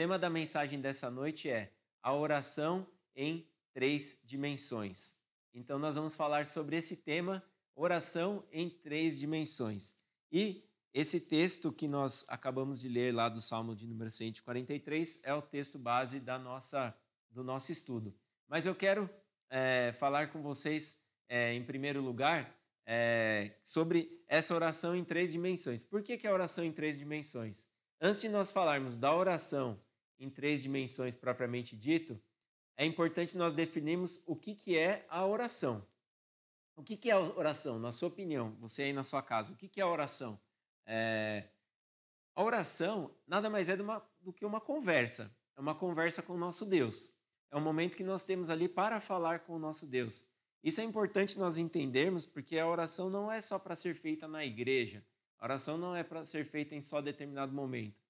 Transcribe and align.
tema 0.00 0.18
da 0.18 0.30
mensagem 0.30 0.80
dessa 0.80 1.10
noite 1.10 1.50
é 1.50 1.70
a 2.02 2.14
oração 2.14 2.86
em 3.14 3.46
três 3.74 4.18
dimensões. 4.24 5.12
Então, 5.52 5.78
nós 5.78 5.94
vamos 5.94 6.14
falar 6.14 6.46
sobre 6.46 6.74
esse 6.74 6.96
tema, 6.96 7.44
oração 7.74 8.42
em 8.50 8.70
três 8.70 9.14
dimensões. 9.14 9.94
E 10.32 10.66
esse 10.94 11.20
texto 11.20 11.70
que 11.70 11.86
nós 11.86 12.24
acabamos 12.28 12.80
de 12.80 12.88
ler 12.88 13.14
lá 13.14 13.28
do 13.28 13.42
Salmo 13.42 13.76
de 13.76 13.86
número 13.86 14.10
143 14.10 15.20
é 15.22 15.34
o 15.34 15.42
texto 15.42 15.78
base 15.78 16.18
da 16.18 16.38
nossa, 16.38 16.96
do 17.30 17.44
nosso 17.44 17.70
estudo. 17.70 18.18
Mas 18.48 18.64
eu 18.64 18.74
quero 18.74 19.06
é, 19.50 19.92
falar 19.98 20.32
com 20.32 20.40
vocês, 20.40 20.98
é, 21.28 21.52
em 21.52 21.62
primeiro 21.62 22.00
lugar, 22.00 22.58
é, 22.86 23.54
sobre 23.62 24.24
essa 24.26 24.54
oração 24.54 24.96
em 24.96 25.04
três 25.04 25.30
dimensões. 25.30 25.84
Por 25.84 26.02
que, 26.02 26.16
que 26.16 26.26
é 26.26 26.30
a 26.30 26.32
oração 26.32 26.64
em 26.64 26.72
três 26.72 26.96
dimensões? 26.96 27.66
Antes 28.00 28.22
de 28.22 28.30
nós 28.30 28.50
falarmos 28.50 28.96
da 28.96 29.14
oração 29.14 29.78
em 30.20 30.28
três 30.30 30.62
dimensões 30.62 31.16
propriamente 31.16 31.74
dito, 31.74 32.20
é 32.76 32.84
importante 32.84 33.36
nós 33.36 33.54
definirmos 33.54 34.22
o 34.26 34.36
que, 34.36 34.54
que 34.54 34.78
é 34.78 35.04
a 35.08 35.26
oração. 35.26 35.84
O 36.76 36.82
que, 36.82 36.96
que 36.96 37.10
é 37.10 37.12
a 37.12 37.18
oração, 37.18 37.78
na 37.78 37.90
sua 37.90 38.08
opinião, 38.08 38.52
você 38.60 38.84
aí 38.84 38.92
na 38.92 39.02
sua 39.02 39.22
casa? 39.22 39.52
O 39.52 39.56
que, 39.56 39.68
que 39.68 39.80
é 39.80 39.82
a 39.82 39.88
oração? 39.88 40.40
É... 40.86 41.48
A 42.34 42.42
oração 42.42 43.14
nada 43.26 43.50
mais 43.50 43.68
é 43.68 43.74
uma, 43.74 44.02
do 44.20 44.32
que 44.32 44.46
uma 44.46 44.60
conversa. 44.60 45.34
É 45.56 45.60
uma 45.60 45.74
conversa 45.74 46.22
com 46.22 46.34
o 46.34 46.38
nosso 46.38 46.64
Deus. 46.64 47.12
É 47.50 47.56
um 47.56 47.60
momento 47.60 47.96
que 47.96 48.04
nós 48.04 48.24
temos 48.24 48.48
ali 48.48 48.68
para 48.68 49.00
falar 49.00 49.40
com 49.40 49.54
o 49.54 49.58
nosso 49.58 49.86
Deus. 49.86 50.26
Isso 50.62 50.80
é 50.80 50.84
importante 50.84 51.38
nós 51.38 51.56
entendermos, 51.56 52.24
porque 52.24 52.58
a 52.58 52.66
oração 52.66 53.10
não 53.10 53.30
é 53.30 53.40
só 53.40 53.58
para 53.58 53.74
ser 53.74 53.94
feita 53.94 54.28
na 54.28 54.44
igreja. 54.44 55.04
A 55.38 55.46
oração 55.46 55.76
não 55.76 55.96
é 55.96 56.02
para 56.02 56.24
ser 56.24 56.46
feita 56.46 56.74
em 56.74 56.82
só 56.82 57.00
determinado 57.00 57.52
momento. 57.52 58.00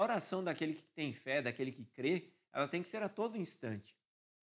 A 0.00 0.02
oração 0.04 0.42
daquele 0.42 0.72
que 0.72 0.82
tem 0.94 1.12
fé, 1.12 1.42
daquele 1.42 1.70
que 1.70 1.84
crê, 1.84 2.32
ela 2.54 2.66
tem 2.66 2.80
que 2.80 2.88
ser 2.88 3.02
a 3.02 3.08
todo 3.08 3.36
instante. 3.36 3.94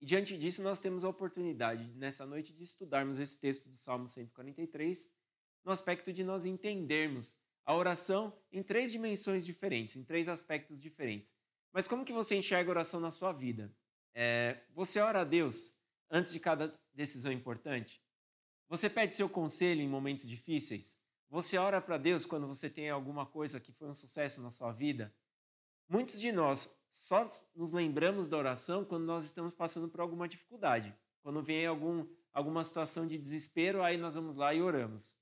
E 0.01 0.05
diante 0.05 0.35
disso, 0.35 0.63
nós 0.63 0.79
temos 0.79 1.03
a 1.03 1.09
oportunidade, 1.09 1.85
nessa 1.93 2.25
noite, 2.25 2.51
de 2.51 2.63
estudarmos 2.63 3.19
esse 3.19 3.37
texto 3.37 3.69
do 3.69 3.77
Salmo 3.77 4.09
143, 4.09 5.07
no 5.63 5.71
aspecto 5.71 6.11
de 6.11 6.23
nós 6.23 6.47
entendermos 6.47 7.37
a 7.63 7.75
oração 7.75 8.35
em 8.51 8.63
três 8.63 8.91
dimensões 8.91 9.45
diferentes, 9.45 9.95
em 9.95 10.03
três 10.03 10.27
aspectos 10.27 10.81
diferentes. 10.81 11.31
Mas 11.71 11.87
como 11.87 12.03
que 12.03 12.11
você 12.11 12.35
enxerga 12.35 12.71
a 12.71 12.73
oração 12.73 12.99
na 12.99 13.11
sua 13.11 13.31
vida? 13.31 13.71
É, 14.15 14.63
você 14.73 14.99
ora 14.99 15.21
a 15.21 15.23
Deus 15.23 15.75
antes 16.09 16.33
de 16.33 16.39
cada 16.39 16.73
decisão 16.91 17.31
importante? 17.31 18.01
Você 18.67 18.89
pede 18.89 19.13
seu 19.13 19.29
conselho 19.29 19.81
em 19.81 19.87
momentos 19.87 20.27
difíceis? 20.27 20.99
Você 21.29 21.55
ora 21.55 21.79
para 21.79 21.99
Deus 21.99 22.25
quando 22.25 22.47
você 22.47 22.67
tem 22.67 22.89
alguma 22.89 23.27
coisa 23.27 23.59
que 23.59 23.71
foi 23.71 23.87
um 23.87 23.93
sucesso 23.93 24.41
na 24.41 24.49
sua 24.49 24.71
vida? 24.71 25.13
Muitos 25.87 26.19
de 26.19 26.31
nós 26.31 26.73
só 26.89 27.29
nos 27.55 27.71
lembramos 27.71 28.27
da 28.27 28.37
oração 28.37 28.85
quando 28.85 29.05
nós 29.05 29.25
estamos 29.25 29.53
passando 29.53 29.89
por 29.89 29.99
alguma 29.99 30.27
dificuldade. 30.27 30.95
Quando 31.21 31.41
vem 31.41 31.65
algum, 31.65 32.07
alguma 32.33 32.63
situação 32.63 33.07
de 33.07 33.17
desespero, 33.17 33.83
aí 33.83 33.97
nós 33.97 34.15
vamos 34.15 34.35
lá 34.35 34.53
e 34.53 34.61
oramos 34.61 35.15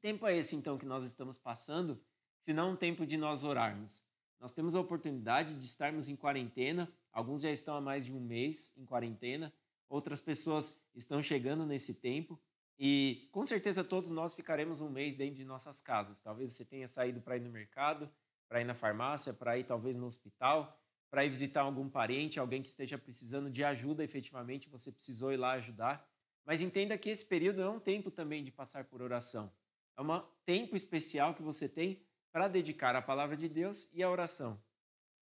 tempo 0.00 0.26
é 0.26 0.36
esse, 0.36 0.56
então, 0.56 0.78
que 0.78 0.86
nós 0.86 1.04
estamos 1.04 1.38
passando, 1.38 2.00
se 2.40 2.52
não 2.52 2.72
um 2.72 2.76
tempo 2.76 3.06
de 3.06 3.16
nós 3.16 3.44
orarmos? 3.44 4.02
Nós 4.38 4.52
temos 4.52 4.74
a 4.74 4.80
oportunidade 4.80 5.54
de 5.54 5.64
estarmos 5.64 6.08
em 6.08 6.16
quarentena, 6.16 6.90
alguns 7.12 7.42
já 7.42 7.50
estão 7.50 7.76
há 7.76 7.80
mais 7.80 8.06
de 8.06 8.12
um 8.12 8.20
mês 8.20 8.72
em 8.76 8.84
quarentena, 8.84 9.52
outras 9.88 10.20
pessoas 10.20 10.74
estão 10.94 11.22
chegando 11.22 11.66
nesse 11.66 11.94
tempo, 11.94 12.40
e 12.78 13.28
com 13.30 13.44
certeza 13.44 13.84
todos 13.84 14.10
nós 14.10 14.34
ficaremos 14.34 14.80
um 14.80 14.88
mês 14.88 15.14
dentro 15.14 15.36
de 15.36 15.44
nossas 15.44 15.82
casas. 15.82 16.18
Talvez 16.18 16.54
você 16.54 16.64
tenha 16.64 16.88
saído 16.88 17.20
para 17.20 17.36
ir 17.36 17.40
no 17.40 17.50
mercado, 17.50 18.10
para 18.50 18.60
ir 18.60 18.64
na 18.64 18.74
farmácia, 18.74 19.32
para 19.32 19.56
ir 19.56 19.64
talvez 19.64 19.96
no 19.96 20.06
hospital, 20.06 20.76
para 21.08 21.24
ir 21.24 21.30
visitar 21.30 21.62
algum 21.62 21.88
parente, 21.88 22.40
alguém 22.40 22.60
que 22.60 22.68
esteja 22.68 22.98
precisando 22.98 23.48
de 23.48 23.62
ajuda 23.62 24.02
efetivamente, 24.02 24.68
você 24.68 24.90
precisou 24.90 25.32
ir 25.32 25.36
lá 25.36 25.52
ajudar. 25.52 26.04
Mas 26.44 26.60
entenda 26.60 26.98
que 26.98 27.10
esse 27.10 27.24
período 27.24 27.62
é 27.62 27.70
um 27.70 27.78
tempo 27.78 28.10
também 28.10 28.42
de 28.42 28.50
passar 28.50 28.84
por 28.84 29.02
oração. 29.02 29.52
É 29.96 30.02
um 30.02 30.20
tempo 30.44 30.74
especial 30.74 31.32
que 31.32 31.42
você 31.42 31.68
tem 31.68 32.04
para 32.32 32.48
dedicar 32.48 32.96
à 32.96 33.00
palavra 33.00 33.36
de 33.36 33.48
Deus 33.48 33.88
e 33.92 34.02
à 34.02 34.10
oração. 34.10 34.60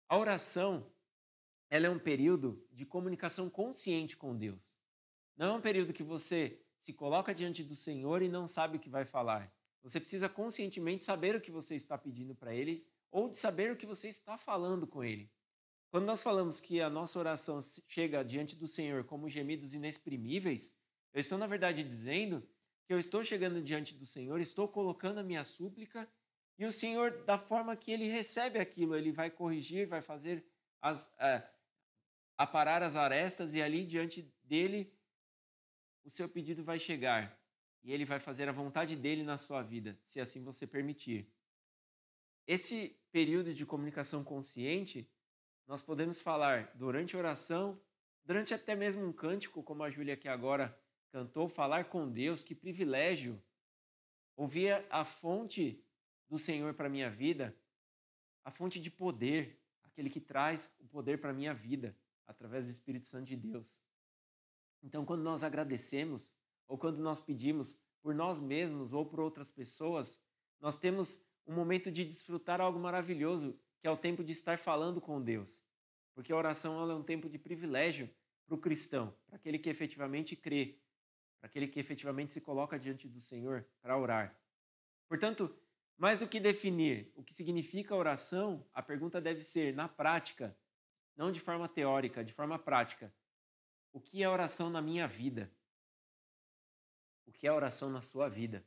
A 0.08 0.16
oração, 0.16 0.90
ela 1.68 1.86
é 1.86 1.90
um 1.90 1.98
período 1.98 2.66
de 2.72 2.86
comunicação 2.86 3.50
consciente 3.50 4.16
com 4.16 4.34
Deus. 4.34 4.74
Não 5.36 5.48
é 5.48 5.52
um 5.52 5.60
período 5.60 5.92
que 5.92 6.02
você 6.02 6.64
se 6.80 6.94
coloca 6.94 7.34
diante 7.34 7.62
do 7.62 7.76
Senhor 7.76 8.22
e 8.22 8.28
não 8.28 8.48
sabe 8.48 8.78
o 8.78 8.80
que 8.80 8.88
vai 8.88 9.04
falar. 9.04 9.52
Você 9.82 10.00
precisa 10.00 10.30
conscientemente 10.30 11.04
saber 11.04 11.36
o 11.36 11.40
que 11.40 11.50
você 11.50 11.74
está 11.74 11.98
pedindo 11.98 12.34
para 12.34 12.54
Ele 12.54 12.86
ou 13.12 13.28
de 13.28 13.36
saber 13.36 13.70
o 13.70 13.76
que 13.76 13.86
você 13.86 14.08
está 14.08 14.36
falando 14.38 14.86
com 14.86 15.04
Ele. 15.04 15.30
Quando 15.90 16.06
nós 16.06 16.22
falamos 16.22 16.60
que 16.60 16.80
a 16.80 16.88
nossa 16.88 17.18
oração 17.18 17.60
chega 17.86 18.24
diante 18.24 18.56
do 18.56 18.66
Senhor 18.66 19.04
como 19.04 19.28
gemidos 19.28 19.74
inexprimíveis, 19.74 20.74
eu 21.12 21.20
estou, 21.20 21.36
na 21.36 21.46
verdade, 21.46 21.84
dizendo 21.84 22.40
que 22.86 22.92
eu 22.92 22.98
estou 22.98 23.22
chegando 23.22 23.62
diante 23.62 23.94
do 23.94 24.06
Senhor, 24.06 24.40
estou 24.40 24.66
colocando 24.66 25.18
a 25.18 25.22
minha 25.22 25.44
súplica 25.44 26.10
e 26.58 26.64
o 26.64 26.72
Senhor, 26.72 27.24
da 27.24 27.36
forma 27.36 27.76
que 27.76 27.92
ele 27.92 28.08
recebe 28.08 28.58
aquilo, 28.58 28.96
ele 28.96 29.12
vai 29.12 29.30
corrigir, 29.30 29.86
vai 29.86 30.00
fazer 30.00 30.44
as, 30.80 31.12
é, 31.18 31.46
aparar 32.38 32.82
as 32.82 32.96
arestas 32.96 33.52
e 33.52 33.60
ali 33.60 33.84
diante 33.84 34.22
dele 34.42 34.90
o 36.04 36.10
seu 36.10 36.28
pedido 36.28 36.64
vai 36.64 36.78
chegar 36.78 37.38
e 37.84 37.92
ele 37.92 38.04
vai 38.04 38.18
fazer 38.18 38.48
a 38.48 38.52
vontade 38.52 38.96
dele 38.96 39.22
na 39.22 39.36
sua 39.36 39.62
vida, 39.62 39.98
se 40.04 40.20
assim 40.20 40.42
você 40.42 40.66
permitir. 40.66 41.30
Esse 42.46 42.98
período 43.10 43.54
de 43.54 43.64
comunicação 43.64 44.24
consciente, 44.24 45.10
nós 45.66 45.80
podemos 45.80 46.20
falar 46.20 46.72
durante 46.74 47.16
oração, 47.16 47.80
durante 48.24 48.52
até 48.52 48.74
mesmo 48.74 49.04
um 49.04 49.12
cântico, 49.12 49.62
como 49.62 49.82
a 49.82 49.90
Júlia 49.90 50.14
aqui 50.14 50.28
agora 50.28 50.76
cantou 51.10 51.48
falar 51.48 51.86
com 51.86 52.10
Deus, 52.10 52.42
que 52.42 52.54
privilégio 52.54 53.42
ouvir 54.36 54.84
a 54.90 55.04
fonte 55.04 55.84
do 56.28 56.38
Senhor 56.38 56.74
para 56.74 56.88
minha 56.88 57.10
vida, 57.10 57.56
a 58.44 58.50
fonte 58.50 58.80
de 58.80 58.90
poder, 58.90 59.60
aquele 59.82 60.08
que 60.10 60.20
traz 60.20 60.74
o 60.80 60.86
poder 60.86 61.20
para 61.20 61.32
minha 61.32 61.54
vida, 61.54 61.96
através 62.26 62.64
do 62.64 62.70
Espírito 62.70 63.06
Santo 63.06 63.26
de 63.26 63.36
Deus. 63.36 63.80
Então, 64.82 65.04
quando 65.04 65.22
nós 65.22 65.42
agradecemos, 65.42 66.34
ou 66.66 66.78
quando 66.78 66.98
nós 66.98 67.20
pedimos 67.20 67.78
por 68.00 68.14
nós 68.14 68.40
mesmos 68.40 68.92
ou 68.92 69.06
por 69.06 69.20
outras 69.20 69.50
pessoas, 69.50 70.18
nós 70.60 70.76
temos 70.76 71.22
um 71.46 71.54
momento 71.54 71.90
de 71.90 72.04
desfrutar 72.04 72.60
algo 72.60 72.78
maravilhoso, 72.78 73.58
que 73.80 73.86
é 73.86 73.90
o 73.90 73.96
tempo 73.96 74.22
de 74.22 74.32
estar 74.32 74.58
falando 74.58 75.00
com 75.00 75.20
Deus. 75.20 75.62
Porque 76.14 76.32
a 76.32 76.36
oração 76.36 76.90
é 76.90 76.94
um 76.94 77.02
tempo 77.02 77.28
de 77.28 77.38
privilégio 77.38 78.08
para 78.46 78.54
o 78.54 78.58
cristão, 78.58 79.14
para 79.26 79.36
aquele 79.36 79.58
que 79.58 79.70
efetivamente 79.70 80.36
crê 80.36 80.78
para 81.42 81.48
aquele 81.48 81.66
que 81.66 81.80
efetivamente 81.80 82.32
se 82.32 82.40
coloca 82.40 82.78
diante 82.78 83.08
do 83.08 83.20
Senhor 83.20 83.66
para 83.80 83.98
orar. 83.98 84.40
Portanto, 85.08 85.52
mais 85.98 86.20
do 86.20 86.28
que 86.28 86.38
definir 86.38 87.12
o 87.16 87.24
que 87.24 87.34
significa 87.34 87.96
oração, 87.96 88.64
a 88.72 88.80
pergunta 88.80 89.20
deve 89.20 89.42
ser, 89.42 89.74
na 89.74 89.88
prática, 89.88 90.56
não 91.16 91.32
de 91.32 91.40
forma 91.40 91.68
teórica, 91.68 92.24
de 92.24 92.32
forma 92.32 92.60
prática, 92.60 93.12
o 93.92 94.00
que 94.00 94.22
é 94.22 94.28
oração 94.28 94.70
na 94.70 94.80
minha 94.80 95.08
vida? 95.08 95.52
O 97.26 97.32
que 97.32 97.48
é 97.48 97.52
oração 97.52 97.90
na 97.90 98.00
sua 98.00 98.28
vida? 98.28 98.64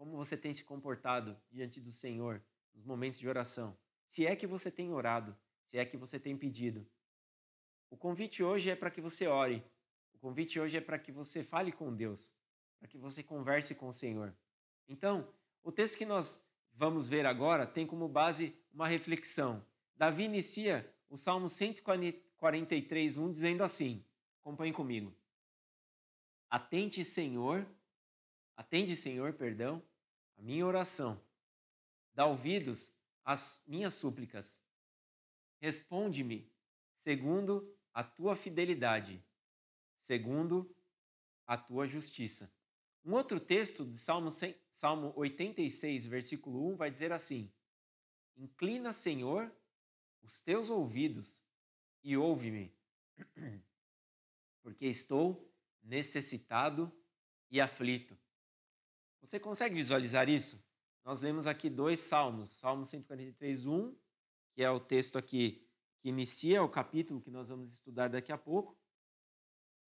Como 0.00 0.16
você 0.16 0.34
tem 0.34 0.50
se 0.54 0.64
comportado 0.64 1.38
diante 1.50 1.78
do 1.78 1.92
Senhor 1.92 2.42
nos 2.74 2.86
momentos 2.86 3.20
de 3.20 3.28
oração? 3.28 3.76
Se 4.06 4.26
é 4.26 4.34
que 4.34 4.46
você 4.46 4.70
tem 4.70 4.90
orado, 4.90 5.36
se 5.66 5.76
é 5.76 5.84
que 5.84 5.94
você 5.94 6.18
tem 6.18 6.38
pedido. 6.38 6.88
O 7.90 7.98
convite 7.98 8.42
hoje 8.42 8.70
é 8.70 8.74
para 8.74 8.90
que 8.90 8.98
você 8.98 9.26
ore, 9.26 9.62
o 10.14 10.18
convite 10.18 10.58
hoje 10.58 10.78
é 10.78 10.80
para 10.80 10.98
que 10.98 11.12
você 11.12 11.44
fale 11.44 11.70
com 11.70 11.94
Deus, 11.94 12.32
para 12.78 12.88
que 12.88 12.96
você 12.96 13.22
converse 13.22 13.74
com 13.74 13.88
o 13.88 13.92
Senhor. 13.92 14.34
Então, 14.88 15.30
o 15.62 15.70
texto 15.70 15.98
que 15.98 16.06
nós 16.06 16.42
vamos 16.72 17.06
ver 17.06 17.26
agora 17.26 17.66
tem 17.66 17.86
como 17.86 18.08
base 18.08 18.56
uma 18.72 18.88
reflexão. 18.88 19.62
Davi 19.94 20.24
inicia 20.24 20.90
o 21.10 21.18
Salmo 21.18 21.50
143, 21.50 23.18
1 23.18 23.30
dizendo 23.30 23.62
assim: 23.62 24.02
acompanhe 24.40 24.72
comigo. 24.72 25.14
Atente, 26.48 27.04
Senhor, 27.04 27.66
atende, 28.56 28.96
Senhor, 28.96 29.34
perdão, 29.34 29.82
minha 30.40 30.66
oração. 30.66 31.22
Dá 32.14 32.26
ouvidos 32.26 32.92
às 33.24 33.62
minhas 33.66 33.94
súplicas. 33.94 34.60
Responde-me 35.60 36.50
segundo 36.96 37.76
a 37.92 38.02
tua 38.02 38.34
fidelidade 38.34 39.22
segundo 40.00 40.74
a 41.46 41.56
tua 41.56 41.86
justiça. 41.86 42.52
Um 43.04 43.12
outro 43.12 43.38
texto 43.38 43.84
do 43.84 43.96
Salmo, 43.96 44.30
Salmo 44.70 45.12
86, 45.16 46.06
versículo 46.06 46.72
1, 46.72 46.76
vai 46.76 46.90
dizer 46.90 47.12
assim: 47.12 47.52
Inclina, 48.36 48.92
Senhor, 48.92 49.50
os 50.22 50.42
teus 50.42 50.68
ouvidos 50.68 51.42
e 52.02 52.16
ouve-me, 52.16 52.74
porque 54.62 54.86
estou 54.86 55.50
necessitado 55.82 56.92
e 57.50 57.60
aflito. 57.60 58.16
Você 59.20 59.38
consegue 59.38 59.74
visualizar 59.74 60.28
isso? 60.28 60.62
Nós 61.04 61.20
lemos 61.20 61.46
aqui 61.46 61.68
dois 61.68 62.00
salmos, 62.00 62.50
Salmo 62.50 62.84
143, 62.86 63.66
1 63.66 63.94
que 64.54 64.62
é 64.62 64.70
o 64.70 64.80
texto 64.80 65.16
aqui 65.16 65.66
que 66.00 66.08
inicia 66.08 66.62
o 66.62 66.68
capítulo 66.68 67.20
que 67.20 67.30
nós 67.30 67.48
vamos 67.48 67.72
estudar 67.72 68.08
daqui 68.08 68.32
a 68.32 68.38
pouco, 68.38 68.78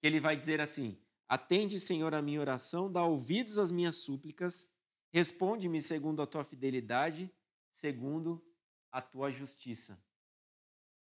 que 0.00 0.06
ele 0.06 0.20
vai 0.20 0.36
dizer 0.36 0.60
assim: 0.60 1.00
Atende, 1.28 1.80
Senhor, 1.80 2.14
a 2.14 2.22
minha 2.22 2.40
oração, 2.40 2.90
dá 2.90 3.02
ouvidos 3.04 3.58
às 3.58 3.70
minhas 3.70 3.96
súplicas, 3.96 4.70
responde-me 5.10 5.80
segundo 5.80 6.22
a 6.22 6.26
tua 6.26 6.44
fidelidade, 6.44 7.32
segundo 7.70 8.44
a 8.90 9.00
tua 9.00 9.30
justiça. 9.30 10.02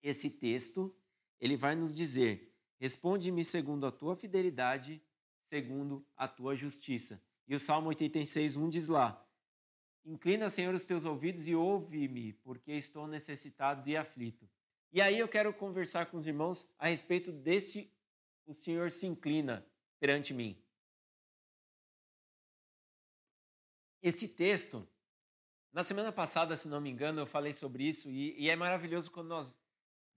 Esse 0.02 0.30
texto, 0.30 0.94
ele 1.40 1.56
vai 1.56 1.74
nos 1.74 1.94
dizer: 1.94 2.54
Responde-me 2.78 3.44
segundo 3.44 3.86
a 3.86 3.92
tua 3.92 4.16
fidelidade, 4.16 5.02
segundo 5.48 6.06
a 6.16 6.28
tua 6.28 6.54
justiça. 6.54 7.20
E 7.46 7.54
o 7.54 7.60
Salmo 7.60 7.88
86, 7.88 8.56
1 8.56 8.68
diz 8.70 8.88
lá: 8.88 9.22
Inclina, 10.04 10.50
Senhor, 10.50 10.74
os 10.74 10.84
teus 10.84 11.04
ouvidos 11.04 11.46
e 11.48 11.54
ouve-me, 11.54 12.32
porque 12.34 12.72
estou 12.72 13.06
necessitado 13.06 13.88
e 13.88 13.96
aflito. 13.96 14.48
E 14.92 15.00
aí 15.00 15.18
eu 15.18 15.28
quero 15.28 15.52
conversar 15.52 16.06
com 16.06 16.16
os 16.16 16.26
irmãos 16.26 16.68
a 16.78 16.88
respeito 16.88 17.32
desse 17.32 17.92
o 18.46 18.52
Senhor 18.52 18.90
se 18.90 19.06
inclina 19.06 19.66
perante 19.98 20.34
mim. 20.34 20.62
Esse 24.02 24.28
texto, 24.28 24.86
na 25.72 25.82
semana 25.82 26.12
passada, 26.12 26.56
se 26.56 26.68
não 26.68 26.80
me 26.80 26.90
engano, 26.90 27.22
eu 27.22 27.26
falei 27.26 27.54
sobre 27.54 27.88
isso 27.88 28.10
e, 28.10 28.38
e 28.38 28.50
é 28.50 28.54
maravilhoso 28.54 29.10
quando 29.10 29.28
nós 29.28 29.54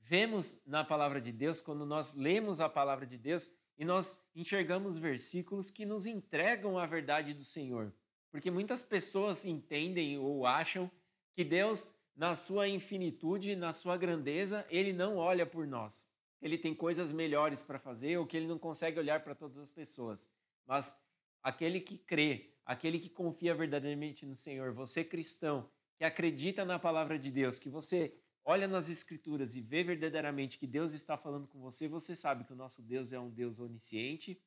vemos 0.01 0.59
na 0.65 0.83
palavra 0.83 1.21
de 1.21 1.31
Deus, 1.31 1.61
quando 1.61 1.85
nós 1.85 2.13
lemos 2.13 2.59
a 2.59 2.67
palavra 2.67 3.05
de 3.05 3.17
Deus 3.17 3.49
e 3.77 3.85
nós 3.85 4.19
enxergamos 4.35 4.97
versículos 4.97 5.69
que 5.69 5.85
nos 5.85 6.05
entregam 6.05 6.77
a 6.77 6.85
verdade 6.85 7.33
do 7.33 7.45
Senhor. 7.45 7.93
Porque 8.31 8.51
muitas 8.51 8.81
pessoas 8.81 9.45
entendem 9.45 10.17
ou 10.17 10.45
acham 10.45 10.91
que 11.33 11.43
Deus, 11.43 11.89
na 12.15 12.35
sua 12.35 12.67
infinitude, 12.67 13.55
na 13.55 13.71
sua 13.71 13.97
grandeza, 13.97 14.65
ele 14.69 14.91
não 14.91 15.17
olha 15.17 15.45
por 15.45 15.67
nós 15.67 16.07
ele 16.41 16.57
tem 16.57 16.73
coisas 16.73 17.11
melhores 17.11 17.61
para 17.61 17.79
fazer 17.79 18.17
ou 18.17 18.25
que 18.25 18.37
ele 18.37 18.47
não 18.47 18.59
consegue 18.59 18.99
olhar 18.99 19.23
para 19.23 19.35
todas 19.35 19.57
as 19.57 19.71
pessoas. 19.71 20.29
Mas 20.65 20.95
aquele 21.41 21.79
que 21.79 21.97
crê, 21.97 22.53
aquele 22.65 22.99
que 22.99 23.09
confia 23.09 23.55
verdadeiramente 23.55 24.25
no 24.25 24.35
Senhor, 24.35 24.73
você 24.73 25.03
cristão, 25.03 25.69
que 25.97 26.03
acredita 26.03 26.63
na 26.63 26.77
palavra 26.77 27.17
de 27.17 27.31
Deus, 27.31 27.57
que 27.57 27.69
você 27.69 28.15
olha 28.49 28.65
nas 28.65 28.87
escrituras 28.87 29.57
e 29.57 29.61
vê 29.61 29.83
verdadeiramente 29.83 30.57
que 30.57 30.65
Deus 30.65 30.93
está 30.93 31.17
falando 31.17 31.47
com 31.47 31.59
você, 31.59 31.85
você 31.85 32.15
sabe 32.15 32.45
que 32.45 32.53
o 32.53 32.55
nosso 32.55 32.81
Deus 32.81 33.11
é 33.11 33.19
um 33.19 33.29
Deus 33.29 33.59
onisciente, 33.59 34.41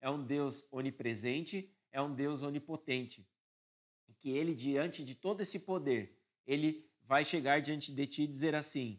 é 0.00 0.08
um 0.08 0.24
Deus 0.24 0.66
onipresente, 0.72 1.70
é 1.92 2.00
um 2.00 2.14
Deus 2.14 2.40
onipotente. 2.40 3.28
E 4.08 4.14
que 4.14 4.30
ele 4.30 4.54
diante 4.54 5.04
de 5.04 5.14
todo 5.14 5.42
esse 5.42 5.60
poder, 5.60 6.18
ele 6.46 6.90
vai 7.02 7.26
chegar 7.26 7.60
diante 7.60 7.92
de 7.92 8.06
ti 8.06 8.22
e 8.22 8.26
dizer 8.26 8.54
assim: 8.54 8.98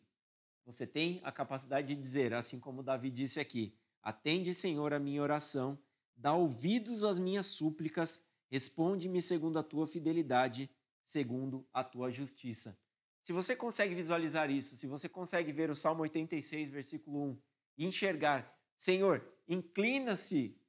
você 0.63 0.85
tem 0.85 1.19
a 1.23 1.31
capacidade 1.31 1.88
de 1.88 1.99
dizer, 1.99 2.31
assim 2.31 2.59
como 2.59 2.83
Davi 2.83 3.09
disse 3.09 3.39
aqui: 3.39 3.75
Atende, 4.03 4.53
Senhor, 4.53 4.94
a 4.94 4.99
minha 4.99 5.23
oração, 5.23 5.79
dá 6.15 6.31
ouvidos 6.31 7.03
às 7.03 7.17
minhas 7.17 7.47
súplicas, 7.47 8.23
responde-me 8.51 9.19
segundo 9.19 9.57
a 9.57 9.63
tua 9.63 9.88
fidelidade, 9.88 10.69
segundo 11.03 11.67
a 11.73 11.83
tua 11.83 12.11
justiça. 12.11 12.77
Se 13.23 13.31
você 13.31 13.55
consegue 13.55 13.95
visualizar 13.95 14.51
isso, 14.51 14.75
se 14.75 14.85
você 14.85 15.07
consegue 15.07 15.53
ver 15.53 15.71
o 15.71 15.75
Salmo 15.75 16.01
86, 16.03 16.69
versículo 16.69 17.23
1, 17.29 17.41
e 17.77 17.85
enxergar, 17.85 18.53
Senhor, 18.77 19.25
inclina-se 19.47 20.61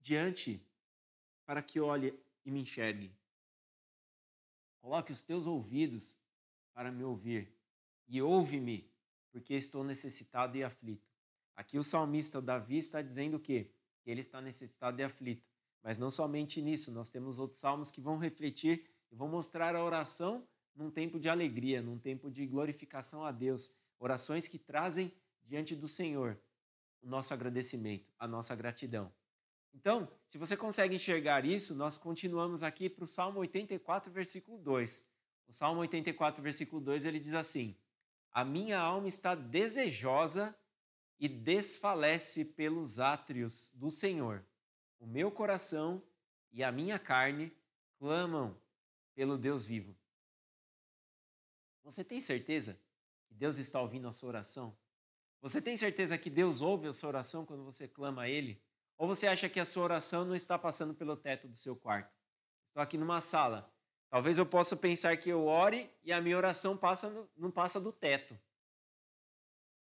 diante 0.00 0.66
para 1.44 1.62
que 1.62 1.78
olhe 1.78 2.18
e 2.46 2.50
me 2.50 2.62
enxergue. 2.62 3.14
Coloque 4.80 5.12
os 5.12 5.22
teus 5.22 5.46
ouvidos 5.46 6.18
para 6.72 6.90
me 6.90 7.04
ouvir 7.04 7.54
e 8.08 8.22
ouve-me 8.22 8.90
porque 9.30 9.52
estou 9.52 9.84
necessitado 9.84 10.56
e 10.56 10.64
aflito. 10.64 11.06
Aqui 11.54 11.78
o 11.78 11.84
salmista 11.84 12.40
Davi 12.40 12.78
está 12.78 13.02
dizendo 13.02 13.36
o 13.36 13.40
quê? 13.40 13.70
Que 14.02 14.10
ele 14.10 14.22
está 14.22 14.40
necessitado 14.40 14.98
e 14.98 15.04
aflito. 15.04 15.46
Mas 15.82 15.98
não 15.98 16.10
somente 16.10 16.62
nisso, 16.62 16.90
nós 16.90 17.10
temos 17.10 17.38
outros 17.38 17.60
salmos 17.60 17.90
que 17.90 18.00
vão 18.00 18.16
refletir 18.16 18.90
e 19.12 19.14
vão 19.14 19.28
mostrar 19.28 19.76
a 19.76 19.84
oração 19.84 20.48
num 20.80 20.90
tempo 20.90 21.20
de 21.20 21.28
alegria, 21.28 21.82
num 21.82 21.98
tempo 21.98 22.30
de 22.30 22.46
glorificação 22.46 23.24
a 23.24 23.30
Deus. 23.30 23.70
Orações 23.98 24.48
que 24.48 24.58
trazem 24.58 25.12
diante 25.44 25.76
do 25.76 25.86
Senhor 25.86 26.40
o 27.02 27.06
nosso 27.06 27.32
agradecimento, 27.32 28.10
a 28.18 28.26
nossa 28.26 28.54
gratidão. 28.56 29.12
Então, 29.74 30.10
se 30.26 30.38
você 30.38 30.56
consegue 30.56 30.96
enxergar 30.96 31.44
isso, 31.44 31.74
nós 31.74 31.96
continuamos 31.96 32.62
aqui 32.62 32.88
para 32.88 33.04
o 33.04 33.08
Salmo 33.08 33.40
84, 33.40 34.10
versículo 34.10 34.58
2. 34.58 35.06
O 35.48 35.52
Salmo 35.52 35.80
84, 35.80 36.42
versículo 36.42 36.80
2, 36.80 37.04
ele 37.04 37.20
diz 37.20 37.34
assim: 37.34 37.76
a 38.32 38.44
minha 38.44 38.78
alma 38.78 39.08
está 39.08 39.34
desejosa 39.34 40.56
e 41.18 41.28
desfalece 41.28 42.44
pelos 42.44 42.98
átrios 42.98 43.70
do 43.74 43.90
Senhor. 43.90 44.44
O 44.98 45.06
meu 45.06 45.30
coração 45.30 46.02
e 46.52 46.62
a 46.62 46.70
minha 46.70 46.98
carne 46.98 47.52
clamam 47.98 48.56
pelo 49.14 49.36
Deus 49.36 49.64
vivo. 49.64 49.96
Você 51.82 52.04
tem 52.04 52.20
certeza 52.20 52.78
que 53.26 53.34
Deus 53.34 53.58
está 53.58 53.80
ouvindo 53.80 54.08
a 54.08 54.12
sua 54.12 54.28
oração? 54.28 54.76
Você 55.40 55.60
tem 55.60 55.76
certeza 55.76 56.18
que 56.18 56.28
Deus 56.28 56.60
ouve 56.60 56.86
a 56.86 56.92
sua 56.92 57.08
oração 57.08 57.46
quando 57.46 57.64
você 57.64 57.88
clama 57.88 58.22
a 58.22 58.28
Ele? 58.28 58.62
Ou 58.98 59.08
você 59.08 59.26
acha 59.26 59.48
que 59.48 59.58
a 59.58 59.64
sua 59.64 59.84
oração 59.84 60.24
não 60.24 60.34
está 60.34 60.58
passando 60.58 60.94
pelo 60.94 61.16
teto 61.16 61.48
do 61.48 61.56
seu 61.56 61.74
quarto? 61.74 62.14
Estou 62.68 62.82
aqui 62.82 62.98
numa 62.98 63.20
sala. 63.20 63.72
Talvez 64.10 64.36
eu 64.36 64.44
possa 64.44 64.76
pensar 64.76 65.16
que 65.16 65.30
eu 65.30 65.46
ore 65.46 65.90
e 66.02 66.12
a 66.12 66.20
minha 66.20 66.36
oração 66.36 66.76
passa 66.76 67.08
no, 67.08 67.30
não 67.36 67.50
passa 67.50 67.80
do 67.80 67.92
teto. 67.92 68.38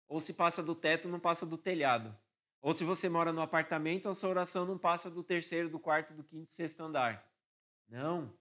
Ou 0.06 0.20
se 0.20 0.34
passa 0.34 0.62
do 0.62 0.74
teto, 0.74 1.08
não 1.08 1.18
passa 1.18 1.44
do 1.44 1.58
telhado. 1.58 2.16
Ou 2.60 2.72
se 2.72 2.84
você 2.84 3.08
mora 3.08 3.32
no 3.32 3.40
apartamento, 3.40 4.08
a 4.08 4.14
sua 4.14 4.30
oração 4.30 4.64
não 4.64 4.78
passa 4.78 5.10
do 5.10 5.22
terceiro, 5.24 5.68
do 5.68 5.78
quarto, 5.78 6.14
do 6.14 6.22
quinto, 6.22 6.54
sexto 6.54 6.80
andar. 6.80 7.28
Não. 7.88 8.32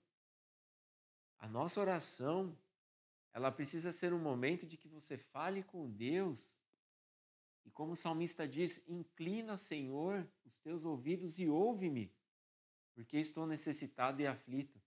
A 1.39 1.47
nossa 1.47 1.79
oração, 1.79 2.57
ela 3.37 3.51
precisa 3.51 3.91
ser 3.91 4.13
um 4.13 4.19
momento 4.19 4.65
de 4.65 4.75
que 4.75 4.87
você 4.87 5.15
fale 5.15 5.61
com 5.61 5.87
Deus. 5.91 6.57
E 7.63 7.69
como 7.69 7.91
o 7.91 7.95
salmista 7.95 8.47
diz, 8.47 8.81
inclina, 8.87 9.55
Senhor, 9.57 10.27
os 10.43 10.57
teus 10.57 10.83
ouvidos 10.83 11.37
e 11.37 11.47
ouve-me, 11.47 12.11
porque 12.95 13.19
estou 13.19 13.45
necessitado 13.45 14.19
e 14.23 14.25
aflito. 14.25 14.81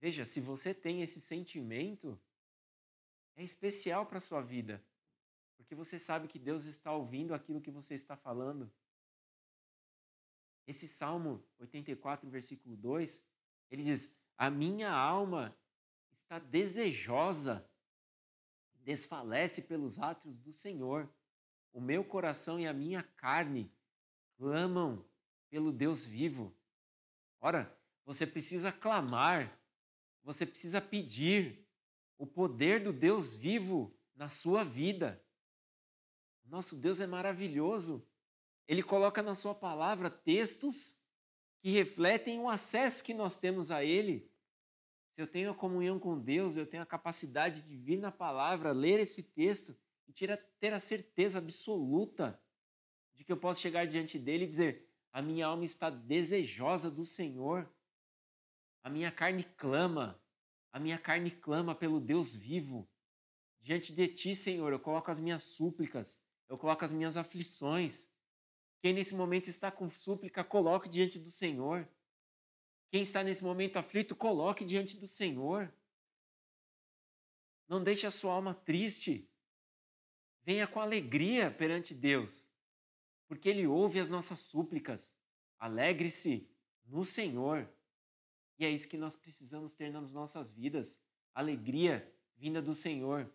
Veja, 0.00 0.24
se 0.24 0.40
você 0.40 0.74
tem 0.74 1.00
esse 1.00 1.20
sentimento, 1.20 2.20
é 3.36 3.44
especial 3.44 4.04
para 4.04 4.18
a 4.18 4.20
sua 4.20 4.42
vida, 4.42 4.84
porque 5.56 5.76
você 5.76 5.96
sabe 5.96 6.26
que 6.26 6.40
Deus 6.40 6.64
está 6.64 6.92
ouvindo 6.92 7.32
aquilo 7.34 7.60
que 7.60 7.70
você 7.70 7.94
está 7.94 8.16
falando. 8.16 8.68
Esse 10.66 10.88
Salmo 10.88 11.40
84, 11.60 12.28
versículo 12.28 12.76
2, 12.76 13.24
ele 13.70 13.84
diz: 13.84 14.12
A 14.36 14.50
minha 14.50 14.90
alma 14.90 15.56
está 16.30 16.38
desejosa, 16.38 17.68
desfalece 18.84 19.62
pelos 19.62 19.98
átrios 19.98 20.38
do 20.38 20.52
Senhor. 20.52 21.12
O 21.72 21.80
meu 21.80 22.04
coração 22.04 22.60
e 22.60 22.68
a 22.68 22.72
minha 22.72 23.02
carne 23.02 23.72
clamam 24.36 25.04
pelo 25.48 25.72
Deus 25.72 26.06
vivo. 26.06 26.54
Ora, 27.40 27.76
você 28.04 28.24
precisa 28.24 28.70
clamar 28.70 29.60
você 30.22 30.44
precisa 30.44 30.80
pedir 30.80 31.66
o 32.18 32.26
poder 32.26 32.82
do 32.82 32.92
Deus 32.92 33.32
vivo 33.32 33.92
na 34.14 34.28
sua 34.28 34.62
vida. 34.62 35.20
Nosso 36.44 36.76
Deus 36.76 37.00
é 37.00 37.06
maravilhoso. 37.06 38.06
Ele 38.68 38.82
coloca 38.82 39.22
na 39.22 39.34
sua 39.34 39.54
palavra 39.54 40.10
textos 40.10 41.00
que 41.60 41.70
refletem 41.70 42.38
o 42.38 42.48
acesso 42.48 43.02
que 43.02 43.14
nós 43.14 43.36
temos 43.36 43.70
a 43.70 43.82
Ele. 43.82 44.29
Eu 45.20 45.26
tenho 45.26 45.50
a 45.50 45.54
comunhão 45.54 45.98
com 45.98 46.18
Deus, 46.18 46.56
eu 46.56 46.64
tenho 46.66 46.82
a 46.82 46.86
capacidade 46.86 47.60
de 47.60 47.76
vir 47.76 47.98
na 47.98 48.10
palavra, 48.10 48.72
ler 48.72 48.98
esse 49.00 49.22
texto 49.22 49.76
e 50.08 50.14
ter 50.58 50.72
a 50.72 50.80
certeza 50.80 51.36
absoluta 51.36 52.40
de 53.14 53.22
que 53.22 53.30
eu 53.30 53.36
posso 53.36 53.60
chegar 53.60 53.86
diante 53.86 54.18
dele 54.18 54.44
e 54.44 54.48
dizer: 54.48 54.88
A 55.12 55.20
minha 55.20 55.44
alma 55.44 55.66
está 55.66 55.90
desejosa 55.90 56.90
do 56.90 57.04
Senhor. 57.04 57.70
A 58.82 58.88
minha 58.88 59.12
carne 59.12 59.44
clama, 59.58 60.18
a 60.72 60.80
minha 60.80 60.96
carne 60.96 61.30
clama 61.30 61.74
pelo 61.74 62.00
Deus 62.00 62.34
vivo. 62.34 62.88
Diante 63.60 63.92
de 63.92 64.08
ti, 64.08 64.34
Senhor, 64.34 64.72
eu 64.72 64.80
coloco 64.80 65.10
as 65.10 65.20
minhas 65.20 65.42
súplicas, 65.42 66.18
eu 66.48 66.56
coloco 66.56 66.82
as 66.82 66.92
minhas 66.92 67.18
aflições. 67.18 68.10
Quem 68.80 68.94
nesse 68.94 69.14
momento 69.14 69.48
está 69.48 69.70
com 69.70 69.90
súplica, 69.90 70.42
coloque 70.42 70.88
diante 70.88 71.18
do 71.18 71.30
Senhor. 71.30 71.86
Quem 72.90 73.02
está 73.02 73.22
nesse 73.22 73.42
momento 73.42 73.76
aflito, 73.76 74.16
coloque 74.16 74.64
diante 74.64 74.96
do 74.96 75.06
Senhor. 75.06 75.72
Não 77.68 77.82
deixe 77.82 78.06
a 78.06 78.10
sua 78.10 78.32
alma 78.32 78.52
triste. 78.52 79.30
Venha 80.42 80.66
com 80.66 80.80
alegria 80.80 81.50
perante 81.50 81.94
Deus, 81.94 82.48
porque 83.28 83.48
Ele 83.48 83.66
ouve 83.66 84.00
as 84.00 84.08
nossas 84.08 84.40
súplicas. 84.40 85.14
Alegre-se 85.56 86.50
no 86.84 87.04
Senhor. 87.04 87.68
E 88.58 88.64
é 88.64 88.70
isso 88.70 88.88
que 88.88 88.96
nós 88.96 89.14
precisamos 89.14 89.74
ter 89.74 89.92
nas 89.92 90.10
nossas 90.10 90.50
vidas: 90.50 91.00
alegria, 91.32 92.12
vinda 92.36 92.60
do 92.60 92.74
Senhor. 92.74 93.32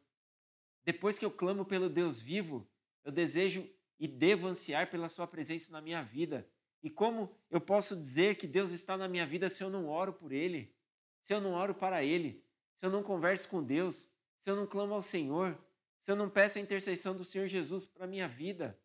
Depois 0.83 1.17
que 1.17 1.23
eu 1.23 1.31
clamo 1.31 1.63
pelo 1.63 1.89
Deus 1.89 2.19
vivo, 2.19 2.69
eu 3.05 3.11
desejo 3.11 3.67
e 3.97 4.07
devo 4.07 4.47
ansiar 4.47 4.89
pela 4.89 5.07
Sua 5.07 5.25
presença 5.25 5.71
na 5.71 5.79
minha 5.79 6.03
vida. 6.03 6.45
E 6.85 6.89
como 6.91 7.35
eu 7.49 7.59
posso 7.59 7.95
dizer 7.95 8.35
que 8.35 8.45
Deus 8.45 8.71
está 8.71 8.95
na 8.95 9.07
minha 9.07 9.25
vida 9.25 9.49
se 9.49 9.63
eu 9.63 9.71
não 9.71 9.89
oro 9.89 10.13
por 10.13 10.31
Ele, 10.31 10.71
se 11.19 11.33
eu 11.33 11.41
não 11.41 11.53
oro 11.53 11.73
para 11.73 12.03
Ele, 12.03 12.45
se 12.75 12.85
eu 12.85 12.91
não 12.91 13.01
converso 13.01 13.49
com 13.49 13.63
Deus, 13.63 14.07
se 14.37 14.51
eu 14.51 14.55
não 14.55 14.67
clamo 14.67 14.93
ao 14.93 15.01
Senhor, 15.01 15.57
se 15.99 16.11
eu 16.11 16.15
não 16.15 16.29
peço 16.29 16.59
a 16.59 16.61
intercessão 16.61 17.15
do 17.15 17.25
Senhor 17.25 17.47
Jesus 17.47 17.87
para 17.87 18.05
a 18.05 18.07
minha 18.07 18.27
vida? 18.27 18.79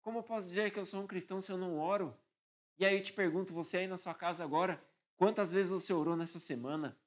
Como 0.00 0.20
eu 0.20 0.22
posso 0.22 0.48
dizer 0.48 0.70
que 0.70 0.78
eu 0.78 0.86
sou 0.86 1.02
um 1.02 1.06
cristão 1.06 1.38
se 1.38 1.52
eu 1.52 1.58
não 1.58 1.78
oro? 1.78 2.16
E 2.78 2.86
aí 2.86 2.96
eu 2.96 3.02
te 3.02 3.12
pergunto, 3.12 3.52
você 3.52 3.76
aí 3.76 3.86
na 3.86 3.98
sua 3.98 4.14
casa 4.14 4.42
agora, 4.42 4.82
quantas 5.18 5.52
vezes 5.52 5.70
você 5.70 5.92
orou 5.92 6.16
nessa 6.16 6.38
semana? 6.38 6.98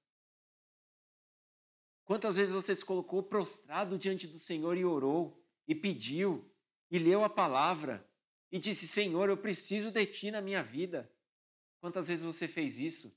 Quantas 2.06 2.36
vezes 2.36 2.54
você 2.54 2.76
se 2.76 2.86
colocou 2.86 3.24
prostrado 3.24 3.98
diante 3.98 4.28
do 4.28 4.38
Senhor 4.38 4.78
e 4.78 4.86
orou, 4.86 5.44
e 5.68 5.74
pediu, 5.74 6.48
e 6.92 7.00
leu 7.00 7.24
a 7.24 7.30
palavra, 7.30 8.08
e 8.52 8.60
disse: 8.60 8.88
Senhor, 8.88 9.30
eu 9.30 9.38
preciso 9.38 9.92
de 9.92 10.06
ti 10.06 10.32
na 10.32 10.42
minha 10.42 10.64
vida? 10.64 11.12
Quantas 11.80 12.08
vezes 12.08 12.24
você 12.24 12.48
fez 12.48 12.80
isso? 12.80 13.16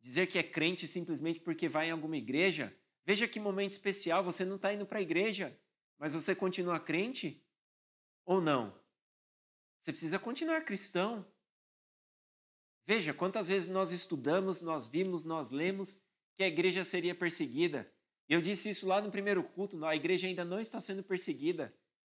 Dizer 0.00 0.26
que 0.26 0.38
é 0.38 0.42
crente 0.42 0.86
simplesmente 0.86 1.40
porque 1.40 1.68
vai 1.68 1.88
em 1.88 1.90
alguma 1.90 2.16
igreja 2.16 2.76
Veja 3.08 3.26
que 3.26 3.40
momento 3.40 3.72
especial, 3.72 4.22
você 4.22 4.44
não 4.44 4.56
está 4.56 4.70
indo 4.70 4.84
para 4.84 4.98
a 4.98 5.00
igreja, 5.00 5.58
mas 5.98 6.12
você 6.12 6.34
continua 6.34 6.78
crente 6.78 7.42
ou 8.26 8.38
não? 8.38 8.78
Você 9.80 9.92
precisa 9.92 10.18
continuar 10.18 10.60
cristão. 10.66 11.26
Veja 12.86 13.14
quantas 13.14 13.48
vezes 13.48 13.66
nós 13.66 13.92
estudamos, 13.92 14.60
nós 14.60 14.86
vimos, 14.86 15.24
nós 15.24 15.48
lemos 15.48 16.04
que 16.36 16.42
a 16.42 16.48
igreja 16.48 16.84
seria 16.84 17.14
perseguida. 17.14 17.90
Eu 18.28 18.42
disse 18.42 18.68
isso 18.68 18.86
lá 18.86 19.00
no 19.00 19.10
primeiro 19.10 19.42
culto, 19.42 19.82
a 19.86 19.96
igreja 19.96 20.26
ainda 20.26 20.44
não 20.44 20.60
está 20.60 20.78
sendo 20.78 21.02
perseguida. 21.02 21.74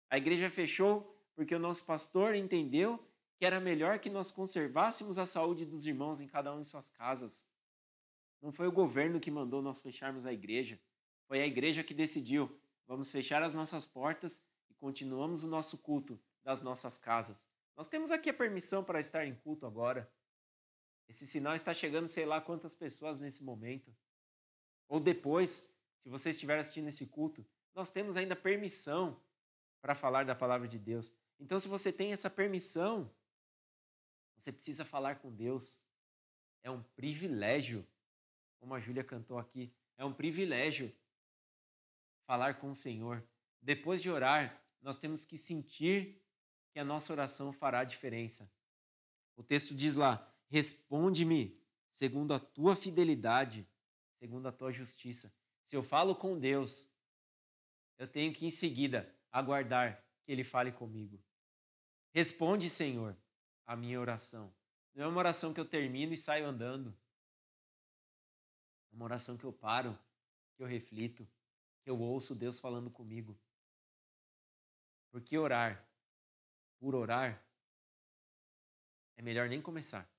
A 0.10 0.18
igreja 0.18 0.50
fechou 0.50 1.11
porque 1.36 1.56
o 1.56 1.60
nosso 1.60 1.86
pastor 1.86 2.36
entendeu 2.36 3.00
que 3.38 3.46
era 3.46 3.60
melhor 3.60 4.00
que 4.00 4.10
nós 4.10 4.32
conservássemos 4.32 5.18
a 5.18 5.26
saúde 5.26 5.66
dos 5.66 5.86
irmãos 5.86 6.22
em 6.22 6.28
cada 6.28 6.54
um 6.54 6.62
em 6.62 6.64
suas 6.64 6.90
casas. 6.90 7.46
Não 8.42 8.52
foi 8.52 8.68
o 8.68 8.72
governo 8.72 9.20
que 9.20 9.32
mandou 9.32 9.62
nós 9.62 9.80
fecharmos 9.80 10.26
a 10.26 10.34
igreja. 10.34 10.80
Foi 11.28 11.42
a 11.42 11.48
igreja 11.48 11.84
que 11.84 11.94
decidiu. 11.94 12.60
Vamos 12.88 13.12
fechar 13.12 13.42
as 13.42 13.54
nossas 13.54 13.86
portas 13.86 14.44
e 14.70 14.74
continuamos 14.74 15.44
o 15.44 15.48
nosso 15.48 15.78
culto 15.78 16.20
das 16.44 16.62
nossas 16.62 16.98
casas. 16.98 17.48
Nós 17.76 17.88
temos 17.88 18.12
aqui 18.12 18.30
a 18.30 18.34
permissão 18.34 18.84
para 18.84 19.00
estar 19.00 19.26
em 19.26 19.36
culto 19.36 19.66
agora. 19.66 20.12
Esse 21.08 21.26
sinal 21.26 21.56
está 21.56 21.74
chegando, 21.74 22.08
sei 22.08 22.26
lá 22.26 22.42
quantas 22.42 22.76
pessoas 22.76 23.20
nesse 23.20 23.44
momento. 23.44 23.96
Ou 24.88 25.00
depois, 25.00 25.76
se 25.98 26.10
você 26.10 26.30
estiver 26.30 26.60
assistindo 26.60 26.90
esse 26.90 27.08
culto, 27.08 27.46
nós 27.74 27.92
temos 27.92 28.18
ainda 28.18 28.36
permissão 28.36 29.20
para 29.82 29.96
falar 29.96 30.26
da 30.26 30.36
palavra 30.36 30.68
de 30.68 30.78
Deus. 30.78 31.14
Então, 31.42 31.60
se 31.60 31.68
você 31.68 31.92
tem 31.92 32.14
essa 32.14 32.30
permissão, 32.30 33.12
você 34.38 34.52
precisa 34.52 34.86
falar 34.86 35.16
com 35.16 35.34
Deus. 35.34 35.82
É 36.62 36.70
um 36.70 36.84
privilégio 36.84 37.86
como 38.60 38.76
a 38.76 38.80
Júlia 38.80 39.04
cantou 39.04 39.40
aqui. 39.40 39.74
É 39.98 40.06
um 40.06 40.14
privilégio 40.14 40.96
falar 42.28 42.60
com 42.60 42.70
o 42.70 42.76
Senhor. 42.76 43.28
Depois 43.60 44.04
de 44.04 44.10
orar, 44.10 44.64
nós 44.80 45.00
temos 45.00 45.26
que 45.26 45.36
sentir 45.36 46.24
que 46.72 46.80
a 46.80 46.86
nossa 46.86 47.12
oração 47.12 47.52
fará 47.52 47.84
diferença. 47.84 48.50
O 49.36 49.44
texto 49.44 49.74
diz 49.74 49.96
lá: 49.96 50.32
Responde-me 50.48 51.60
segundo 51.90 52.36
a 52.36 52.40
tua 52.40 52.76
fidelidade, 52.76 53.68
segundo 54.20 54.48
a 54.48 54.52
tua 54.52 54.72
justiça. 54.72 55.34
Se 55.64 55.76
eu 55.76 55.82
falo 55.82 56.16
com 56.16 56.40
Deus, 56.40 56.88
eu 57.98 58.08
tenho 58.08 58.32
que 58.32 58.46
em 58.46 58.52
seguida 58.52 59.12
aguardar 59.32 60.06
que 60.24 60.32
Ele 60.32 60.44
fale 60.44 60.72
comigo. 60.72 61.20
Responde, 62.14 62.70
Senhor, 62.70 63.18
a 63.66 63.76
minha 63.76 64.00
oração. 64.00 64.54
Não 64.94 65.06
é 65.06 65.08
uma 65.08 65.20
oração 65.20 65.54
que 65.54 65.60
eu 65.60 65.66
termino 65.66 66.14
e 66.14 66.18
saio 66.18 66.46
andando. 66.46 66.94
É 68.92 68.96
uma 68.96 69.06
oração 69.06 69.38
que 69.38 69.46
eu 69.46 69.54
paro, 69.54 69.98
que 70.56 70.62
eu 70.62 70.68
reflito, 70.68 71.26
que 71.82 71.90
eu 71.90 72.00
ouço 72.00 72.36
Deus 72.36 72.60
falando 72.60 72.92
comigo. 72.92 73.40
Porque 75.10 75.38
orar 75.38 75.88
por 76.80 76.96
orar 76.96 77.42
é 79.16 79.22
melhor 79.22 79.48
nem 79.48 79.62
começar. 79.62 80.10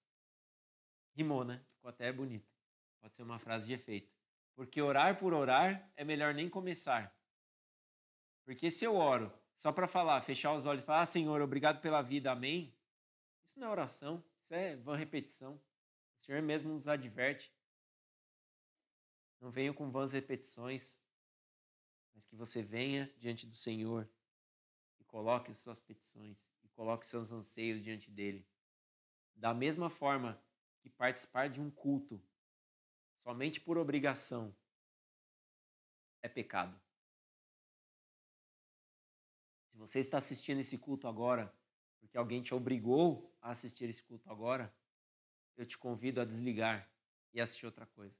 Rimou, 1.15 1.45
né? 1.45 1.63
Ficou 1.75 1.91
até 1.91 2.11
bonito. 2.11 2.51
Pode 3.01 3.15
ser 3.15 3.23
uma 3.23 3.39
frase 3.39 3.67
de 3.67 3.75
efeito. 3.75 4.11
Porque 4.55 4.81
orar 4.81 5.19
por 5.19 5.35
orar 5.35 5.93
é 5.97 6.05
melhor 6.05 6.33
nem 6.33 6.49
começar. 6.49 7.15
Porque 8.45 8.71
se 8.71 8.85
eu 8.85 8.97
oro 8.97 9.33
só 9.63 9.71
para 9.71 9.87
falar, 9.87 10.21
fechar 10.23 10.53
os 10.55 10.67
olhos 10.67 10.83
e 10.83 10.87
falar, 10.87 11.03
ah, 11.03 11.07
Senhor, 11.07 11.41
obrigado 11.41 11.81
pela 11.81 12.03
vida, 12.03 12.33
amém. 12.33 12.77
Isso 13.45 13.61
não 13.61 13.69
é 13.69 13.71
oração, 13.71 14.21
isso 14.41 14.53
é 14.53 14.75
vã 14.75 14.97
repetição. 14.97 15.55
O 16.19 16.25
Senhor 16.25 16.43
mesmo 16.43 16.73
nos 16.73 16.89
adverte 16.89 17.55
não 19.41 19.53
venha 19.53 19.73
com 19.73 19.89
vãs 19.89 20.11
repetições, 20.11 21.01
mas 22.13 22.27
que 22.27 22.35
você 22.35 22.61
venha 22.61 23.09
diante 23.17 23.47
do 23.47 23.55
Senhor 23.55 24.11
e 24.99 25.05
coloque 25.05 25.53
as 25.53 25.59
suas 25.59 25.79
petições 25.79 26.51
e 26.65 26.69
coloque 26.71 27.07
seus 27.07 27.31
anseios 27.31 27.85
diante 27.85 28.11
dele. 28.11 28.45
Da 29.33 29.55
mesma 29.55 29.89
forma 29.89 30.43
que 30.81 30.91
participar 30.91 31.49
de 31.49 31.61
um 31.61 31.71
culto 31.71 32.21
somente 33.21 33.61
por 33.61 33.79
obrigação 33.79 34.53
é 36.21 36.29
pecado. 36.29 36.82
Você 39.83 39.99
está 39.99 40.19
assistindo 40.19 40.61
esse 40.61 40.79
culto 40.79 41.09
agora, 41.09 41.53
porque 41.99 42.17
alguém 42.17 42.41
te 42.41 42.55
obrigou 42.55 43.37
a 43.43 43.51
assistir 43.51 43.89
esse 43.91 44.01
culto 44.01 44.31
agora, 44.31 44.73
eu 45.57 45.67
te 45.67 45.77
convido 45.77 46.21
a 46.21 46.25
desligar 46.25 46.89
e 47.35 47.41
assistir 47.41 47.67
outra 47.67 47.85
coisa. 47.85 48.17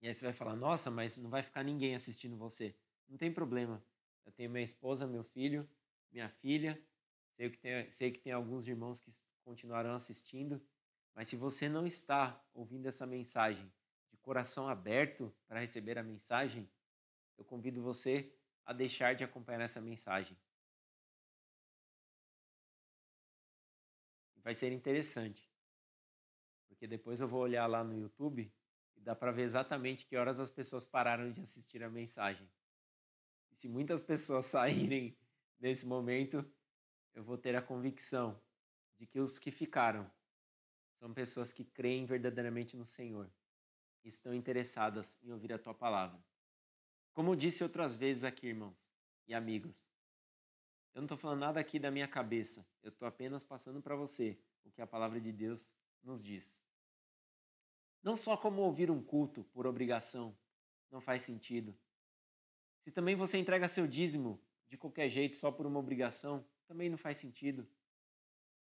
E 0.00 0.08
aí 0.08 0.14
você 0.14 0.24
vai 0.24 0.32
falar: 0.32 0.56
nossa, 0.56 0.90
mas 0.90 1.18
não 1.18 1.28
vai 1.28 1.42
ficar 1.42 1.62
ninguém 1.62 1.94
assistindo 1.94 2.34
você. 2.36 2.74
Não 3.06 3.18
tem 3.18 3.30
problema. 3.30 3.84
Eu 4.24 4.32
tenho 4.32 4.50
minha 4.50 4.64
esposa, 4.64 5.06
meu 5.06 5.22
filho, 5.22 5.68
minha 6.10 6.30
filha. 6.30 6.82
Sei 7.36 7.50
que 7.50 7.58
tem, 7.58 7.90
sei 7.90 8.10
que 8.10 8.20
tem 8.20 8.32
alguns 8.32 8.66
irmãos 8.66 9.00
que 9.00 9.10
continuarão 9.44 9.94
assistindo. 9.94 10.62
Mas 11.14 11.28
se 11.28 11.36
você 11.36 11.68
não 11.68 11.86
está 11.86 12.42
ouvindo 12.54 12.86
essa 12.86 13.06
mensagem 13.06 13.70
de 14.10 14.16
coração 14.16 14.66
aberto 14.66 15.34
para 15.46 15.60
receber 15.60 15.98
a 15.98 16.02
mensagem, 16.02 16.70
eu 17.36 17.44
convido 17.44 17.82
você 17.82 18.32
a 18.68 18.74
deixar 18.74 19.14
de 19.14 19.24
acompanhar 19.24 19.62
essa 19.62 19.80
mensagem. 19.80 20.36
Vai 24.36 24.54
ser 24.54 24.72
interessante, 24.72 25.50
porque 26.68 26.86
depois 26.86 27.18
eu 27.18 27.26
vou 27.26 27.40
olhar 27.40 27.66
lá 27.66 27.82
no 27.82 27.98
YouTube 27.98 28.54
e 28.94 29.00
dá 29.00 29.16
para 29.16 29.32
ver 29.32 29.44
exatamente 29.44 30.04
que 30.04 30.18
horas 30.18 30.38
as 30.38 30.50
pessoas 30.50 30.84
pararam 30.84 31.30
de 31.30 31.40
assistir 31.40 31.82
a 31.82 31.88
mensagem. 31.88 32.46
E 33.50 33.56
se 33.56 33.70
muitas 33.70 34.02
pessoas 34.02 34.44
saírem 34.54 35.18
nesse 35.58 35.86
momento, 35.86 36.44
eu 37.14 37.24
vou 37.24 37.38
ter 37.38 37.56
a 37.56 37.62
convicção 37.62 38.38
de 38.98 39.06
que 39.06 39.18
os 39.18 39.38
que 39.38 39.50
ficaram 39.50 40.12
são 40.98 41.14
pessoas 41.14 41.54
que 41.54 41.64
creem 41.64 42.04
verdadeiramente 42.04 42.76
no 42.76 42.86
Senhor 42.86 43.32
e 44.04 44.08
estão 44.08 44.34
interessadas 44.34 45.18
em 45.22 45.32
ouvir 45.32 45.54
a 45.54 45.58
tua 45.58 45.72
palavra. 45.72 46.22
Como 47.18 47.32
eu 47.32 47.34
disse 47.34 47.64
outras 47.64 47.96
vezes 47.96 48.22
aqui, 48.22 48.46
irmãos 48.46 48.76
e 49.26 49.34
amigos, 49.34 49.84
eu 50.94 51.00
não 51.00 51.06
estou 51.06 51.18
falando 51.18 51.40
nada 51.40 51.58
aqui 51.58 51.76
da 51.76 51.90
minha 51.90 52.06
cabeça, 52.06 52.64
eu 52.80 52.90
estou 52.90 53.08
apenas 53.08 53.42
passando 53.42 53.82
para 53.82 53.96
você 53.96 54.38
o 54.64 54.70
que 54.70 54.80
a 54.80 54.86
palavra 54.86 55.20
de 55.20 55.32
Deus 55.32 55.74
nos 56.00 56.22
diz. 56.22 56.62
Não 58.04 58.16
só 58.16 58.36
como 58.36 58.62
ouvir 58.62 58.88
um 58.88 59.02
culto 59.02 59.42
por 59.52 59.66
obrigação, 59.66 60.32
não 60.92 61.00
faz 61.00 61.22
sentido. 61.22 61.76
Se 62.82 62.92
também 62.92 63.16
você 63.16 63.36
entrega 63.36 63.66
seu 63.66 63.88
dízimo 63.88 64.40
de 64.68 64.76
qualquer 64.76 65.08
jeito, 65.08 65.36
só 65.36 65.50
por 65.50 65.66
uma 65.66 65.80
obrigação, 65.80 66.46
também 66.68 66.88
não 66.88 66.96
faz 66.96 67.18
sentido. 67.18 67.68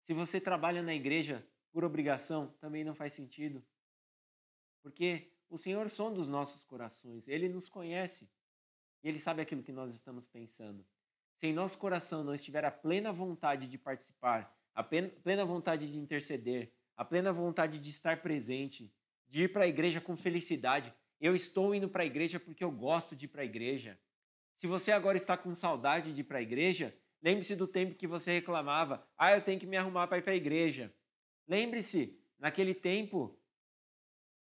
Se 0.04 0.14
você 0.14 0.40
trabalha 0.40 0.84
na 0.84 0.94
igreja 0.94 1.44
por 1.72 1.84
obrigação, 1.84 2.54
também 2.60 2.84
não 2.84 2.94
faz 2.94 3.12
sentido. 3.14 3.66
Porque 4.84 5.32
o 5.50 5.58
Senhor 5.58 5.90
sonda 5.90 6.22
os 6.22 6.30
nossos 6.30 6.64
corações, 6.64 7.28
Ele 7.28 7.50
nos 7.50 7.68
conhece 7.68 8.30
e 9.06 9.08
Ele 9.08 9.20
sabe 9.20 9.40
aquilo 9.40 9.62
que 9.62 9.72
nós 9.72 9.94
estamos 9.94 10.28
pensando. 10.28 10.84
Se 11.36 11.46
em 11.46 11.54
nosso 11.54 11.78
coração 11.78 12.24
não 12.24 12.34
estiver 12.34 12.66
a 12.66 12.72
plena 12.72 13.14
vontade 13.14 13.68
de 13.68 13.78
participar, 13.78 14.52
a 14.74 14.84
plena 14.84 15.46
vontade 15.46 15.92
de 15.92 15.96
interceder, 15.96 16.74
a 16.98 17.06
plena 17.06 17.32
vontade 17.32 17.78
de 17.78 17.88
estar 17.92 18.24
presente, 18.24 18.92
de 19.28 19.44
ir 19.44 19.54
para 19.54 19.66
a 19.66 19.68
igreja 19.68 20.02
com 20.02 20.18
felicidade. 20.18 20.92
Eu 21.22 21.36
estou 21.36 21.76
indo 21.76 21.88
para 21.88 22.02
a 22.02 22.06
igreja 22.06 22.40
porque 22.40 22.64
eu 22.64 22.72
gosto 22.72 23.16
de 23.16 23.26
ir 23.26 23.28
para 23.28 23.44
a 23.44 23.46
igreja. 23.46 24.00
Se 24.56 24.66
você 24.66 24.92
agora 24.92 25.18
está 25.18 25.38
com 25.38 25.54
saudade 25.54 26.12
de 26.12 26.22
ir 26.22 26.24
para 26.24 26.40
a 26.40 26.42
igreja, 26.42 26.98
lembre-se 27.22 27.56
do 27.56 27.68
tempo 27.68 27.94
que 27.94 28.08
você 28.08 28.32
reclamava: 28.32 29.08
ah, 29.16 29.34
eu 29.34 29.42
tenho 29.44 29.60
que 29.60 29.68
me 29.68 29.78
arrumar 29.78 30.08
para 30.08 30.18
ir 30.18 30.24
para 30.24 30.34
a 30.34 30.38
igreja. 30.38 30.92
Lembre-se, 31.48 32.20
naquele 32.40 32.74
tempo, 32.74 33.40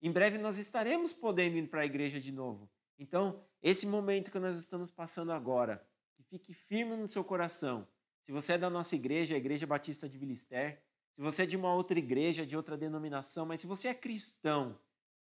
Em 0.00 0.12
breve 0.12 0.38
nós 0.38 0.56
estaremos 0.56 1.12
podendo 1.12 1.56
ir 1.56 1.68
para 1.68 1.82
a 1.82 1.86
igreja 1.86 2.20
de 2.20 2.30
novo. 2.30 2.70
Então, 2.98 3.44
esse 3.62 3.86
momento 3.86 4.30
que 4.30 4.38
nós 4.38 4.56
estamos 4.58 4.90
passando 4.90 5.32
agora, 5.32 5.86
que 6.14 6.22
fique 6.22 6.52
firme 6.54 6.96
no 6.96 7.08
seu 7.08 7.24
coração. 7.24 7.86
Se 8.22 8.30
você 8.30 8.52
é 8.54 8.58
da 8.58 8.70
nossa 8.70 8.94
igreja, 8.94 9.34
a 9.34 9.38
Igreja 9.38 9.66
Batista 9.66 10.08
de 10.08 10.16
Vilister, 10.16 10.82
se 11.12 11.20
você 11.20 11.42
é 11.42 11.46
de 11.46 11.56
uma 11.56 11.74
outra 11.74 11.98
igreja, 11.98 12.46
de 12.46 12.56
outra 12.56 12.76
denominação, 12.76 13.44
mas 13.44 13.60
se 13.60 13.66
você 13.66 13.88
é 13.88 13.94
cristão 13.94 14.78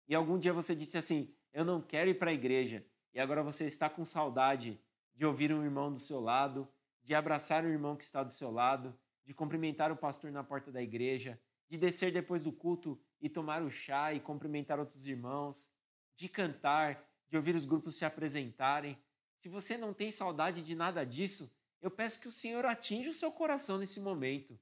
e 0.08 0.14
algum 0.14 0.38
dia 0.38 0.52
você 0.52 0.74
disse 0.74 0.96
assim: 0.96 1.32
Eu 1.52 1.64
não 1.64 1.80
quero 1.80 2.10
ir 2.10 2.18
para 2.18 2.30
a 2.30 2.34
igreja, 2.34 2.84
e 3.12 3.20
agora 3.20 3.42
você 3.42 3.66
está 3.66 3.88
com 3.88 4.04
saudade 4.04 4.80
de 5.14 5.24
ouvir 5.24 5.52
um 5.52 5.64
irmão 5.64 5.92
do 5.92 6.00
seu 6.00 6.20
lado, 6.20 6.68
de 7.02 7.14
abraçar 7.14 7.64
o 7.64 7.68
irmão 7.68 7.96
que 7.96 8.04
está 8.04 8.22
do 8.22 8.32
seu 8.32 8.50
lado, 8.50 8.96
de 9.24 9.32
cumprimentar 9.32 9.90
o 9.92 9.96
pastor 9.96 10.30
na 10.30 10.44
porta 10.44 10.70
da 10.70 10.82
igreja, 10.82 11.40
de 11.68 11.76
descer 11.78 12.12
depois 12.12 12.42
do 12.42 12.52
culto 12.52 13.00
e 13.20 13.28
tomar 13.28 13.62
o 13.62 13.70
chá 13.70 14.12
e 14.12 14.20
cumprimentar 14.20 14.78
outros 14.78 15.06
irmãos, 15.06 15.70
de 16.16 16.28
cantar, 16.28 17.08
de 17.28 17.36
ouvir 17.36 17.54
os 17.54 17.64
grupos 17.64 17.96
se 17.96 18.04
apresentarem. 18.04 18.98
Se 19.38 19.48
você 19.48 19.76
não 19.76 19.92
tem 19.92 20.10
saudade 20.10 20.62
de 20.62 20.74
nada 20.74 21.04
disso, 21.04 21.50
eu 21.80 21.90
peço 21.90 22.20
que 22.20 22.28
o 22.28 22.32
Senhor 22.32 22.64
atinja 22.64 23.10
o 23.10 23.14
seu 23.14 23.30
coração 23.30 23.78
nesse 23.78 24.00
momento, 24.00 24.58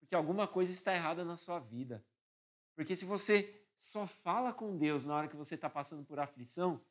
porque 0.00 0.14
alguma 0.14 0.48
coisa 0.48 0.72
está 0.72 0.94
errada 0.94 1.24
na 1.24 1.36
sua 1.36 1.58
vida. 1.58 2.04
Porque 2.74 2.96
se 2.96 3.04
você 3.04 3.64
só 3.76 4.06
fala 4.06 4.52
com 4.52 4.76
Deus 4.76 5.04
na 5.04 5.14
hora 5.14 5.28
que 5.28 5.36
você 5.36 5.54
está 5.54 5.68
passando 5.68 6.04
por 6.04 6.18
aflição, 6.18 6.84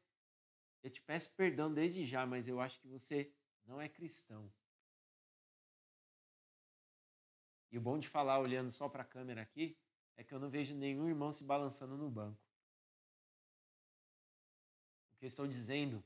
eu 0.83 0.89
te 0.89 1.01
peço 1.01 1.31
perdão 1.35 1.73
desde 1.73 2.05
já, 2.05 2.25
mas 2.25 2.47
eu 2.47 2.61
acho 2.61 2.79
que 2.79 2.87
você 2.87 3.33
não 3.65 3.81
é 3.81 3.89
cristão. 3.89 4.51
E 7.71 7.77
o 7.77 7.81
bom 7.81 7.99
de 7.99 8.07
falar 8.07 8.39
olhando 8.39 8.71
só 8.71 8.87
para 8.87 9.03
a 9.03 9.05
câmera 9.05 9.41
aqui 9.41 9.77
é 10.15 10.23
que 10.23 10.33
eu 10.33 10.39
não 10.39 10.49
vejo 10.49 10.73
nenhum 10.73 11.07
irmão 11.07 11.33
se 11.33 11.43
balançando 11.43 11.97
no 11.97 12.09
banco. 12.09 12.46
Que 15.17 15.25
eu 15.25 15.27
estou 15.27 15.47
dizendo 15.47 16.03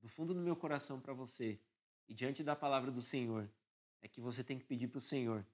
do 0.00 0.08
fundo 0.08 0.34
do 0.34 0.40
meu 0.40 0.56
coração 0.56 1.00
para 1.00 1.12
você 1.12 1.60
e 2.08 2.14
diante 2.14 2.42
da 2.42 2.56
palavra 2.56 2.90
do 2.90 3.02
Senhor 3.02 3.48
é 4.02 4.08
que 4.08 4.20
você 4.20 4.42
tem 4.42 4.58
que 4.58 4.64
pedir 4.64 4.88
para 4.88 4.98
o 4.98 5.00
Senhor: 5.00 5.46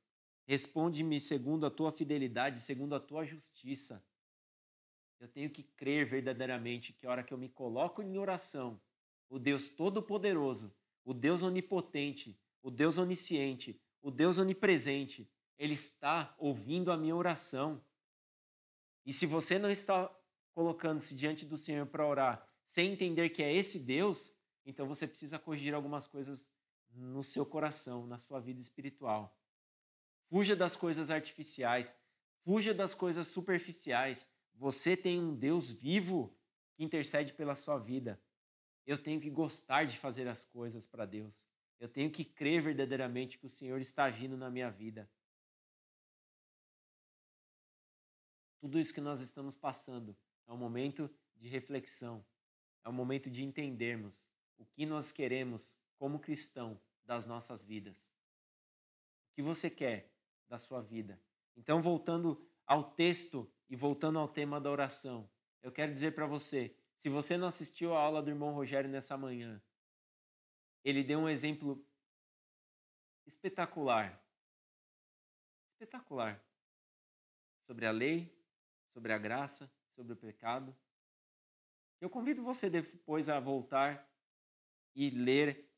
responde-me 0.46 1.20
segundo 1.20 1.66
a 1.66 1.70
tua 1.70 1.92
fidelidade, 1.92 2.62
segundo 2.62 2.94
a 2.94 3.00
tua 3.00 3.24
justiça. 3.24 4.04
Eu 5.18 5.28
tenho 5.28 5.50
que 5.50 5.62
crer 5.62 6.06
verdadeiramente 6.06 6.92
que 6.92 7.06
a 7.06 7.10
hora 7.10 7.22
que 7.22 7.32
eu 7.32 7.38
me 7.38 7.48
coloco 7.48 8.02
em 8.02 8.18
oração, 8.18 8.80
o 9.28 9.38
Deus 9.38 9.70
Todo-Poderoso, 9.70 10.74
o 11.04 11.14
Deus 11.14 11.42
Onipotente, 11.42 12.38
o 12.62 12.70
Deus 12.70 12.98
Onisciente, 12.98 13.80
o 14.02 14.10
Deus 14.10 14.38
Onipresente, 14.38 15.28
Ele 15.58 15.74
está 15.74 16.34
ouvindo 16.38 16.92
a 16.92 16.96
minha 16.96 17.16
oração. 17.16 17.82
E 19.04 19.12
se 19.12 19.24
você 19.24 19.58
não 19.58 19.70
está 19.70 20.14
colocando-se 20.56 21.14
diante 21.14 21.44
do 21.44 21.58
Senhor 21.58 21.86
para 21.86 22.06
orar 22.06 22.48
sem 22.64 22.90
entender 22.90 23.28
que 23.28 23.42
é 23.42 23.54
esse 23.54 23.78
Deus, 23.78 24.34
então 24.64 24.88
você 24.88 25.06
precisa 25.06 25.38
corrigir 25.38 25.74
algumas 25.74 26.06
coisas 26.06 26.50
no 26.90 27.22
seu 27.22 27.44
coração, 27.44 28.06
na 28.06 28.16
sua 28.16 28.40
vida 28.40 28.58
espiritual. 28.58 29.38
Fuja 30.30 30.56
das 30.56 30.74
coisas 30.74 31.10
artificiais, 31.10 31.94
fuja 32.42 32.72
das 32.72 32.94
coisas 32.94 33.26
superficiais. 33.26 34.26
Você 34.54 34.96
tem 34.96 35.20
um 35.20 35.34
Deus 35.34 35.70
vivo 35.70 36.34
que 36.74 36.82
intercede 36.82 37.34
pela 37.34 37.54
sua 37.54 37.78
vida. 37.78 38.18
Eu 38.86 38.96
tenho 38.96 39.20
que 39.20 39.28
gostar 39.28 39.84
de 39.84 39.98
fazer 39.98 40.26
as 40.26 40.42
coisas 40.42 40.86
para 40.86 41.04
Deus. 41.04 41.46
Eu 41.78 41.88
tenho 41.88 42.10
que 42.10 42.24
crer 42.24 42.62
verdadeiramente 42.62 43.38
que 43.38 43.46
o 43.46 43.50
Senhor 43.50 43.78
está 43.78 44.04
agindo 44.04 44.38
na 44.38 44.50
minha 44.50 44.70
vida. 44.70 45.06
Tudo 48.58 48.80
isso 48.80 48.94
que 48.94 49.02
nós 49.02 49.20
estamos 49.20 49.54
passando 49.54 50.16
é 50.46 50.52
um 50.52 50.56
momento 50.56 51.10
de 51.36 51.48
reflexão, 51.48 52.24
é 52.84 52.88
um 52.88 52.92
momento 52.92 53.30
de 53.30 53.44
entendermos 53.44 54.28
o 54.58 54.64
que 54.64 54.86
nós 54.86 55.12
queremos 55.12 55.76
como 55.98 56.20
cristão 56.20 56.80
das 57.04 57.26
nossas 57.26 57.62
vidas. 57.62 58.10
O 59.30 59.34
que 59.36 59.42
você 59.42 59.68
quer 59.68 60.12
da 60.48 60.58
sua 60.58 60.80
vida? 60.80 61.20
Então, 61.56 61.80
voltando 61.80 62.48
ao 62.66 62.92
texto 62.92 63.50
e 63.68 63.76
voltando 63.76 64.18
ao 64.18 64.28
tema 64.28 64.60
da 64.60 64.70
oração, 64.70 65.28
eu 65.62 65.72
quero 65.72 65.92
dizer 65.92 66.14
para 66.14 66.26
você: 66.26 66.76
se 66.96 67.08
você 67.08 67.36
não 67.36 67.48
assistiu 67.48 67.94
a 67.94 68.00
aula 68.00 68.22
do 68.22 68.30
irmão 68.30 68.52
Rogério 68.52 68.90
nessa 68.90 69.16
manhã, 69.16 69.62
ele 70.84 71.02
deu 71.02 71.18
um 71.18 71.28
exemplo 71.28 71.84
espetacular. 73.26 74.22
Espetacular. 75.72 76.42
Sobre 77.66 77.86
a 77.86 77.90
lei, 77.90 78.32
sobre 78.92 79.12
a 79.12 79.18
graça, 79.18 79.70
sobre 79.96 80.12
o 80.12 80.16
pecado. 80.16 80.76
Eu 82.00 82.10
convido 82.10 82.42
você 82.42 82.68
depois 82.68 83.28
a 83.30 83.40
voltar 83.40 84.06
e 84.94 85.08
ler, 85.08 85.68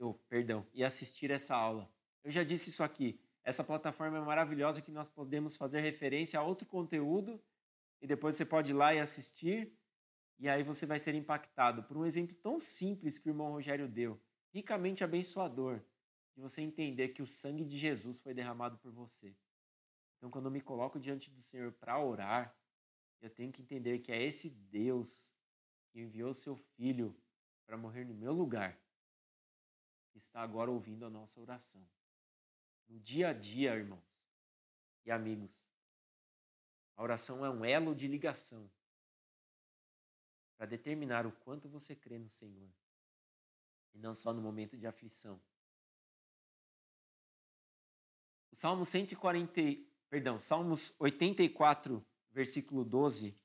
oh, 0.00 0.14
perdão, 0.14 0.66
e 0.72 0.82
assistir 0.82 1.30
essa 1.30 1.54
aula. 1.54 1.88
Eu 2.24 2.30
já 2.30 2.42
disse 2.42 2.70
isso 2.70 2.82
aqui. 2.82 3.20
Essa 3.44 3.62
plataforma 3.62 4.16
é 4.16 4.20
maravilhosa 4.20 4.82
que 4.82 4.90
nós 4.90 5.08
podemos 5.08 5.56
fazer 5.56 5.80
referência 5.80 6.40
a 6.40 6.42
outro 6.42 6.66
conteúdo 6.66 7.40
e 8.00 8.06
depois 8.06 8.36
você 8.36 8.44
pode 8.44 8.70
ir 8.70 8.74
lá 8.74 8.94
e 8.94 9.00
assistir 9.00 9.78
e 10.38 10.48
aí 10.48 10.62
você 10.62 10.86
vai 10.86 10.98
ser 10.98 11.14
impactado 11.14 11.82
por 11.82 11.96
um 11.96 12.06
exemplo 12.06 12.34
tão 12.36 12.58
simples 12.58 13.18
que 13.18 13.28
o 13.28 13.30
irmão 13.30 13.50
Rogério 13.50 13.88
deu, 13.88 14.20
ricamente 14.52 15.04
abençoador, 15.04 15.80
de 16.34 16.40
você 16.40 16.62
entender 16.62 17.08
que 17.08 17.22
o 17.22 17.26
sangue 17.26 17.64
de 17.64 17.76
Jesus 17.76 18.18
foi 18.20 18.32
derramado 18.32 18.78
por 18.78 18.92
você. 18.92 19.34
Então, 20.16 20.30
quando 20.30 20.46
eu 20.46 20.50
me 20.50 20.60
coloco 20.60 20.98
diante 20.98 21.30
do 21.30 21.42
Senhor 21.42 21.72
para 21.72 21.98
orar, 21.98 22.54
eu 23.20 23.30
tenho 23.30 23.52
que 23.52 23.62
entender 23.62 23.98
que 24.00 24.12
é 24.12 24.22
esse 24.22 24.50
Deus 24.50 25.34
que 25.90 26.00
enviou 26.00 26.34
seu 26.34 26.56
filho 26.56 27.16
para 27.66 27.76
morrer 27.76 28.04
no 28.04 28.14
meu 28.14 28.32
lugar, 28.32 28.78
que 30.10 30.18
está 30.18 30.40
agora 30.40 30.70
ouvindo 30.70 31.04
a 31.04 31.10
nossa 31.10 31.40
oração. 31.40 31.86
No 32.88 32.98
dia 32.98 33.28
a 33.28 33.32
dia, 33.32 33.74
irmãos 33.74 34.02
e 35.04 35.10
amigos, 35.10 35.60
a 36.96 37.02
oração 37.02 37.44
é 37.44 37.50
um 37.50 37.64
elo 37.64 37.94
de 37.94 38.08
ligação 38.08 38.70
para 40.56 40.66
determinar 40.66 41.26
o 41.26 41.32
quanto 41.32 41.68
você 41.68 41.94
crê 41.94 42.18
no 42.18 42.30
Senhor 42.30 42.68
e 43.94 43.98
não 43.98 44.14
só 44.14 44.32
no 44.32 44.40
momento 44.40 44.76
de 44.76 44.86
aflição. 44.86 45.40
O 48.50 48.56
Salmo 48.56 48.84
140, 48.84 49.52
perdão, 50.08 50.40
Salmos 50.40 50.92
84, 50.98 52.04
versículo 52.30 52.84
12, 52.84 53.36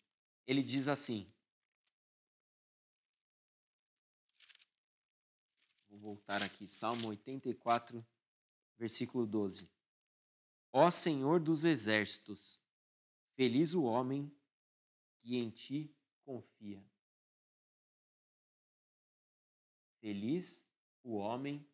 ele 0.46 0.62
diz 0.62 0.88
assim: 0.88 1.32
Vou 5.90 6.00
voltar 6.00 6.42
aqui, 6.42 6.68
Salmo 6.68 7.10
84, 7.10 8.06
versículo 8.78 9.26
12. 9.26 9.70
Ó 10.72 10.90
Senhor 10.90 11.40
dos 11.40 11.64
exércitos, 11.64 12.60
feliz 13.36 13.74
o 13.74 13.84
homem 13.84 14.32
que 15.22 15.38
em 15.38 15.50
ti 15.50 15.96
confia. 16.26 16.84
Feliz 20.00 20.66
o 21.04 21.16
homem 21.16 21.66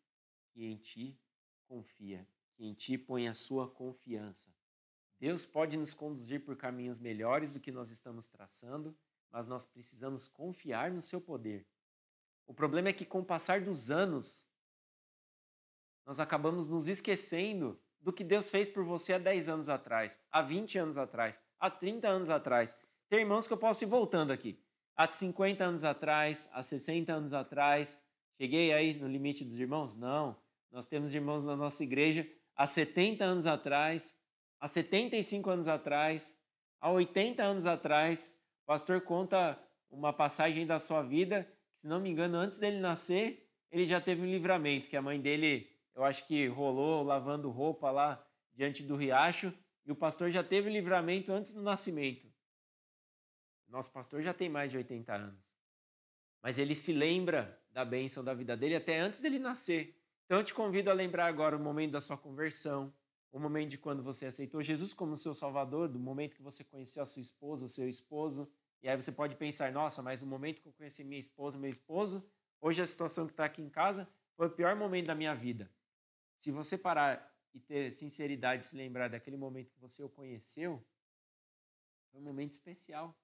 que 0.52 0.64
em 0.64 0.76
ti 0.76 1.18
confia, 1.66 2.28
que 2.54 2.64
em 2.64 2.74
ti 2.74 2.98
põe 2.98 3.26
a 3.26 3.34
sua 3.34 3.68
confiança. 3.68 4.48
Deus 5.20 5.44
pode 5.44 5.76
nos 5.76 5.92
conduzir 5.92 6.42
por 6.42 6.56
caminhos 6.56 6.98
melhores 6.98 7.52
do 7.52 7.60
que 7.60 7.70
nós 7.70 7.90
estamos 7.90 8.26
traçando, 8.26 8.96
mas 9.30 9.46
nós 9.46 9.66
precisamos 9.66 10.26
confiar 10.28 10.90
no 10.90 11.02
seu 11.02 11.20
poder. 11.20 11.66
O 12.46 12.54
problema 12.54 12.88
é 12.88 12.92
que, 12.92 13.04
com 13.04 13.20
o 13.20 13.24
passar 13.24 13.60
dos 13.60 13.90
anos, 13.90 14.48
nós 16.06 16.18
acabamos 16.18 16.66
nos 16.66 16.88
esquecendo 16.88 17.78
do 18.00 18.12
que 18.12 18.24
Deus 18.24 18.48
fez 18.48 18.68
por 18.68 18.82
você 18.82 19.12
há 19.12 19.18
10 19.18 19.50
anos 19.50 19.68
atrás, 19.68 20.18
há 20.32 20.40
20 20.40 20.78
anos 20.78 20.96
atrás, 20.96 21.38
há 21.60 21.70
30 21.70 22.08
anos 22.08 22.30
atrás. 22.30 22.76
Tem 23.10 23.20
irmãos 23.20 23.46
que 23.46 23.52
eu 23.52 23.58
posso 23.58 23.84
ir 23.84 23.88
voltando 23.88 24.32
aqui. 24.32 24.58
Há 24.96 25.06
50 25.06 25.62
anos 25.62 25.84
atrás, 25.84 26.48
há 26.52 26.62
60 26.62 27.12
anos 27.12 27.32
atrás. 27.34 28.02
Cheguei 28.38 28.72
aí 28.72 28.94
no 28.94 29.06
limite 29.06 29.44
dos 29.44 29.58
irmãos? 29.58 29.94
Não. 29.94 30.34
Nós 30.72 30.86
temos 30.86 31.12
irmãos 31.12 31.44
na 31.44 31.56
nossa 31.56 31.82
igreja 31.84 32.26
há 32.56 32.66
70 32.66 33.24
anos 33.24 33.46
atrás, 33.46 34.14
há 34.60 34.68
75 34.68 35.50
anos 35.50 35.66
atrás, 35.66 36.38
há 36.80 36.90
80 36.90 37.42
anos 37.42 37.66
atrás, 37.66 38.36
o 38.62 38.66
pastor 38.66 39.00
conta 39.00 39.58
uma 39.90 40.12
passagem 40.12 40.66
da 40.66 40.78
sua 40.78 41.02
vida, 41.02 41.44
que, 41.72 41.80
se 41.80 41.88
não 41.88 41.98
me 41.98 42.10
engano, 42.10 42.36
antes 42.36 42.58
dele 42.58 42.78
nascer, 42.78 43.48
ele 43.72 43.86
já 43.86 44.00
teve 44.00 44.20
um 44.22 44.30
livramento, 44.30 44.88
que 44.88 44.96
a 44.96 45.02
mãe 45.02 45.20
dele, 45.20 45.68
eu 45.94 46.04
acho 46.04 46.26
que 46.26 46.46
rolou 46.46 47.02
lavando 47.02 47.50
roupa 47.50 47.90
lá 47.90 48.24
diante 48.52 48.82
do 48.82 48.96
riacho, 48.96 49.52
e 49.86 49.90
o 49.90 49.96
pastor 49.96 50.30
já 50.30 50.44
teve 50.44 50.68
livramento 50.68 51.32
antes 51.32 51.52
do 51.52 51.62
nascimento. 51.62 52.30
Nosso 53.66 53.90
pastor 53.90 54.22
já 54.22 54.34
tem 54.34 54.48
mais 54.48 54.70
de 54.70 54.76
80 54.76 55.14
anos. 55.14 55.40
Mas 56.42 56.58
ele 56.58 56.74
se 56.74 56.92
lembra 56.92 57.58
da 57.70 57.84
bênção 57.84 58.22
da 58.22 58.34
vida 58.34 58.56
dele 58.56 58.76
até 58.76 58.98
antes 58.98 59.20
dele 59.20 59.38
nascer. 59.38 59.96
Então 60.24 60.38
eu 60.38 60.44
te 60.44 60.52
convido 60.52 60.90
a 60.90 60.94
lembrar 60.94 61.26
agora 61.26 61.56
o 61.56 61.60
momento 61.60 61.92
da 61.92 62.00
sua 62.00 62.16
conversão, 62.16 62.92
o 63.32 63.38
momento 63.38 63.70
de 63.70 63.78
quando 63.78 64.02
você 64.02 64.26
aceitou 64.26 64.62
Jesus 64.62 64.92
como 64.92 65.16
seu 65.16 65.32
Salvador, 65.32 65.88
do 65.88 65.98
momento 65.98 66.36
que 66.36 66.42
você 66.42 66.64
conheceu 66.64 67.02
a 67.02 67.06
sua 67.06 67.22
esposa, 67.22 67.66
o 67.66 67.68
seu 67.68 67.88
esposo. 67.88 68.50
E 68.82 68.88
aí 68.88 68.96
você 68.96 69.12
pode 69.12 69.36
pensar, 69.36 69.72
nossa, 69.72 70.02
mas 70.02 70.22
o 70.22 70.26
momento 70.26 70.60
que 70.60 70.68
eu 70.68 70.72
conheci 70.72 71.04
minha 71.04 71.20
esposa, 71.20 71.58
meu 71.58 71.70
esposo, 71.70 72.24
hoje 72.60 72.82
a 72.82 72.86
situação 72.86 73.26
que 73.26 73.32
está 73.32 73.44
aqui 73.44 73.62
em 73.62 73.70
casa 73.70 74.08
foi 74.36 74.48
o 74.48 74.50
pior 74.50 74.74
momento 74.74 75.06
da 75.06 75.14
minha 75.14 75.34
vida. 75.34 75.70
Se 76.36 76.50
você 76.50 76.76
parar 76.76 77.30
e 77.52 77.60
ter 77.60 77.94
sinceridade, 77.94 78.66
se 78.66 78.74
lembrar 78.74 79.08
daquele 79.08 79.36
momento 79.36 79.70
que 79.70 79.78
você 79.78 80.02
o 80.02 80.08
conheceu, 80.08 80.84
foi 82.10 82.20
um 82.20 82.24
momento 82.24 82.54
especial. 82.54 83.16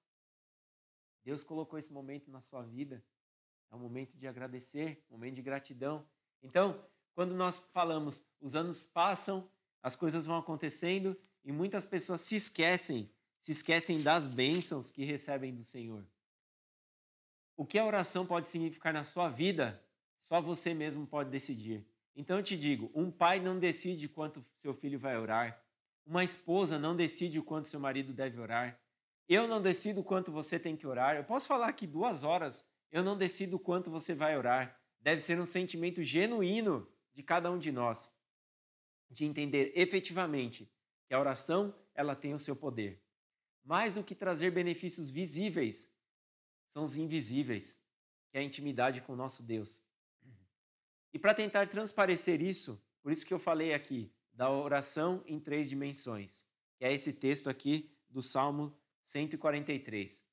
Deus 1.23 1.43
colocou 1.43 1.77
esse 1.77 1.91
momento 1.91 2.31
na 2.31 2.39
sua 2.39 2.63
vida. 2.63 3.03
É 3.69 3.75
um 3.75 3.79
momento 3.79 4.17
de 4.17 4.27
agradecer, 4.27 5.03
um 5.09 5.15
momento 5.15 5.35
de 5.35 5.41
gratidão. 5.41 6.07
Então, 6.41 6.87
quando 7.13 7.35
nós 7.35 7.57
falamos, 7.73 8.23
os 8.39 8.55
anos 8.55 8.85
passam, 8.87 9.49
as 9.81 9.95
coisas 9.95 10.25
vão 10.25 10.37
acontecendo 10.37 11.17
e 11.43 11.51
muitas 11.51 11.85
pessoas 11.85 12.21
se 12.21 12.35
esquecem, 12.35 13.09
se 13.39 13.51
esquecem 13.51 14.01
das 14.01 14.27
bênçãos 14.27 14.91
que 14.91 15.05
recebem 15.05 15.53
do 15.53 15.63
Senhor. 15.63 16.05
O 17.55 17.65
que 17.65 17.79
a 17.79 17.85
oração 17.85 18.25
pode 18.25 18.49
significar 18.49 18.93
na 18.93 19.03
sua 19.03 19.29
vida, 19.29 19.81
só 20.19 20.41
você 20.41 20.73
mesmo 20.73 21.07
pode 21.07 21.29
decidir. 21.29 21.85
Então 22.15 22.37
eu 22.37 22.43
te 22.43 22.57
digo, 22.57 22.91
um 22.93 23.09
pai 23.09 23.39
não 23.39 23.59
decide 23.59 24.07
quanto 24.07 24.45
seu 24.55 24.73
filho 24.73 24.99
vai 24.99 25.17
orar, 25.17 25.63
uma 26.05 26.23
esposa 26.23 26.79
não 26.79 26.95
decide 26.95 27.39
o 27.39 27.43
quanto 27.43 27.67
seu 27.67 27.79
marido 27.79 28.13
deve 28.13 28.39
orar, 28.39 28.79
eu 29.29 29.47
não 29.47 29.61
decido 29.61 30.03
quanto 30.03 30.31
você 30.31 30.57
tem 30.57 30.75
que 30.75 30.87
orar. 30.87 31.17
Eu 31.17 31.23
posso 31.23 31.47
falar 31.47 31.67
aqui 31.67 31.85
duas 31.85 32.23
horas, 32.23 32.65
eu 32.91 33.03
não 33.03 33.17
decido 33.17 33.59
quanto 33.59 33.91
você 33.91 34.15
vai 34.15 34.37
orar. 34.37 34.79
Deve 35.01 35.21
ser 35.21 35.39
um 35.39 35.45
sentimento 35.45 36.01
genuíno 36.03 36.87
de 37.13 37.21
cada 37.21 37.51
um 37.51 37.57
de 37.57 37.71
nós 37.71 38.09
de 39.09 39.25
entender 39.25 39.71
efetivamente 39.75 40.69
que 41.07 41.13
a 41.13 41.19
oração 41.19 41.73
ela 41.93 42.15
tem 42.15 42.33
o 42.33 42.39
seu 42.39 42.55
poder. 42.55 43.01
Mais 43.63 43.93
do 43.93 44.03
que 44.03 44.15
trazer 44.15 44.51
benefícios 44.51 45.09
visíveis, 45.09 45.91
são 46.67 46.83
os 46.83 46.95
invisíveis, 46.95 47.79
que 48.29 48.37
é 48.37 48.41
a 48.41 48.43
intimidade 48.43 49.01
com 49.01 49.13
o 49.13 49.15
nosso 49.15 49.41
Deus. 49.43 49.81
E 51.13 51.19
para 51.19 51.33
tentar 51.33 51.67
transparecer 51.69 52.41
isso, 52.41 52.81
por 53.01 53.11
isso 53.11 53.25
que 53.25 53.33
eu 53.33 53.39
falei 53.39 53.73
aqui 53.73 54.13
da 54.33 54.51
oração 54.51 55.23
em 55.25 55.39
três 55.39 55.69
dimensões, 55.69 56.45
que 56.77 56.85
é 56.85 56.93
esse 56.93 57.11
texto 57.11 57.49
aqui 57.49 57.91
do 58.09 58.21
Salmo 58.21 58.77
143. 59.03 60.23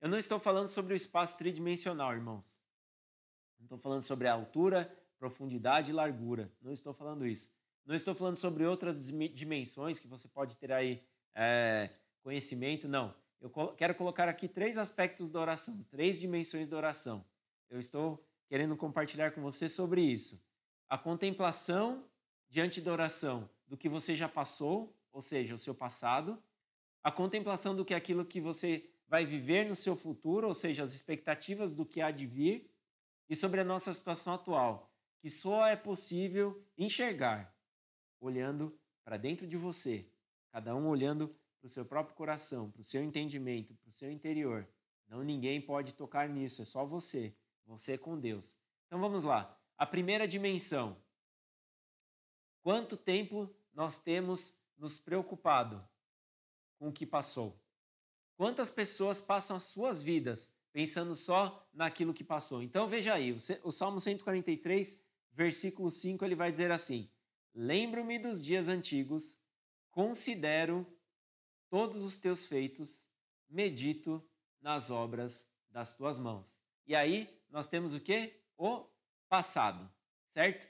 Eu 0.00 0.08
não 0.08 0.18
estou 0.18 0.38
falando 0.38 0.68
sobre 0.68 0.94
o 0.94 0.96
espaço 0.96 1.36
tridimensional, 1.36 2.12
irmãos. 2.12 2.60
Não 3.58 3.64
estou 3.64 3.78
falando 3.78 4.02
sobre 4.02 4.28
a 4.28 4.32
altura, 4.32 4.86
profundidade 5.18 5.90
e 5.90 5.94
largura. 5.94 6.52
Não 6.62 6.72
estou 6.72 6.94
falando 6.94 7.26
isso. 7.26 7.50
Não 7.88 7.94
estou 7.94 8.14
falando 8.14 8.36
sobre 8.36 8.66
outras 8.66 9.10
dimensões 9.32 9.98
que 9.98 10.06
você 10.06 10.28
pode 10.28 10.58
ter 10.58 10.70
aí 10.70 11.02
é, 11.34 11.88
conhecimento, 12.22 12.86
não. 12.86 13.14
Eu 13.40 13.48
quero 13.78 13.94
colocar 13.94 14.28
aqui 14.28 14.46
três 14.46 14.76
aspectos 14.76 15.30
da 15.30 15.40
oração, 15.40 15.82
três 15.84 16.20
dimensões 16.20 16.68
da 16.68 16.76
oração. 16.76 17.24
Eu 17.70 17.80
estou 17.80 18.22
querendo 18.46 18.76
compartilhar 18.76 19.30
com 19.30 19.40
você 19.40 19.70
sobre 19.70 20.02
isso. 20.02 20.38
A 20.86 20.98
contemplação 20.98 22.04
diante 22.50 22.78
da 22.78 22.92
oração 22.92 23.48
do 23.66 23.74
que 23.74 23.88
você 23.88 24.14
já 24.14 24.28
passou, 24.28 24.94
ou 25.10 25.22
seja, 25.22 25.54
o 25.54 25.58
seu 25.58 25.74
passado. 25.74 26.38
A 27.02 27.10
contemplação 27.10 27.74
do 27.74 27.86
que 27.86 27.94
é 27.94 27.96
aquilo 27.96 28.22
que 28.22 28.38
você 28.38 28.86
vai 29.08 29.24
viver 29.24 29.64
no 29.64 29.74
seu 29.74 29.96
futuro, 29.96 30.46
ou 30.46 30.52
seja, 30.52 30.82
as 30.82 30.92
expectativas 30.92 31.72
do 31.72 31.86
que 31.86 32.02
há 32.02 32.10
de 32.10 32.26
vir. 32.26 32.70
E 33.30 33.34
sobre 33.34 33.62
a 33.62 33.64
nossa 33.64 33.94
situação 33.94 34.34
atual, 34.34 34.92
que 35.22 35.30
só 35.30 35.66
é 35.66 35.74
possível 35.74 36.62
enxergar 36.76 37.56
olhando 38.20 38.78
para 39.04 39.16
dentro 39.16 39.46
de 39.46 39.56
você, 39.56 40.06
cada 40.50 40.74
um 40.74 40.88
olhando 40.88 41.28
para 41.58 41.66
o 41.66 41.70
seu 41.70 41.84
próprio 41.84 42.14
coração, 42.14 42.70
para 42.70 42.80
o 42.80 42.84
seu 42.84 43.02
entendimento, 43.02 43.74
para 43.76 43.88
o 43.88 43.92
seu 43.92 44.10
interior. 44.10 44.68
Não 45.08 45.22
ninguém 45.22 45.60
pode 45.60 45.94
tocar 45.94 46.28
nisso, 46.28 46.62
é 46.62 46.64
só 46.64 46.84
você, 46.84 47.34
você 47.66 47.96
com 47.96 48.18
Deus. 48.18 48.54
Então 48.86 49.00
vamos 49.00 49.24
lá. 49.24 49.58
A 49.76 49.86
primeira 49.86 50.26
dimensão. 50.28 50.96
Quanto 52.62 52.96
tempo 52.96 53.54
nós 53.72 53.98
temos 53.98 54.58
nos 54.76 54.98
preocupado 54.98 55.82
com 56.78 56.88
o 56.88 56.92
que 56.92 57.06
passou? 57.06 57.58
Quantas 58.36 58.70
pessoas 58.70 59.20
passam 59.20 59.56
as 59.56 59.64
suas 59.64 60.00
vidas 60.00 60.52
pensando 60.72 61.16
só 61.16 61.66
naquilo 61.72 62.14
que 62.14 62.22
passou? 62.22 62.62
Então 62.62 62.88
veja 62.88 63.14
aí, 63.14 63.36
o 63.62 63.72
Salmo 63.72 63.98
143, 63.98 65.00
versículo 65.32 65.90
5, 65.90 66.24
ele 66.24 66.34
vai 66.34 66.52
dizer 66.52 66.70
assim: 66.70 67.10
Lembro-me 67.54 68.18
dos 68.18 68.42
dias 68.42 68.68
antigos, 68.68 69.40
considero 69.90 70.86
todos 71.68 72.02
os 72.02 72.18
teus 72.18 72.44
feitos, 72.44 73.06
medito 73.48 74.26
nas 74.60 74.90
obras 74.90 75.50
das 75.70 75.92
tuas 75.94 76.18
mãos. 76.18 76.60
E 76.86 76.94
aí 76.94 77.42
nós 77.50 77.66
temos 77.66 77.94
o 77.94 78.00
que? 78.00 78.40
O 78.56 78.86
passado, 79.28 79.90
certo? 80.28 80.68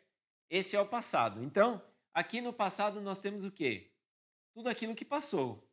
Esse 0.51 0.77
é 0.77 0.81
o 0.81 0.89
passado. 0.89 1.43
Então, 1.43 1.83
aqui 2.13 2.41
no 2.41 2.53
passado 2.53 3.01
nós 3.01 3.21
temos 3.21 3.45
o 3.45 3.51
que? 3.51 3.93
Tudo 4.53 4.69
aquilo 4.69 4.95
que 4.95 5.05
passou. 5.05 5.69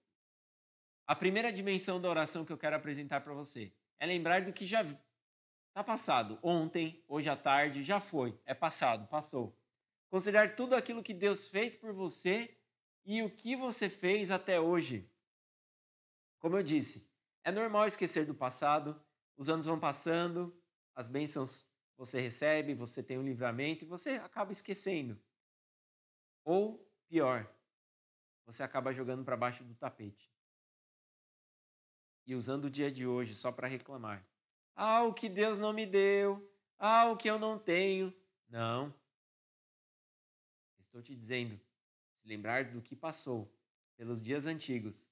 A 1.07 1.15
primeira 1.15 1.51
dimensão 1.51 2.01
da 2.01 2.09
oração 2.09 2.43
que 2.43 2.51
eu 2.51 2.57
quero 2.57 2.75
apresentar 2.75 3.21
para 3.21 3.33
você 3.33 3.73
é 3.99 4.05
lembrar 4.05 4.43
do 4.43 4.53
que 4.53 4.65
já 4.65 4.81
está 4.81 5.83
passado. 5.83 6.39
Ontem, 6.41 7.03
hoje 7.07 7.29
à 7.29 7.35
tarde, 7.35 7.83
já 7.83 7.99
foi. 7.99 8.39
É 8.45 8.53
passado, 8.53 9.07
passou. 9.07 9.57
Considerar 10.15 10.55
tudo 10.55 10.75
aquilo 10.75 11.03
que 11.03 11.13
Deus 11.13 11.49
fez 11.49 11.75
por 11.75 11.91
você 11.91 12.57
e 13.03 13.21
o 13.21 13.29
que 13.29 13.53
você 13.53 13.89
fez 13.89 14.31
até 14.31 14.57
hoje. 14.57 15.11
Como 16.39 16.55
eu 16.55 16.63
disse, 16.63 17.11
é 17.43 17.51
normal 17.51 17.85
esquecer 17.85 18.25
do 18.25 18.33
passado, 18.33 18.97
os 19.35 19.49
anos 19.49 19.65
vão 19.65 19.77
passando, 19.77 20.57
as 20.95 21.09
bênçãos 21.09 21.69
você 21.97 22.21
recebe, 22.21 22.73
você 22.73 23.03
tem 23.03 23.17
um 23.17 23.25
livramento 23.25 23.83
e 23.83 23.87
você 23.89 24.11
acaba 24.11 24.53
esquecendo. 24.53 25.21
Ou, 26.45 26.89
pior, 27.09 27.53
você 28.45 28.63
acaba 28.63 28.93
jogando 28.93 29.25
para 29.25 29.35
baixo 29.35 29.65
do 29.65 29.75
tapete. 29.75 30.31
E 32.25 32.35
usando 32.35 32.65
o 32.65 32.69
dia 32.69 32.89
de 32.89 33.05
hoje 33.05 33.35
só 33.35 33.51
para 33.51 33.67
reclamar. 33.67 34.25
Ah, 34.77 35.03
o 35.03 35.13
que 35.13 35.27
Deus 35.27 35.57
não 35.57 35.73
me 35.73 35.85
deu. 35.85 36.49
Ah, 36.79 37.11
o 37.11 37.17
que 37.17 37.29
eu 37.29 37.37
não 37.37 37.59
tenho. 37.59 38.15
Não. 38.47 38.95
Estou 40.95 41.03
te 41.03 41.13
dizendo, 41.13 41.59
se 42.21 42.25
lembrar 42.25 42.71
do 42.71 42.81
que 42.81 42.95
passou 42.95 43.53
pelos 43.97 44.21
dias 44.21 44.45
antigos. 44.45 45.05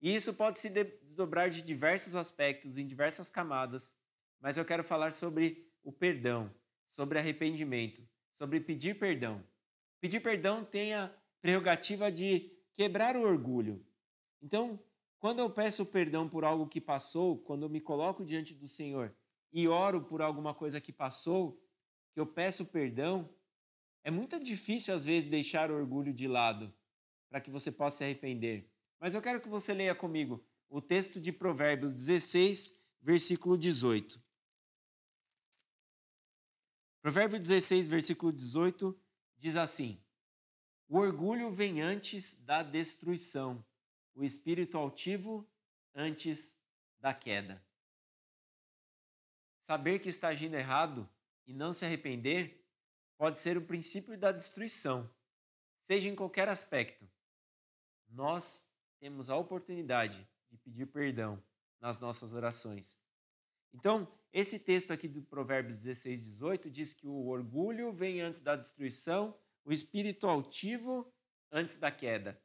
E 0.00 0.14
isso 0.14 0.32
pode 0.32 0.60
se 0.60 0.68
desdobrar 0.68 1.50
de 1.50 1.62
diversos 1.62 2.14
aspectos, 2.14 2.78
em 2.78 2.86
diversas 2.86 3.28
camadas, 3.28 3.92
mas 4.40 4.56
eu 4.56 4.64
quero 4.64 4.84
falar 4.84 5.12
sobre 5.12 5.68
o 5.82 5.90
perdão, 5.90 6.54
sobre 6.86 7.18
arrependimento, 7.18 8.08
sobre 8.32 8.60
pedir 8.60 9.00
perdão. 9.00 9.44
Pedir 10.00 10.20
perdão 10.20 10.64
tem 10.64 10.94
a 10.94 11.12
prerrogativa 11.42 12.12
de 12.12 12.56
quebrar 12.72 13.16
o 13.16 13.22
orgulho. 13.22 13.84
Então, 14.40 14.78
quando 15.18 15.40
eu 15.40 15.50
peço 15.50 15.84
perdão 15.84 16.28
por 16.28 16.44
algo 16.44 16.68
que 16.68 16.80
passou, 16.80 17.36
quando 17.38 17.64
eu 17.64 17.68
me 17.68 17.80
coloco 17.80 18.24
diante 18.24 18.54
do 18.54 18.68
Senhor 18.68 19.12
e 19.52 19.66
oro 19.66 20.04
por 20.04 20.22
alguma 20.22 20.54
coisa 20.54 20.80
que 20.80 20.92
passou, 20.92 21.60
que 22.12 22.20
eu 22.20 22.26
peço 22.28 22.64
perdão, 22.64 23.28
é 24.06 24.10
muito 24.10 24.38
difícil, 24.38 24.94
às 24.94 25.04
vezes, 25.04 25.28
deixar 25.28 25.68
o 25.68 25.74
orgulho 25.74 26.14
de 26.14 26.28
lado 26.28 26.72
para 27.28 27.40
que 27.40 27.50
você 27.50 27.72
possa 27.72 27.96
se 27.96 28.04
arrepender. 28.04 28.70
Mas 29.00 29.16
eu 29.16 29.20
quero 29.20 29.40
que 29.40 29.48
você 29.48 29.74
leia 29.74 29.96
comigo 29.96 30.46
o 30.68 30.80
texto 30.80 31.20
de 31.20 31.32
Provérbios 31.32 31.92
16, 31.92 32.72
versículo 33.02 33.58
18. 33.58 34.22
Provérbio 37.02 37.40
16, 37.40 37.88
versículo 37.88 38.32
18 38.32 38.96
diz 39.38 39.56
assim: 39.56 40.00
O 40.88 40.98
orgulho 40.98 41.50
vem 41.50 41.82
antes 41.82 42.40
da 42.44 42.62
destruição, 42.62 43.66
o 44.14 44.22
espírito 44.22 44.78
altivo 44.78 45.44
antes 45.92 46.56
da 47.00 47.12
queda. 47.12 47.60
Saber 49.62 49.98
que 49.98 50.08
está 50.08 50.28
agindo 50.28 50.54
errado 50.54 51.08
e 51.44 51.52
não 51.52 51.72
se 51.72 51.84
arrepender 51.84 52.64
pode 53.16 53.40
ser 53.40 53.56
o 53.56 53.64
princípio 53.64 54.16
da 54.18 54.32
destruição, 54.32 55.10
seja 55.82 56.08
em 56.08 56.14
qualquer 56.14 56.48
aspecto. 56.48 57.08
Nós 58.08 58.68
temos 58.98 59.30
a 59.30 59.36
oportunidade 59.36 60.26
de 60.50 60.58
pedir 60.58 60.86
perdão 60.86 61.42
nas 61.80 61.98
nossas 62.00 62.32
orações. 62.32 62.98
Então, 63.72 64.10
esse 64.32 64.58
texto 64.58 64.92
aqui 64.92 65.08
do 65.08 65.22
Provérbios 65.22 65.76
16, 65.76 66.22
18 66.22 66.70
diz 66.70 66.92
que 66.92 67.06
o 67.06 67.26
orgulho 67.26 67.92
vem 67.92 68.20
antes 68.20 68.40
da 68.40 68.56
destruição, 68.56 69.36
o 69.64 69.72
espírito 69.72 70.26
altivo 70.26 71.12
antes 71.50 71.76
da 71.76 71.90
queda. 71.90 72.40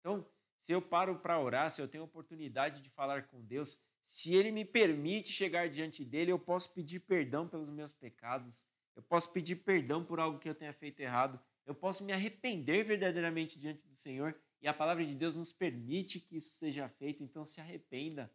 Então, 0.00 0.26
se 0.58 0.72
eu 0.72 0.80
paro 0.80 1.18
para 1.18 1.40
orar, 1.40 1.70
se 1.70 1.80
eu 1.80 1.88
tenho 1.88 2.04
oportunidade 2.04 2.80
de 2.80 2.90
falar 2.90 3.28
com 3.28 3.42
Deus, 3.44 3.78
se 4.02 4.34
Ele 4.34 4.50
me 4.50 4.64
permite 4.64 5.32
chegar 5.32 5.68
diante 5.68 6.04
dele, 6.04 6.32
eu 6.32 6.38
posso 6.38 6.72
pedir 6.74 7.00
perdão 7.00 7.48
pelos 7.48 7.70
meus 7.70 7.92
pecados, 7.92 8.64
eu 8.96 9.02
posso 9.02 9.30
pedir 9.32 9.56
perdão 9.56 10.04
por 10.04 10.20
algo 10.20 10.38
que 10.38 10.48
eu 10.48 10.54
tenha 10.54 10.72
feito 10.72 11.00
errado. 11.00 11.40
Eu 11.66 11.74
posso 11.74 12.04
me 12.04 12.12
arrepender 12.12 12.84
verdadeiramente 12.84 13.58
diante 13.58 13.86
do 13.86 13.96
Senhor 13.96 14.36
e 14.60 14.68
a 14.68 14.74
palavra 14.74 15.04
de 15.04 15.14
Deus 15.14 15.34
nos 15.34 15.52
permite 15.52 16.20
que 16.20 16.36
isso 16.36 16.56
seja 16.56 16.88
feito, 16.88 17.22
então 17.22 17.44
se 17.44 17.60
arrependa, 17.60 18.30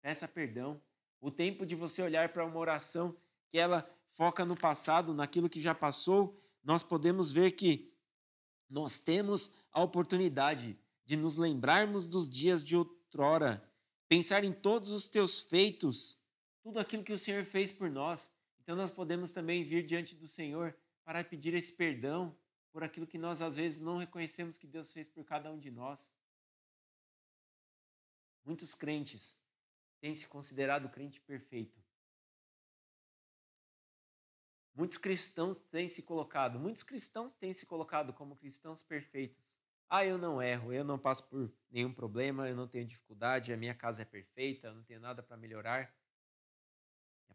peça 0.00 0.28
perdão. 0.28 0.80
O 1.20 1.30
tempo 1.30 1.66
de 1.66 1.74
você 1.74 2.00
olhar 2.00 2.32
para 2.32 2.44
uma 2.44 2.58
oração 2.58 3.16
que 3.50 3.58
ela 3.58 3.88
foca 4.12 4.44
no 4.44 4.56
passado, 4.56 5.12
naquilo 5.12 5.48
que 5.48 5.60
já 5.60 5.74
passou, 5.74 6.36
nós 6.62 6.82
podemos 6.82 7.30
ver 7.30 7.52
que 7.52 7.92
nós 8.68 9.00
temos 9.00 9.50
a 9.72 9.82
oportunidade 9.82 10.78
de 11.04 11.16
nos 11.16 11.36
lembrarmos 11.36 12.06
dos 12.06 12.28
dias 12.28 12.62
de 12.62 12.76
outrora, 12.76 13.62
pensar 14.08 14.44
em 14.44 14.52
todos 14.52 14.90
os 14.90 15.08
teus 15.08 15.40
feitos, 15.40 16.20
tudo 16.62 16.78
aquilo 16.78 17.02
que 17.02 17.12
o 17.12 17.18
Senhor 17.18 17.44
fez 17.44 17.72
por 17.72 17.90
nós. 17.90 18.30
Então 18.68 18.76
nós 18.76 18.90
podemos 18.90 19.32
também 19.32 19.64
vir 19.64 19.86
diante 19.86 20.14
do 20.14 20.28
Senhor 20.28 20.76
para 21.02 21.24
pedir 21.24 21.54
esse 21.54 21.72
perdão 21.72 22.36
por 22.70 22.84
aquilo 22.84 23.06
que 23.06 23.16
nós 23.16 23.40
às 23.40 23.56
vezes 23.56 23.80
não 23.80 23.96
reconhecemos 23.96 24.58
que 24.58 24.66
Deus 24.66 24.92
fez 24.92 25.08
por 25.08 25.24
cada 25.24 25.50
um 25.50 25.58
de 25.58 25.70
nós. 25.70 26.12
Muitos 28.44 28.74
crentes 28.74 29.42
têm 30.02 30.14
se 30.14 30.28
considerado 30.28 30.86
crente 30.90 31.18
perfeito. 31.18 31.82
Muitos 34.74 34.98
cristãos 34.98 35.56
têm 35.70 35.88
se 35.88 36.02
colocado, 36.02 36.58
muitos 36.58 36.82
cristãos 36.82 37.32
têm 37.32 37.54
se 37.54 37.64
colocado 37.64 38.12
como 38.12 38.36
cristãos 38.36 38.82
perfeitos. 38.82 39.58
Ah, 39.88 40.04
eu 40.04 40.18
não 40.18 40.42
erro, 40.42 40.74
eu 40.74 40.84
não 40.84 40.98
passo 40.98 41.26
por 41.26 41.50
nenhum 41.70 41.94
problema, 41.94 42.46
eu 42.46 42.54
não 42.54 42.68
tenho 42.68 42.84
dificuldade, 42.84 43.50
a 43.50 43.56
minha 43.56 43.74
casa 43.74 44.02
é 44.02 44.04
perfeita, 44.04 44.66
eu 44.66 44.74
não 44.74 44.82
tenho 44.82 45.00
nada 45.00 45.22
para 45.22 45.38
melhorar. 45.38 45.97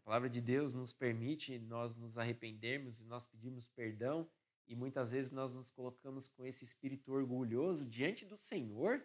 Palavra 0.04 0.28
de 0.28 0.40
Deus 0.40 0.74
nos 0.74 0.92
permite 0.92 1.58
nós 1.58 1.96
nos 1.96 2.18
arrependermos 2.18 3.00
e 3.00 3.04
nós 3.06 3.24
pedimos 3.24 3.66
perdão 3.68 4.30
e 4.66 4.74
muitas 4.74 5.10
vezes 5.10 5.32
nós 5.32 5.54
nos 5.54 5.70
colocamos 5.70 6.28
com 6.28 6.44
esse 6.44 6.62
espírito 6.64 7.12
orgulhoso 7.12 7.86
diante 7.86 8.24
do 8.24 8.36
Senhor. 8.36 9.02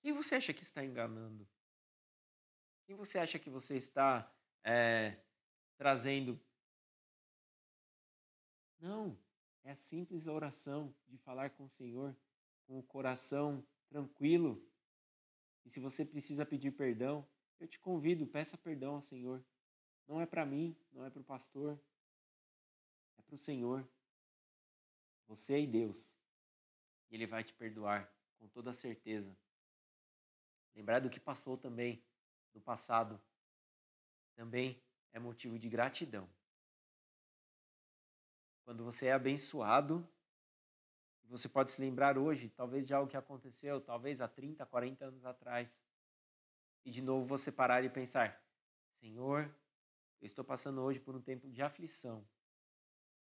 Quem 0.00 0.12
você 0.12 0.34
acha 0.34 0.52
que 0.52 0.62
está 0.62 0.84
enganando? 0.84 1.46
Quem 2.86 2.96
você 2.96 3.18
acha 3.18 3.38
que 3.38 3.50
você 3.50 3.76
está 3.76 4.34
é, 4.64 5.16
trazendo. 5.76 6.40
Não, 8.80 9.18
é 9.62 9.70
a 9.70 9.76
simples 9.76 10.26
oração 10.26 10.94
de 11.06 11.18
falar 11.18 11.50
com 11.50 11.64
o 11.64 11.70
Senhor 11.70 12.16
com 12.66 12.78
o 12.78 12.82
coração 12.82 13.64
tranquilo. 13.88 14.64
E 15.64 15.70
se 15.70 15.80
você 15.80 16.04
precisa 16.04 16.44
pedir 16.44 16.72
perdão, 16.72 17.26
eu 17.62 17.68
te 17.68 17.78
convido, 17.78 18.26
peça 18.26 18.58
perdão 18.58 18.96
ao 18.96 19.02
Senhor. 19.02 19.40
Não 20.08 20.20
é 20.20 20.26
para 20.26 20.44
mim, 20.44 20.76
não 20.92 21.04
é 21.04 21.10
para 21.10 21.20
o 21.20 21.24
pastor, 21.24 21.80
é 23.16 23.22
para 23.22 23.36
o 23.36 23.38
Senhor. 23.38 23.88
Você 25.28 25.60
e 25.60 25.66
Deus. 25.66 26.18
E 27.08 27.14
Ele 27.14 27.24
vai 27.24 27.44
te 27.44 27.52
perdoar 27.52 28.12
com 28.40 28.48
toda 28.48 28.74
certeza. 28.74 29.36
Lembrar 30.74 30.98
do 30.98 31.08
que 31.08 31.20
passou 31.20 31.56
também, 31.56 32.04
do 32.52 32.60
passado. 32.60 33.22
Também 34.34 34.82
é 35.12 35.20
motivo 35.20 35.56
de 35.56 35.68
gratidão. 35.68 36.28
Quando 38.64 38.82
você 38.82 39.06
é 39.06 39.12
abençoado, 39.12 40.04
você 41.28 41.48
pode 41.48 41.70
se 41.70 41.80
lembrar 41.80 42.18
hoje, 42.18 42.50
talvez 42.50 42.88
de 42.88 42.92
algo 42.92 43.08
que 43.08 43.16
aconteceu, 43.16 43.80
talvez 43.80 44.20
há 44.20 44.26
30, 44.26 44.66
40 44.66 45.04
anos 45.04 45.24
atrás, 45.24 45.80
e 46.84 46.90
de 46.90 47.02
novo 47.02 47.26
você 47.26 47.50
parar 47.50 47.84
e 47.84 47.90
pensar: 47.90 48.42
Senhor, 49.00 49.54
eu 50.20 50.26
estou 50.26 50.44
passando 50.44 50.80
hoje 50.80 51.00
por 51.00 51.14
um 51.14 51.20
tempo 51.20 51.48
de 51.48 51.62
aflição, 51.62 52.26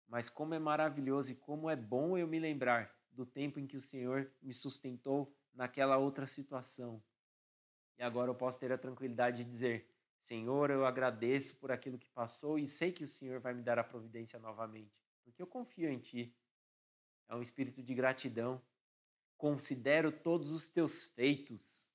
mas 0.09 0.29
como 0.29 0.55
é 0.55 0.59
maravilhoso 0.59 1.33
e 1.33 1.37
como 1.37 1.69
é 1.69 1.77
bom 1.77 2.17
eu 2.17 2.27
me 2.27 2.39
lembrar 2.39 2.95
do 3.11 3.27
tempo 3.27 3.59
em 3.59 3.67
que 3.67 3.77
o 3.77 3.83
Senhor 3.83 4.33
me 4.41 4.55
sustentou 4.55 5.35
naquela 5.53 5.99
outra 5.99 6.27
situação. 6.27 7.03
E 7.99 8.03
agora 8.03 8.31
eu 8.31 8.35
posso 8.35 8.59
ter 8.59 8.73
a 8.73 8.79
tranquilidade 8.79 9.45
de 9.45 9.51
dizer: 9.51 9.91
Senhor, 10.21 10.71
eu 10.71 10.87
agradeço 10.87 11.57
por 11.57 11.71
aquilo 11.73 11.99
que 11.99 12.09
passou 12.11 12.59
e 12.59 12.69
sei 12.69 12.93
que 12.93 13.05
o 13.05 13.09
Senhor 13.09 13.41
vai 13.41 13.55
me 13.55 13.63
dar 13.63 13.79
a 13.79 13.85
providência 13.85 14.39
novamente, 14.39 14.95
porque 15.25 15.43
eu 15.43 15.47
confio 15.47 15.91
em 15.91 15.99
Ti. 15.99 16.37
É 17.29 17.35
um 17.35 17.43
espírito 17.43 17.83
de 17.83 17.95
gratidão. 17.95 18.61
Considero 19.37 20.11
todos 20.11 20.51
os 20.51 20.69
teus 20.69 21.05
feitos. 21.07 21.90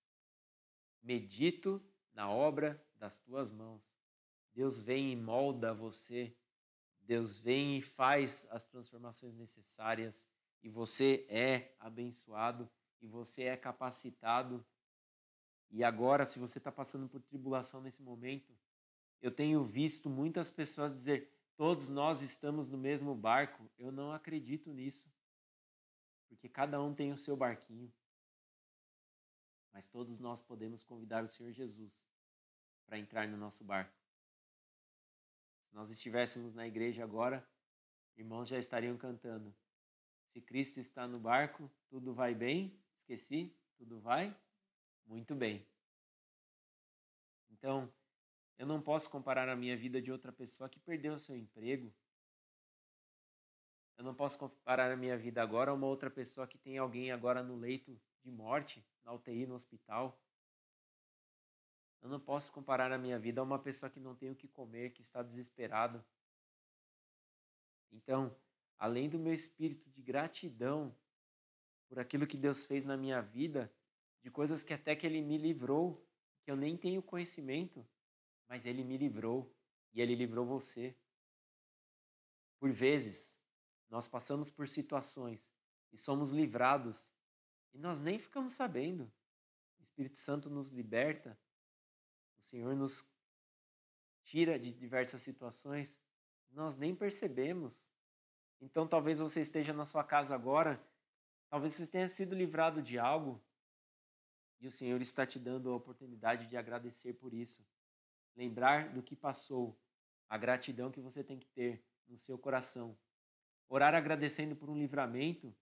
Medito 1.06 1.82
na 2.14 2.30
obra 2.30 2.84
das 2.98 3.18
tuas 3.20 3.50
mãos. 3.50 3.82
Deus 4.54 4.82
vem 4.82 5.14
e 5.14 5.16
molda 5.16 5.74
você. 5.74 6.36
Deus 7.00 7.40
vem 7.40 7.78
e 7.78 7.82
faz 7.82 8.46
as 8.50 8.66
transformações 8.66 9.34
necessárias. 9.38 10.28
E 10.62 10.70
você 10.70 11.26
é 11.30 11.74
abençoado 11.80 12.70
e 13.02 13.08
você 13.08 13.44
é 13.44 13.56
capacitado 13.56 14.66
e 15.76 15.84
agora, 15.84 16.26
se 16.26 16.40
você 16.40 16.58
está 16.58 16.72
passando 16.72 17.08
por 17.08 17.22
tribulação 17.22 17.82
nesse 17.82 18.02
momento, 18.02 18.58
eu 19.22 19.30
tenho 19.32 19.64
visto 19.64 20.10
muitas 20.10 20.50
pessoas 20.50 20.94
dizer: 20.94 21.30
todos 21.58 21.90
nós 21.90 22.22
estamos 22.22 22.68
no 22.68 22.78
mesmo 22.78 23.16
barco. 23.16 23.70
Eu 23.78 23.92
não 23.92 24.12
acredito 24.12 24.72
nisso, 24.72 25.12
porque 26.30 26.48
cada 26.48 26.82
um 26.82 26.94
tem 26.94 27.12
o 27.12 27.18
seu 27.18 27.36
barquinho. 27.36 27.92
Mas 29.76 29.90
todos 29.90 30.20
nós 30.20 30.42
podemos 30.42 30.86
convidar 30.86 31.22
o 31.22 31.28
Senhor 31.28 31.52
Jesus 31.52 32.08
para 32.86 32.98
entrar 32.98 33.28
no 33.28 33.36
nosso 33.36 33.62
barco. 33.62 33.94
Se 35.68 35.76
nós 35.76 35.92
estivéssemos 35.92 36.54
na 36.54 36.66
igreja 36.66 37.04
agora, 37.04 37.46
irmãos 38.16 38.48
já 38.48 38.58
estariam 38.58 38.96
cantando. 38.98 39.54
Se 40.30 40.40
Cristo 40.40 40.80
está 40.80 41.06
no 41.06 41.20
barco, 41.20 41.70
tudo 41.90 42.14
vai 42.14 42.34
bem. 42.34 42.82
Esqueci? 42.96 43.54
Tudo 43.78 44.00
vai 44.00 44.34
muito 45.06 45.36
bem. 45.36 45.68
Então, 47.52 47.94
eu 48.58 48.66
não 48.66 48.82
posso 48.82 49.10
comparar 49.10 49.50
a 49.50 49.58
minha 49.58 49.76
vida 49.76 50.02
de 50.02 50.10
outra 50.10 50.32
pessoa 50.32 50.70
que 50.70 50.80
perdeu 50.80 51.20
seu 51.20 51.36
emprego. 51.36 51.94
Eu 53.98 54.06
não 54.06 54.16
posso 54.16 54.40
comparar 54.40 54.90
a 54.90 54.96
minha 54.96 55.18
vida 55.18 55.42
agora 55.42 55.72
a 55.72 55.74
uma 55.74 55.88
outra 55.88 56.10
pessoa 56.10 56.48
que 56.48 56.58
tem 56.58 56.78
alguém 56.78 57.12
agora 57.12 57.44
no 57.44 57.58
leito 57.58 58.00
de 58.24 58.32
morte, 58.32 58.82
na 59.06 59.14
UTI, 59.14 59.46
no 59.46 59.56
hospital. 59.56 60.20
Eu 62.02 62.10
não 62.10 62.20
posso 62.20 62.52
comparar 62.52 62.92
a 62.92 62.98
minha 62.98 63.18
vida 63.18 63.40
a 63.40 63.44
uma 63.44 63.60
pessoa 63.60 63.90
que 63.90 64.00
não 64.00 64.16
tem 64.16 64.30
o 64.30 64.36
que 64.36 64.48
comer, 64.48 64.92
que 64.92 65.02
está 65.02 65.24
desesperado. 65.24 66.04
Então, 67.92 68.36
além 68.78 69.08
do 69.08 69.18
meu 69.18 69.34
espírito 69.34 69.90
de 69.90 70.02
gratidão 70.02 70.96
por 71.88 72.00
aquilo 72.00 72.28
que 72.28 72.38
Deus 72.38 72.66
fez 72.66 72.86
na 72.86 72.98
minha 72.98 73.22
vida, 73.22 73.74
de 74.24 74.30
coisas 74.30 74.64
que 74.64 74.74
até 74.74 74.96
que 74.96 75.06
ele 75.06 75.22
me 75.22 75.38
livrou, 75.38 76.04
que 76.44 76.52
eu 76.52 76.56
nem 76.56 76.76
tenho 76.76 77.02
conhecimento, 77.02 77.88
mas 78.48 78.66
ele 78.66 78.84
me 78.84 78.98
livrou 78.98 79.56
e 79.94 80.02
ele 80.02 80.16
livrou 80.16 80.46
você. 80.46 80.96
Por 82.60 82.72
vezes, 82.72 83.40
nós 83.90 84.08
passamos 84.08 84.50
por 84.50 84.68
situações 84.68 85.52
e 85.94 85.98
somos 85.98 86.32
livrados 86.32 87.15
e 87.76 87.78
nós 87.78 88.00
nem 88.00 88.18
ficamos 88.18 88.54
sabendo. 88.54 89.12
O 89.80 89.84
Espírito 89.84 90.18
Santo 90.18 90.50
nos 90.50 90.70
liberta, 90.70 91.38
o 92.38 92.42
Senhor 92.42 92.74
nos 92.76 93.06
tira 94.24 94.58
de 94.58 94.74
diversas 94.74 95.22
situações, 95.22 96.00
nós 96.50 96.78
nem 96.78 96.96
percebemos. 96.96 97.88
Então, 98.62 98.88
talvez 98.88 99.20
você 99.20 99.42
esteja 99.42 99.74
na 99.74 99.86
sua 99.86 100.04
casa 100.04 100.34
agora, 100.34 100.82
talvez 101.50 101.74
você 101.74 101.86
tenha 101.86 102.10
sido 102.10 102.34
livrado 102.34 102.82
de 102.82 102.98
algo 102.98 103.44
e 104.62 104.68
o 104.68 104.72
Senhor 104.72 105.02
está 105.02 105.26
te 105.26 105.38
dando 105.38 105.70
a 105.70 105.76
oportunidade 105.76 106.48
de 106.48 106.56
agradecer 106.56 107.14
por 107.14 107.34
isso. 107.34 107.64
Lembrar 108.38 108.94
do 108.94 109.04
que 109.04 109.16
passou, 109.16 109.78
a 110.30 110.38
gratidão 110.38 110.90
que 110.90 111.02
você 111.02 111.24
tem 111.24 111.38
que 111.38 111.48
ter 111.50 111.86
no 112.08 112.18
seu 112.18 112.38
coração. 112.38 112.98
Orar 113.68 113.94
agradecendo 113.94 114.56
por 114.56 114.70
um 114.70 114.78
livramento 114.78 115.54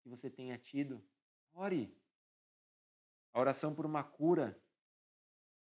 que 0.00 0.08
você 0.08 0.30
tenha 0.30 0.58
tido. 0.58 1.02
Ore. 1.52 1.96
A 3.32 3.40
oração 3.40 3.74
por 3.74 3.86
uma 3.86 4.02
cura. 4.02 4.60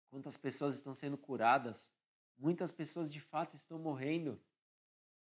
Quantas 0.09 0.37
pessoas 0.37 0.75
estão 0.75 0.93
sendo 0.93 1.17
curadas? 1.17 1.91
Muitas 2.37 2.71
pessoas 2.71 3.11
de 3.11 3.19
fato 3.19 3.55
estão 3.55 3.77
morrendo. 3.79 4.41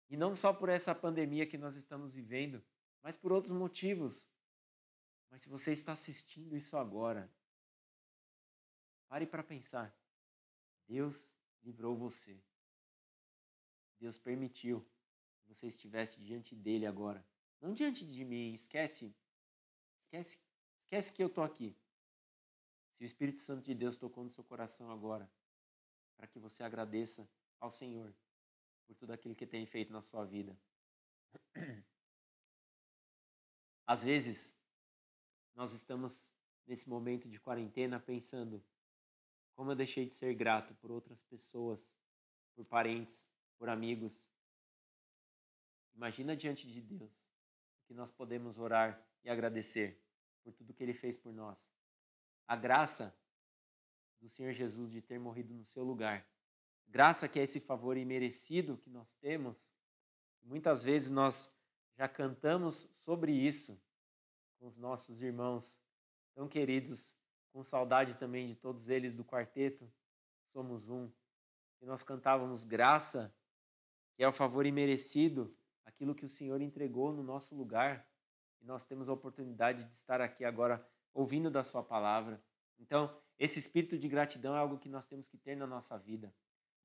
E 0.09 0.17
não 0.17 0.35
só 0.35 0.53
por 0.53 0.69
essa 0.69 0.93
pandemia 0.93 1.47
que 1.47 1.57
nós 1.57 1.75
estamos 1.75 2.13
vivendo, 2.13 2.63
mas 3.01 3.15
por 3.15 3.31
outros 3.31 3.53
motivos. 3.53 4.29
Mas 5.29 5.41
se 5.41 5.49
você 5.49 5.71
está 5.71 5.93
assistindo 5.93 6.55
isso 6.55 6.75
agora, 6.77 7.31
pare 9.07 9.25
para 9.25 9.43
pensar. 9.43 9.95
Deus 10.85 11.33
livrou 11.63 11.95
você. 11.95 12.41
Deus 13.97 14.17
permitiu 14.17 14.85
que 15.39 15.47
você 15.47 15.67
estivesse 15.67 16.21
diante 16.21 16.55
dele 16.55 16.85
agora. 16.85 17.25
Não 17.61 17.73
diante 17.73 18.03
de 18.03 18.25
mim, 18.25 18.55
esquece. 18.55 19.15
Esquece, 19.99 20.39
esquece 20.81 21.13
que 21.13 21.21
eu 21.21 21.27
estou 21.27 21.43
aqui. 21.43 21.77
Se 22.89 23.03
o 23.03 23.05
Espírito 23.05 23.41
Santo 23.43 23.63
de 23.63 23.75
Deus 23.75 23.95
tocou 23.95 24.23
no 24.23 24.31
seu 24.31 24.43
coração 24.43 24.89
agora, 24.91 25.31
para 26.17 26.25
que 26.27 26.39
você 26.39 26.63
agradeça 26.63 27.29
ao 27.59 27.69
Senhor 27.69 28.13
por 28.87 28.95
tudo 28.95 29.13
aquilo 29.13 29.35
que 29.35 29.45
tem 29.45 29.65
feito 29.67 29.93
na 29.93 30.01
sua 30.01 30.25
vida. 30.25 30.57
Às 33.85 34.03
vezes, 34.03 34.59
nós 35.53 35.71
estamos 35.71 36.33
nesse 36.65 36.89
momento 36.89 37.29
de 37.29 37.39
quarentena 37.39 37.99
pensando 37.99 38.63
como 39.53 39.71
eu 39.71 39.75
deixei 39.75 40.07
de 40.07 40.15
ser 40.15 40.33
grato 40.33 40.73
por 40.75 40.89
outras 40.89 41.23
pessoas, 41.23 41.95
por 42.55 42.65
parentes, 42.65 43.27
por 43.59 43.69
amigos. 43.69 44.27
Imagina 45.93 46.35
diante 46.35 46.67
de 46.67 46.81
Deus 46.81 47.21
que 47.91 47.97
nós 47.97 48.09
podemos 48.09 48.57
orar 48.57 49.05
e 49.21 49.29
agradecer 49.29 50.01
por 50.45 50.53
tudo 50.53 50.73
que 50.73 50.81
Ele 50.81 50.93
fez 50.93 51.17
por 51.17 51.33
nós. 51.33 51.69
A 52.47 52.55
graça 52.55 53.13
do 54.21 54.29
Senhor 54.29 54.53
Jesus 54.53 54.89
de 54.89 55.01
ter 55.01 55.19
morrido 55.19 55.53
no 55.53 55.65
seu 55.65 55.83
lugar. 55.83 56.25
Graça 56.87 57.27
que 57.27 57.37
é 57.37 57.43
esse 57.43 57.59
favor 57.59 57.97
imerecido 57.97 58.77
que 58.77 58.89
nós 58.89 59.11
temos. 59.15 59.75
Muitas 60.41 60.85
vezes 60.85 61.09
nós 61.09 61.53
já 61.97 62.07
cantamos 62.07 62.87
sobre 62.93 63.33
isso 63.33 63.77
com 64.57 64.67
os 64.67 64.77
nossos 64.77 65.21
irmãos 65.21 65.77
tão 66.33 66.47
queridos, 66.47 67.13
com 67.51 67.61
saudade 67.61 68.15
também 68.15 68.47
de 68.47 68.55
todos 68.55 68.87
eles 68.87 69.17
do 69.17 69.25
quarteto. 69.25 69.91
Somos 70.53 70.87
um. 70.87 71.11
E 71.81 71.85
nós 71.85 72.03
cantávamos 72.03 72.63
graça, 72.63 73.35
que 74.15 74.23
é 74.23 74.27
o 74.29 74.31
favor 74.31 74.65
imerecido, 74.65 75.53
aquilo 75.85 76.15
que 76.15 76.25
o 76.25 76.29
Senhor 76.29 76.61
entregou 76.61 77.11
no 77.11 77.23
nosso 77.23 77.55
lugar. 77.55 78.07
E 78.61 78.65
nós 78.65 78.83
temos 78.83 79.09
a 79.09 79.13
oportunidade 79.13 79.83
de 79.83 79.93
estar 79.93 80.21
aqui 80.21 80.45
agora 80.45 80.85
ouvindo 81.13 81.49
da 81.49 81.63
Sua 81.63 81.83
palavra. 81.83 82.41
Então, 82.79 83.15
esse 83.37 83.59
espírito 83.59 83.97
de 83.97 84.07
gratidão 84.07 84.55
é 84.55 84.59
algo 84.59 84.77
que 84.77 84.89
nós 84.89 85.05
temos 85.05 85.27
que 85.27 85.37
ter 85.37 85.55
na 85.55 85.65
nossa 85.65 85.97
vida. 85.97 86.33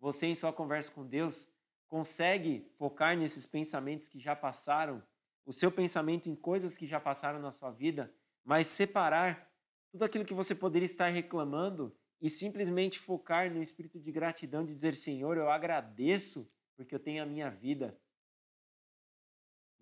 Você, 0.01 0.27
em 0.27 0.35
sua 0.35 0.53
conversa 0.53 0.91
com 0.91 1.07
Deus, 1.07 1.49
consegue 1.89 2.71
focar 2.77 3.17
nesses 3.17 3.47
pensamentos 3.47 4.09
que 4.09 4.19
já 4.19 4.35
passaram, 4.35 5.03
o 5.45 5.53
seu 5.53 5.71
pensamento 5.71 6.29
em 6.29 6.35
coisas 6.35 6.77
que 6.77 6.87
já 6.87 6.99
passaram 6.99 7.39
na 7.39 7.53
sua 7.53 7.71
vida, 7.71 8.13
mas 8.45 8.67
separar 8.67 9.51
tudo 9.91 10.05
aquilo 10.05 10.25
que 10.25 10.35
você 10.35 10.55
poderia 10.55 10.87
estar 10.87 11.09
reclamando 11.09 11.97
e 12.21 12.29
simplesmente 12.29 12.99
focar 12.99 13.51
no 13.53 13.63
espírito 13.63 14.01
de 14.01 14.11
gratidão, 14.11 14.65
de 14.65 14.75
dizer: 14.75 14.95
Senhor, 14.95 15.37
eu 15.37 15.51
agradeço 15.51 16.51
porque 16.77 16.95
eu 16.95 17.01
tenho 17.01 17.23
a 17.23 17.27
minha 17.27 17.51
vida. 17.51 17.99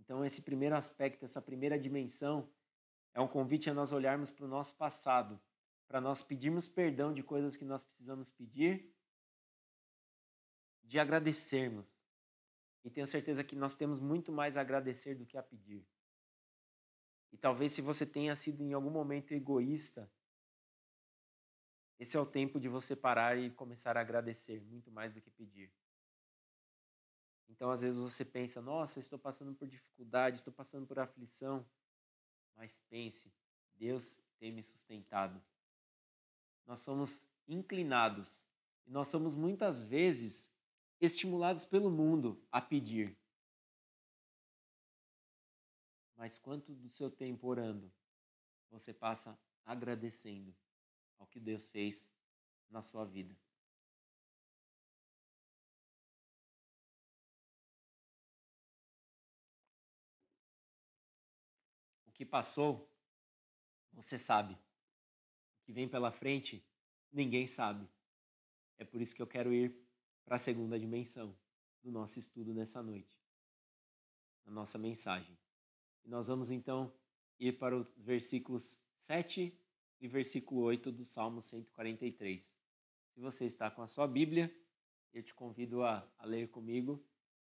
Então, 0.04 0.22
esse 0.22 0.42
primeiro 0.42 0.76
aspecto, 0.76 1.24
essa 1.24 1.40
primeira 1.40 1.78
dimensão, 1.78 2.52
é 3.14 3.20
um 3.20 3.26
convite 3.26 3.70
a 3.70 3.74
nós 3.74 3.90
olharmos 3.90 4.28
para 4.28 4.44
o 4.44 4.48
nosso 4.48 4.76
passado, 4.76 5.40
para 5.88 5.98
nós 5.98 6.20
pedirmos 6.20 6.68
perdão 6.68 7.12
de 7.12 7.22
coisas 7.22 7.56
que 7.56 7.64
nós 7.64 7.82
precisamos 7.82 8.30
pedir, 8.30 8.94
de 10.82 10.98
agradecermos. 10.98 11.86
E 12.84 12.90
tenho 12.90 13.06
certeza 13.06 13.42
que 13.42 13.56
nós 13.56 13.74
temos 13.74 13.98
muito 13.98 14.30
mais 14.30 14.58
a 14.58 14.60
agradecer 14.60 15.14
do 15.14 15.24
que 15.24 15.38
a 15.38 15.42
pedir. 15.42 15.88
E 17.32 17.38
talvez 17.38 17.72
se 17.72 17.80
você 17.80 18.04
tenha 18.04 18.36
sido 18.36 18.62
em 18.62 18.74
algum 18.74 18.90
momento 18.90 19.32
egoísta, 19.32 20.12
esse 21.98 22.14
é 22.14 22.20
o 22.20 22.26
tempo 22.26 22.60
de 22.60 22.68
você 22.68 22.94
parar 22.94 23.38
e 23.38 23.50
começar 23.50 23.96
a 23.96 24.00
agradecer 24.02 24.60
muito 24.60 24.92
mais 24.92 25.14
do 25.14 25.22
que 25.22 25.30
pedir. 25.30 25.72
Então, 27.48 27.70
às 27.70 27.82
vezes 27.82 28.00
você 28.00 28.24
pensa: 28.24 28.60
nossa, 28.60 28.98
estou 28.98 29.18
passando 29.18 29.54
por 29.54 29.68
dificuldade, 29.68 30.36
estou 30.36 30.52
passando 30.52 30.86
por 30.86 30.98
aflição. 30.98 31.66
Mas 32.56 32.78
pense: 32.88 33.32
Deus 33.74 34.18
tem 34.38 34.52
me 34.52 34.62
sustentado. 34.62 35.42
Nós 36.66 36.80
somos 36.80 37.28
inclinados 37.46 38.46
e 38.86 38.90
nós 38.90 39.08
somos 39.08 39.36
muitas 39.36 39.82
vezes 39.82 40.52
estimulados 41.00 41.64
pelo 41.64 41.90
mundo 41.90 42.42
a 42.50 42.60
pedir. 42.60 43.16
Mas 46.16 46.38
quanto 46.38 46.74
do 46.74 46.88
seu 46.88 47.10
tempo 47.10 47.46
orando 47.46 47.92
você 48.70 48.92
passa 48.92 49.38
agradecendo 49.64 50.54
ao 51.18 51.26
que 51.26 51.40
Deus 51.40 51.68
fez 51.68 52.10
na 52.70 52.82
sua 52.82 53.04
vida? 53.04 53.36
Que 62.14 62.24
passou, 62.24 62.90
você 63.92 64.16
sabe. 64.16 64.54
O 64.54 65.64
que 65.64 65.72
vem 65.72 65.88
pela 65.88 66.10
frente, 66.10 66.64
ninguém 67.12 67.46
sabe. 67.46 67.88
É 68.78 68.84
por 68.84 69.00
isso 69.00 69.14
que 69.14 69.22
eu 69.22 69.26
quero 69.26 69.52
ir 69.52 69.76
para 70.24 70.36
a 70.36 70.38
segunda 70.38 70.78
dimensão 70.78 71.36
do 71.82 71.90
nosso 71.90 72.18
estudo 72.18 72.54
nessa 72.54 72.82
noite, 72.82 73.20
na 74.46 74.52
nossa 74.52 74.78
mensagem. 74.78 75.38
E 76.04 76.08
nós 76.08 76.28
vamos 76.28 76.50
então 76.50 76.92
ir 77.38 77.58
para 77.58 77.76
os 77.76 77.86
versículos 77.96 78.80
7 78.96 79.56
e 80.00 80.08
versículo 80.08 80.62
8 80.62 80.92
do 80.92 81.04
Salmo 81.04 81.42
143. 81.42 82.42
Se 83.12 83.20
você 83.20 83.44
está 83.44 83.70
com 83.70 83.82
a 83.82 83.86
sua 83.86 84.06
Bíblia, 84.06 84.54
eu 85.12 85.22
te 85.22 85.34
convido 85.34 85.82
a, 85.82 86.06
a 86.18 86.26
ler 86.26 86.48
comigo. 86.48 87.04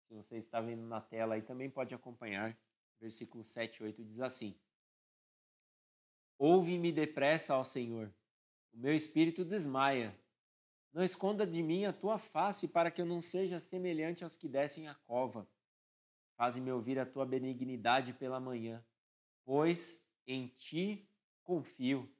Se 0.07 0.13
você 0.13 0.37
está 0.37 0.61
vendo 0.61 0.85
na 0.85 1.01
tela 1.01 1.35
aí 1.35 1.41
também 1.41 1.69
pode 1.69 1.93
acompanhar. 1.93 2.57
Versículo 2.99 3.43
7 3.43 3.77
e 3.77 3.83
8 3.83 4.03
diz 4.03 4.19
assim: 4.19 4.55
Ouve-me 6.37 6.91
depressa, 6.91 7.55
ó 7.55 7.63
Senhor, 7.63 8.13
o 8.73 8.77
meu 8.77 8.95
espírito 8.95 9.43
desmaia. 9.43 10.17
Não 10.93 11.03
esconda 11.03 11.45
de 11.45 11.61
mim 11.61 11.85
a 11.85 11.93
tua 11.93 12.17
face 12.17 12.67
para 12.67 12.89
que 12.89 13.01
eu 13.01 13.05
não 13.05 13.21
seja 13.21 13.59
semelhante 13.59 14.23
aos 14.23 14.35
que 14.35 14.47
descem 14.47 14.87
a 14.87 14.95
cova. 14.95 15.47
Faze-me 16.35 16.71
ouvir 16.71 16.99
a 16.99 17.05
tua 17.05 17.25
benignidade 17.25 18.13
pela 18.13 18.39
manhã, 18.39 18.83
pois 19.43 20.03
em 20.25 20.47
ti 20.47 21.09
confio. 21.43 22.11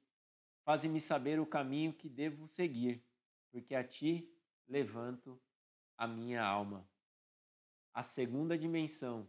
Faze-me 0.64 1.00
saber 1.00 1.40
o 1.40 1.46
caminho 1.46 1.92
que 1.92 2.08
devo 2.08 2.46
seguir, 2.46 3.04
porque 3.50 3.74
a 3.74 3.82
ti 3.82 4.28
levanto 4.66 5.40
a 5.96 6.06
minha 6.06 6.42
alma. 6.42 6.88
A 7.94 8.02
segunda 8.02 8.56
dimensão 8.56 9.28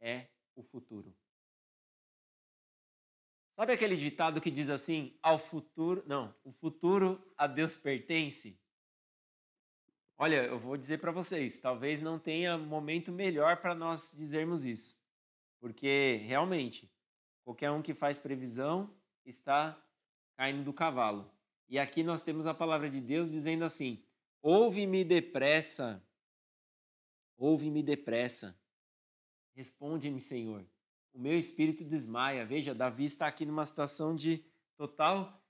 é 0.00 0.28
o 0.54 0.62
futuro. 0.62 1.14
Sabe 3.56 3.72
aquele 3.74 3.96
ditado 3.96 4.40
que 4.40 4.50
diz 4.50 4.70
assim: 4.70 5.18
ao 5.22 5.38
futuro, 5.38 6.02
não, 6.06 6.34
o 6.44 6.52
futuro 6.52 7.22
a 7.36 7.46
Deus 7.46 7.76
pertence? 7.76 8.58
Olha, 10.16 10.44
eu 10.44 10.58
vou 10.58 10.76
dizer 10.76 10.98
para 10.98 11.12
vocês, 11.12 11.58
talvez 11.58 12.02
não 12.02 12.18
tenha 12.18 12.58
momento 12.58 13.10
melhor 13.10 13.56
para 13.58 13.74
nós 13.74 14.14
dizermos 14.14 14.66
isso. 14.66 14.94
Porque 15.58 16.20
realmente, 16.22 16.92
qualquer 17.42 17.70
um 17.70 17.80
que 17.80 17.94
faz 17.94 18.18
previsão 18.18 18.94
está 19.24 19.82
caindo 20.36 20.62
do 20.62 20.74
cavalo. 20.74 21.30
E 21.70 21.78
aqui 21.78 22.02
nós 22.02 22.20
temos 22.20 22.46
a 22.46 22.52
palavra 22.52 22.90
de 22.90 23.00
Deus 23.00 23.30
dizendo 23.30 23.64
assim: 23.64 24.04
Ouve-me 24.42 25.04
depressa, 25.04 26.06
ouve-me 27.38 27.82
depressa, 27.82 28.59
responde-me, 29.54 30.20
Senhor. 30.20 30.64
O 31.12 31.18
meu 31.18 31.38
espírito 31.38 31.84
desmaia. 31.84 32.46
Veja, 32.46 32.74
Davi 32.74 33.04
está 33.04 33.26
aqui 33.26 33.44
numa 33.44 33.66
situação 33.66 34.14
de 34.14 34.44
total 34.76 35.40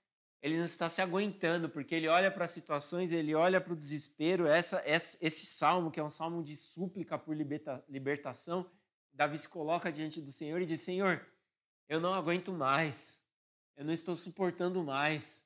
ele 0.41 0.57
não 0.57 0.65
está 0.65 0.89
se 0.89 1.01
aguentando, 1.01 1.69
porque 1.69 1.93
ele 1.93 2.07
olha 2.07 2.31
para 2.31 2.45
as 2.45 2.51
situações, 2.51 3.11
ele 3.11 3.35
olha 3.35 3.61
para 3.61 3.73
o 3.73 3.75
desespero. 3.75 4.47
Essa, 4.47 4.81
esse 4.85 5.45
salmo, 5.45 5.91
que 5.91 5.99
é 5.99 6.03
um 6.03 6.09
salmo 6.09 6.43
de 6.43 6.55
súplica 6.55 7.17
por 7.17 7.35
liberta, 7.35 7.83
libertação, 7.87 8.67
Davi 9.13 9.37
se 9.37 9.47
coloca 9.47 9.91
diante 9.91 10.19
do 10.19 10.31
Senhor 10.31 10.59
e 10.59 10.65
diz: 10.65 10.81
Senhor, 10.81 11.23
eu 11.87 11.99
não 11.99 12.13
aguento 12.13 12.51
mais, 12.51 13.23
eu 13.77 13.85
não 13.85 13.93
estou 13.93 14.15
suportando 14.15 14.83
mais. 14.83 15.45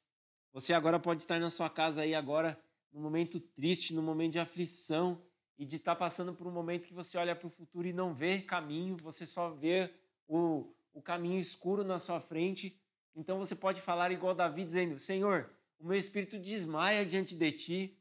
Você 0.53 0.73
agora 0.73 0.97
pode 0.97 1.23
estar 1.23 1.39
na 1.41 1.49
sua 1.49 1.69
casa 1.69 2.03
aí 2.03 2.15
agora, 2.15 2.57
num 2.93 3.01
momento 3.01 3.37
triste, 3.37 3.93
num 3.93 4.01
momento 4.01 4.33
de 4.33 4.39
aflição, 4.39 5.21
e 5.57 5.65
de 5.65 5.77
estar 5.77 5.95
passando 5.95 6.33
por 6.33 6.47
um 6.47 6.51
momento 6.51 6.87
que 6.87 6.93
você 6.93 7.17
olha 7.17 7.35
para 7.35 7.47
o 7.47 7.51
futuro 7.51 7.87
e 7.87 7.93
não 7.93 8.13
vê 8.13 8.41
caminho, 8.41 8.97
você 8.97 9.25
só 9.25 9.49
vê 9.49 9.93
o, 10.27 10.73
o 10.93 11.01
caminho 11.01 11.39
escuro 11.39 11.83
na 11.83 11.99
sua 11.99 12.19
frente 12.19 12.79
então 13.15 13.39
você 13.39 13.55
pode 13.55 13.81
falar 13.81 14.11
igual 14.11 14.35
Davi, 14.35 14.65
dizendo: 14.65 14.99
Senhor, 14.99 15.49
o 15.79 15.87
meu 15.87 15.97
espírito 15.97 16.37
desmaia 16.37 17.05
diante 17.05 17.33
de 17.35 17.51
ti. 17.51 17.97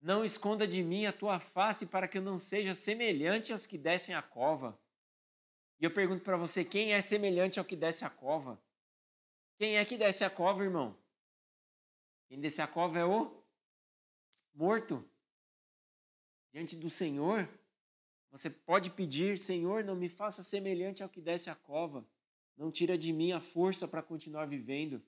Não 0.00 0.24
esconda 0.24 0.66
de 0.66 0.82
mim 0.82 1.04
a 1.04 1.12
tua 1.12 1.38
face 1.38 1.86
para 1.86 2.08
que 2.08 2.18
eu 2.18 2.22
não 2.22 2.38
seja 2.38 2.74
semelhante 2.74 3.52
aos 3.52 3.66
que 3.66 3.76
descem 3.76 4.14
a 4.14 4.22
cova. 4.22 4.78
E 5.78 5.84
eu 5.84 5.90
pergunto 5.90 6.22
para 6.22 6.36
você: 6.36 6.64
quem 6.64 6.94
é 6.94 7.02
semelhante 7.02 7.58
ao 7.58 7.64
que 7.64 7.76
desce 7.76 8.04
a 8.04 8.10
cova? 8.10 8.58
Quem 9.58 9.76
é 9.76 9.84
que 9.84 9.96
desce 9.96 10.24
a 10.24 10.30
cova, 10.30 10.64
irmão? 10.64 10.96
Quem 12.28 12.40
desce 12.40 12.62
a 12.62 12.66
cova 12.66 12.98
é 12.98 13.04
o 13.04 13.42
morto. 14.54 15.04
Diante 16.56 16.74
do 16.74 16.88
Senhor, 16.88 17.46
você 18.32 18.48
pode 18.48 18.88
pedir: 18.88 19.38
Senhor, 19.38 19.84
não 19.84 19.94
me 19.94 20.08
faça 20.08 20.42
semelhante 20.42 21.02
ao 21.02 21.08
que 21.10 21.20
desce 21.20 21.50
a 21.50 21.54
cova. 21.54 22.02
Não 22.56 22.70
tira 22.70 22.96
de 22.96 23.12
mim 23.12 23.32
a 23.32 23.42
força 23.42 23.86
para 23.86 24.02
continuar 24.02 24.46
vivendo. 24.46 25.02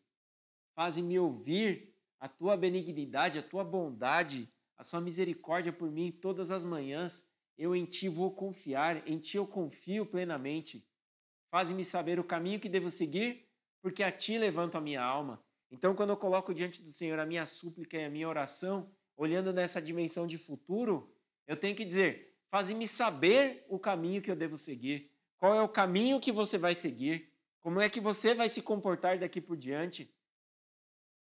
Faze-me 0.75 1.19
ouvir 1.19 1.91
a 2.21 2.29
tua 2.29 2.55
benignidade, 2.55 3.39
a 3.39 3.43
tua 3.43 3.65
bondade, 3.65 4.47
a 4.77 4.85
sua 4.85 5.01
misericórdia 5.01 5.73
por 5.73 5.91
mim 5.91 6.13
todas 6.13 6.51
as 6.51 6.67
manhãs. 6.67 7.27
eu 7.57 7.75
em 7.75 7.87
ti 7.87 8.11
vou 8.11 8.31
confiar, 8.31 9.09
em 9.09 9.19
ti 9.19 9.39
eu 9.39 9.47
confio 9.47 10.05
plenamente. 10.05 10.87
Faze-me 11.51 11.83
saber 11.83 12.21
o 12.21 12.25
caminho 12.25 12.61
que 12.61 12.69
devo 12.69 12.91
seguir, 12.91 13.49
porque 13.81 14.03
a 14.03 14.13
ti 14.13 14.37
levanto 14.37 14.77
a 14.77 14.83
minha 14.83 15.03
alma. 15.03 15.43
Então, 15.71 15.95
quando 15.95 16.11
eu 16.11 16.17
coloco 16.19 16.53
diante 16.53 16.83
do 16.83 16.93
Senhor 16.93 17.19
a 17.19 17.25
minha 17.25 17.47
súplica 17.47 17.97
e 17.97 18.05
a 18.05 18.11
minha 18.11 18.29
oração, 18.29 18.93
olhando 19.17 19.51
nessa 19.51 19.81
dimensão 19.81 20.27
de 20.27 20.37
futuro, 20.37 21.11
eu 21.49 21.57
tenho 21.57 21.75
que 21.75 21.85
dizer: 21.85 22.37
faze-me 22.51 22.87
saber 22.87 23.65
o 23.69 23.79
caminho 23.79 24.21
que 24.23 24.31
eu 24.31 24.37
devo 24.37 24.59
seguir. 24.59 25.11
Qual 25.39 25.55
é 25.55 25.63
o 25.63 25.69
caminho 25.69 26.21
que 26.21 26.31
você 26.31 26.59
vai 26.59 26.75
seguir? 26.75 27.33
Como 27.61 27.81
é 27.81 27.89
que 27.89 28.01
você 28.01 28.35
vai 28.35 28.49
se 28.49 28.61
comportar 28.61 29.19
daqui 29.19 29.41
por 29.41 29.57
diante? 29.57 30.15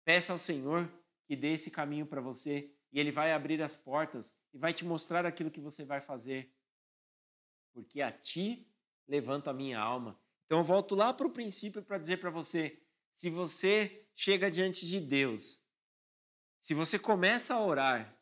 Peça 0.04 0.32
ao 0.32 0.38
Senhor 0.38 0.88
que 1.26 1.34
dê 1.34 1.54
esse 1.54 1.70
caminho 1.70 2.06
para 2.06 2.20
você 2.20 2.70
e 2.92 3.00
Ele 3.00 3.10
vai 3.10 3.32
abrir 3.32 3.62
as 3.62 3.74
portas 3.74 4.34
e 4.52 4.58
vai 4.58 4.72
te 4.72 4.84
mostrar 4.84 5.24
aquilo 5.26 5.50
que 5.50 5.60
você 5.60 5.84
vai 5.84 6.00
fazer. 6.00 6.54
Porque 7.72 8.00
a 8.00 8.12
ti 8.12 8.70
levanto 9.06 9.48
a 9.48 9.52
minha 9.52 9.78
alma. 9.78 10.18
Então 10.46 10.58
eu 10.58 10.64
volto 10.64 10.94
lá 10.94 11.12
para 11.12 11.26
o 11.26 11.32
princípio 11.32 11.82
para 11.82 11.98
dizer 11.98 12.18
para 12.18 12.30
você: 12.30 12.82
se 13.12 13.30
você 13.30 14.06
chega 14.14 14.50
diante 14.50 14.86
de 14.86 15.00
Deus, 15.00 15.62
se 16.60 16.74
você 16.74 16.98
começa 16.98 17.54
a 17.54 17.64
orar 17.64 18.17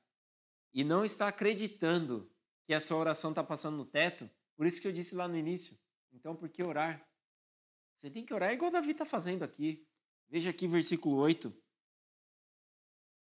e 0.76 0.84
não 0.84 1.06
está 1.06 1.28
acreditando 1.28 2.30
que 2.66 2.74
a 2.74 2.80
sua 2.80 2.98
oração 2.98 3.30
está 3.30 3.42
passando 3.42 3.78
no 3.78 3.86
teto, 3.86 4.30
por 4.54 4.66
isso 4.66 4.78
que 4.78 4.86
eu 4.86 4.92
disse 4.92 5.14
lá 5.14 5.26
no 5.26 5.34
início. 5.34 5.74
Então, 6.12 6.36
por 6.36 6.50
que 6.50 6.62
orar? 6.62 7.02
Você 7.96 8.10
tem 8.10 8.26
que 8.26 8.34
orar 8.34 8.52
igual 8.52 8.70
Davi 8.70 8.90
está 8.90 9.06
fazendo 9.06 9.42
aqui. 9.42 9.88
Veja 10.28 10.50
aqui 10.50 10.68
versículo 10.68 11.16
8. 11.16 11.50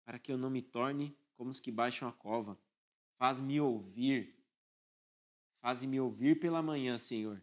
Para 0.05 0.19
que 0.19 0.33
eu 0.33 0.37
não 0.37 0.51
me 0.51 0.63
torne 0.63 1.17
como 1.37 1.49
os 1.49 1.61
que 1.61 1.71
baixam 1.71 2.09
a 2.09 2.13
cova. 2.13 2.61
Faz-me 3.19 3.61
ouvir. 3.61 4.37
Faz-me 5.61 6.01
ouvir 6.01 6.41
pela 6.41 6.61
manhã, 6.61 6.99
Senhor, 6.99 7.41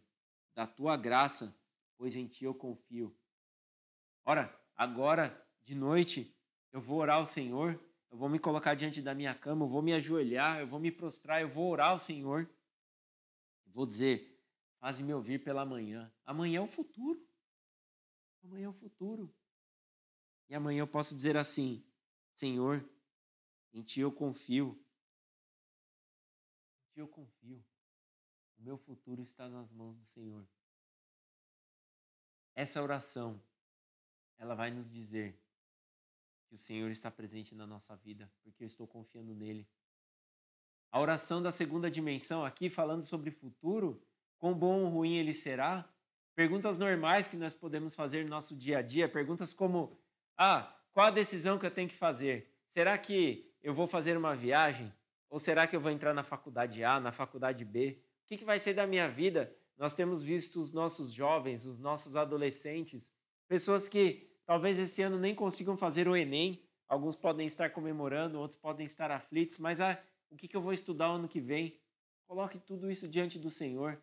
da 0.53 0.67
tua 0.67 0.97
graça, 0.97 1.57
pois 1.97 2.17
em 2.17 2.27
ti 2.27 2.43
eu 2.43 2.53
confio. 2.53 3.17
Ora, 4.25 4.53
agora 4.75 5.41
de 5.63 5.73
noite 5.73 6.35
eu 6.73 6.81
vou 6.81 6.99
orar 6.99 7.15
ao 7.15 7.25
Senhor, 7.25 7.79
eu 8.11 8.17
vou 8.17 8.27
me 8.27 8.37
colocar 8.37 8.75
diante 8.75 9.01
da 9.01 9.15
minha 9.15 9.33
cama, 9.33 9.63
eu 9.63 9.69
vou 9.69 9.81
me 9.81 9.93
ajoelhar, 9.93 10.59
eu 10.59 10.67
vou 10.67 10.79
me 10.79 10.91
prostrar, 10.91 11.41
eu 11.41 11.49
vou 11.49 11.71
orar 11.71 11.91
ao 11.91 11.99
Senhor. 11.99 12.47
Vou 13.67 13.87
dizer: 13.87 14.37
faz-me 14.79 15.13
ouvir 15.13 15.41
pela 15.41 15.65
manhã. 15.65 16.11
Amanhã 16.25 16.59
é 16.59 16.61
o 16.61 16.67
futuro. 16.67 17.25
Amanhã 18.43 18.65
é 18.65 18.69
o 18.69 18.73
futuro. 18.73 19.33
E 20.49 20.55
amanhã 20.55 20.81
eu 20.81 20.87
posso 20.87 21.15
dizer 21.15 21.37
assim: 21.37 21.81
Senhor, 22.35 22.83
em 23.73 23.81
Ti 23.81 24.01
eu 24.01 24.11
confio. 24.11 24.77
Em 26.83 26.93
Ti 26.93 26.99
eu 26.99 27.07
confio. 27.07 27.63
O 28.59 28.63
meu 28.63 28.77
futuro 28.77 29.21
está 29.21 29.47
nas 29.47 29.71
mãos 29.71 29.97
do 29.97 30.05
Senhor. 30.05 30.45
Essa 32.53 32.83
oração, 32.83 33.41
ela 34.37 34.53
vai 34.53 34.69
nos 34.69 34.89
dizer 34.89 35.39
que 36.51 36.55
o 36.55 36.57
Senhor 36.57 36.91
está 36.91 37.09
presente 37.09 37.55
na 37.55 37.65
nossa 37.65 37.95
vida, 37.95 38.29
porque 38.43 38.61
eu 38.61 38.67
estou 38.67 38.85
confiando 38.85 39.33
nele. 39.33 39.65
A 40.91 40.99
oração 40.99 41.41
da 41.41 41.49
segunda 41.49 41.89
dimensão, 41.89 42.43
aqui 42.43 42.69
falando 42.69 43.03
sobre 43.03 43.31
futuro, 43.31 44.03
quão 44.37 44.53
bom 44.53 44.83
ou 44.83 44.89
ruim 44.89 45.15
ele 45.15 45.33
será, 45.33 45.89
perguntas 46.35 46.77
normais 46.77 47.25
que 47.29 47.37
nós 47.37 47.53
podemos 47.53 47.95
fazer 47.95 48.25
no 48.25 48.29
nosso 48.29 48.53
dia 48.53 48.79
a 48.79 48.81
dia, 48.81 49.07
perguntas 49.07 49.53
como: 49.53 49.97
ah, 50.37 50.77
qual 50.91 51.07
a 51.07 51.11
decisão 51.11 51.57
que 51.57 51.65
eu 51.65 51.71
tenho 51.71 51.87
que 51.87 51.95
fazer? 51.95 52.53
Será 52.67 52.97
que 52.97 53.49
eu 53.63 53.73
vou 53.73 53.87
fazer 53.87 54.17
uma 54.17 54.35
viagem? 54.35 54.93
Ou 55.29 55.39
será 55.39 55.65
que 55.65 55.73
eu 55.73 55.79
vou 55.79 55.89
entrar 55.89 56.13
na 56.13 56.21
faculdade 56.23 56.83
A, 56.83 56.99
na 56.99 57.13
faculdade 57.13 57.63
B? 57.63 58.03
O 58.25 58.27
que, 58.27 58.39
que 58.39 58.43
vai 58.43 58.59
ser 58.59 58.73
da 58.73 58.85
minha 58.85 59.07
vida? 59.07 59.55
Nós 59.77 59.93
temos 59.93 60.21
visto 60.21 60.59
os 60.59 60.73
nossos 60.73 61.13
jovens, 61.13 61.65
os 61.65 61.79
nossos 61.79 62.17
adolescentes, 62.17 63.09
pessoas 63.47 63.87
que 63.87 64.30
talvez 64.45 64.79
esse 64.79 65.01
ano 65.01 65.17
nem 65.17 65.35
consigam 65.35 65.77
fazer 65.77 66.07
o 66.07 66.15
Enem. 66.15 66.63
Alguns 66.87 67.15
podem 67.15 67.47
estar 67.47 67.69
comemorando, 67.71 68.39
outros 68.39 68.59
podem 68.59 68.85
estar 68.85 69.11
aflitos, 69.11 69.59
mas 69.59 69.79
ah, 69.79 70.01
o 70.29 70.35
que, 70.35 70.47
que 70.47 70.57
eu 70.57 70.61
vou 70.61 70.73
estudar 70.73 71.07
ano 71.07 71.27
que 71.27 71.39
vem? 71.39 71.79
Coloque 72.27 72.59
tudo 72.59 72.89
isso 72.89 73.07
diante 73.07 73.39
do 73.39 73.49
Senhor. 73.49 74.01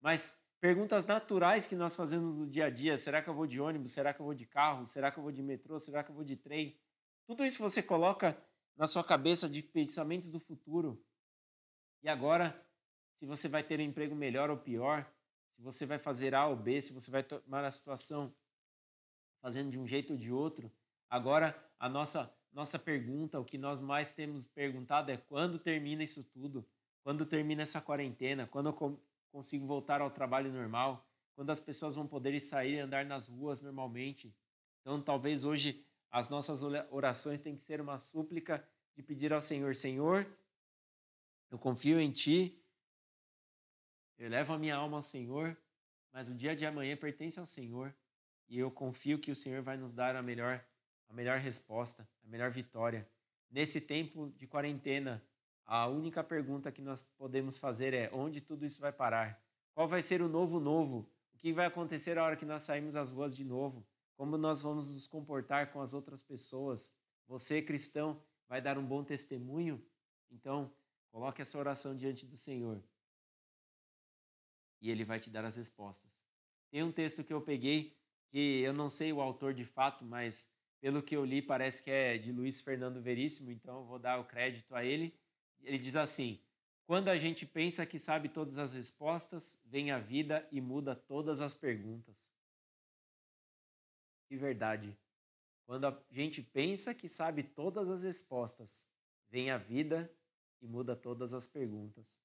Mas 0.00 0.36
perguntas 0.60 1.04
naturais 1.04 1.66
que 1.66 1.74
nós 1.74 1.94
fazemos 1.94 2.34
no 2.36 2.46
dia 2.46 2.66
a 2.66 2.70
dia: 2.70 2.98
será 2.98 3.22
que 3.22 3.28
eu 3.28 3.34
vou 3.34 3.46
de 3.46 3.60
ônibus? 3.60 3.92
Será 3.92 4.12
que 4.12 4.20
eu 4.20 4.24
vou 4.24 4.34
de 4.34 4.46
carro? 4.46 4.86
Será 4.86 5.10
que 5.10 5.18
eu 5.18 5.22
vou 5.22 5.32
de 5.32 5.42
metrô? 5.42 5.78
Será 5.78 6.02
que 6.02 6.10
eu 6.10 6.14
vou 6.14 6.24
de 6.24 6.36
trem? 6.36 6.78
Tudo 7.26 7.44
isso 7.44 7.58
você 7.58 7.82
coloca 7.82 8.36
na 8.76 8.86
sua 8.86 9.04
cabeça 9.04 9.48
de 9.48 9.62
pensamentos 9.62 10.28
do 10.28 10.40
futuro. 10.40 11.02
E 12.02 12.08
agora, 12.08 12.54
se 13.14 13.26
você 13.26 13.48
vai 13.48 13.62
ter 13.62 13.78
um 13.78 13.84
emprego 13.84 14.14
melhor 14.14 14.50
ou 14.50 14.56
pior, 14.56 15.10
se 15.52 15.62
você 15.62 15.86
vai 15.86 15.98
fazer 15.98 16.34
A 16.34 16.46
ou 16.46 16.56
B, 16.56 16.80
se 16.80 16.92
você 16.92 17.10
vai 17.10 17.22
tomar 17.22 17.64
a 17.64 17.70
situação 17.70 18.34
fazendo 19.42 19.70
de 19.70 19.78
um 19.78 19.86
jeito 19.86 20.14
ou 20.14 20.18
de 20.18 20.32
outro, 20.32 20.72
agora 21.10 21.54
a 21.78 21.88
nossa 21.88 22.32
nossa 22.52 22.78
pergunta, 22.78 23.40
o 23.40 23.44
que 23.44 23.56
nós 23.56 23.80
mais 23.80 24.12
temos 24.12 24.46
perguntado 24.46 25.10
é 25.10 25.16
quando 25.16 25.58
termina 25.58 26.04
isso 26.04 26.22
tudo? 26.22 26.66
Quando 27.02 27.24
termina 27.24 27.62
essa 27.62 27.80
quarentena? 27.80 28.46
Quando 28.46 28.68
eu 28.68 29.02
consigo 29.30 29.66
voltar 29.66 30.02
ao 30.02 30.10
trabalho 30.10 30.52
normal? 30.52 31.08
Quando 31.34 31.48
as 31.48 31.58
pessoas 31.58 31.94
vão 31.94 32.06
poder 32.06 32.38
sair 32.40 32.74
e 32.74 32.80
andar 32.80 33.06
nas 33.06 33.26
ruas 33.26 33.62
normalmente? 33.62 34.36
Então, 34.80 35.00
talvez 35.00 35.44
hoje 35.44 35.82
as 36.10 36.28
nossas 36.28 36.62
orações 36.90 37.40
têm 37.40 37.56
que 37.56 37.64
ser 37.64 37.80
uma 37.80 37.98
súplica 37.98 38.62
de 38.94 39.02
pedir 39.02 39.32
ao 39.32 39.40
Senhor: 39.40 39.74
Senhor, 39.74 40.26
eu 41.50 41.58
confio 41.58 41.98
em 41.98 42.10
Ti, 42.10 42.62
eu 44.18 44.28
levo 44.28 44.52
a 44.52 44.58
minha 44.58 44.76
alma 44.76 44.98
ao 44.98 45.02
Senhor, 45.02 45.56
mas 46.12 46.28
o 46.28 46.34
dia 46.34 46.54
de 46.54 46.66
amanhã 46.66 46.96
pertence 46.98 47.40
ao 47.40 47.46
Senhor 47.46 47.94
e 48.48 48.58
eu 48.58 48.70
confio 48.70 49.18
que 49.18 49.30
o 49.30 49.36
Senhor 49.36 49.62
vai 49.62 49.76
nos 49.76 49.94
dar 49.94 50.16
a 50.16 50.22
melhor, 50.22 50.64
a 51.08 51.12
melhor 51.12 51.38
resposta, 51.38 52.08
a 52.24 52.28
melhor 52.28 52.50
vitória. 52.50 53.08
Nesse 53.50 53.80
tempo 53.80 54.30
de 54.36 54.46
quarentena, 54.46 55.22
a 55.64 55.86
única 55.86 56.22
pergunta 56.24 56.72
que 56.72 56.82
nós 56.82 57.02
podemos 57.16 57.58
fazer 57.58 57.94
é: 57.94 58.10
onde 58.12 58.40
tudo 58.40 58.64
isso 58.64 58.80
vai 58.80 58.92
parar? 58.92 59.42
Qual 59.74 59.88
vai 59.88 60.02
ser 60.02 60.22
o 60.22 60.28
novo 60.28 60.60
novo? 60.60 61.10
O 61.34 61.38
que 61.38 61.52
vai 61.52 61.66
acontecer 61.66 62.18
a 62.18 62.24
hora 62.24 62.36
que 62.36 62.44
nós 62.44 62.62
saímos 62.62 62.96
às 62.96 63.10
ruas 63.10 63.34
de 63.34 63.44
novo? 63.44 63.86
como 64.22 64.38
nós 64.38 64.62
vamos 64.62 64.88
nos 64.88 65.06
comportar 65.06 65.72
com 65.72 65.80
as 65.80 65.92
outras 65.92 66.22
pessoas. 66.22 66.94
Você, 67.26 67.60
cristão, 67.60 68.22
vai 68.48 68.60
dar 68.60 68.78
um 68.78 68.86
bom 68.86 69.02
testemunho? 69.02 69.84
Então, 70.30 70.72
coloque 71.10 71.42
essa 71.42 71.58
oração 71.58 71.96
diante 71.96 72.24
do 72.24 72.36
Senhor 72.36 72.80
e 74.80 74.90
Ele 74.90 75.04
vai 75.04 75.18
te 75.18 75.28
dar 75.28 75.44
as 75.44 75.56
respostas. 75.56 76.16
Tem 76.70 76.84
um 76.84 76.92
texto 76.92 77.24
que 77.24 77.32
eu 77.32 77.40
peguei 77.40 77.96
que 78.32 78.62
eu 78.62 78.72
não 78.72 78.90
sei 78.90 79.12
o 79.12 79.20
autor 79.20 79.54
de 79.54 79.64
fato, 79.64 80.04
mas 80.04 80.50
pelo 80.80 81.00
que 81.00 81.14
eu 81.14 81.24
li 81.24 81.40
parece 81.40 81.80
que 81.80 81.90
é 81.90 82.18
de 82.18 82.32
Luiz 82.32 82.60
Fernando 82.60 83.00
Veríssimo, 83.00 83.52
então 83.52 83.78
eu 83.78 83.84
vou 83.84 83.98
dar 84.00 84.18
o 84.18 84.24
crédito 84.24 84.74
a 84.74 84.84
ele. 84.84 85.14
Ele 85.62 85.78
diz 85.78 85.94
assim: 85.94 86.40
Quando 86.84 87.08
a 87.08 87.16
gente 87.16 87.46
pensa 87.46 87.86
que 87.86 87.98
sabe 88.00 88.28
todas 88.28 88.58
as 88.58 88.72
respostas, 88.72 89.62
vem 89.64 89.92
a 89.92 90.00
vida 90.00 90.44
e 90.50 90.60
muda 90.60 90.96
todas 90.96 91.40
as 91.40 91.54
perguntas 91.54 92.32
de 94.32 94.38
verdade. 94.38 94.96
Quando 95.66 95.86
a 95.86 96.02
gente 96.10 96.42
pensa 96.42 96.94
que 96.94 97.06
sabe 97.06 97.42
todas 97.42 97.90
as 97.90 98.02
respostas, 98.02 98.88
vem 99.28 99.50
a 99.50 99.58
vida 99.58 100.10
e 100.62 100.66
muda 100.66 100.96
todas 100.96 101.34
as 101.34 101.46
perguntas. 101.46 102.18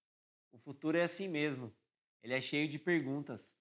O 0.54 0.58
futuro 0.58 0.98
é 0.98 1.04
assim 1.04 1.28
mesmo. 1.28 1.76
Ele 2.24 2.34
é 2.34 2.40
cheio 2.40 2.70
de 2.70 2.80
perguntas. 2.80 3.54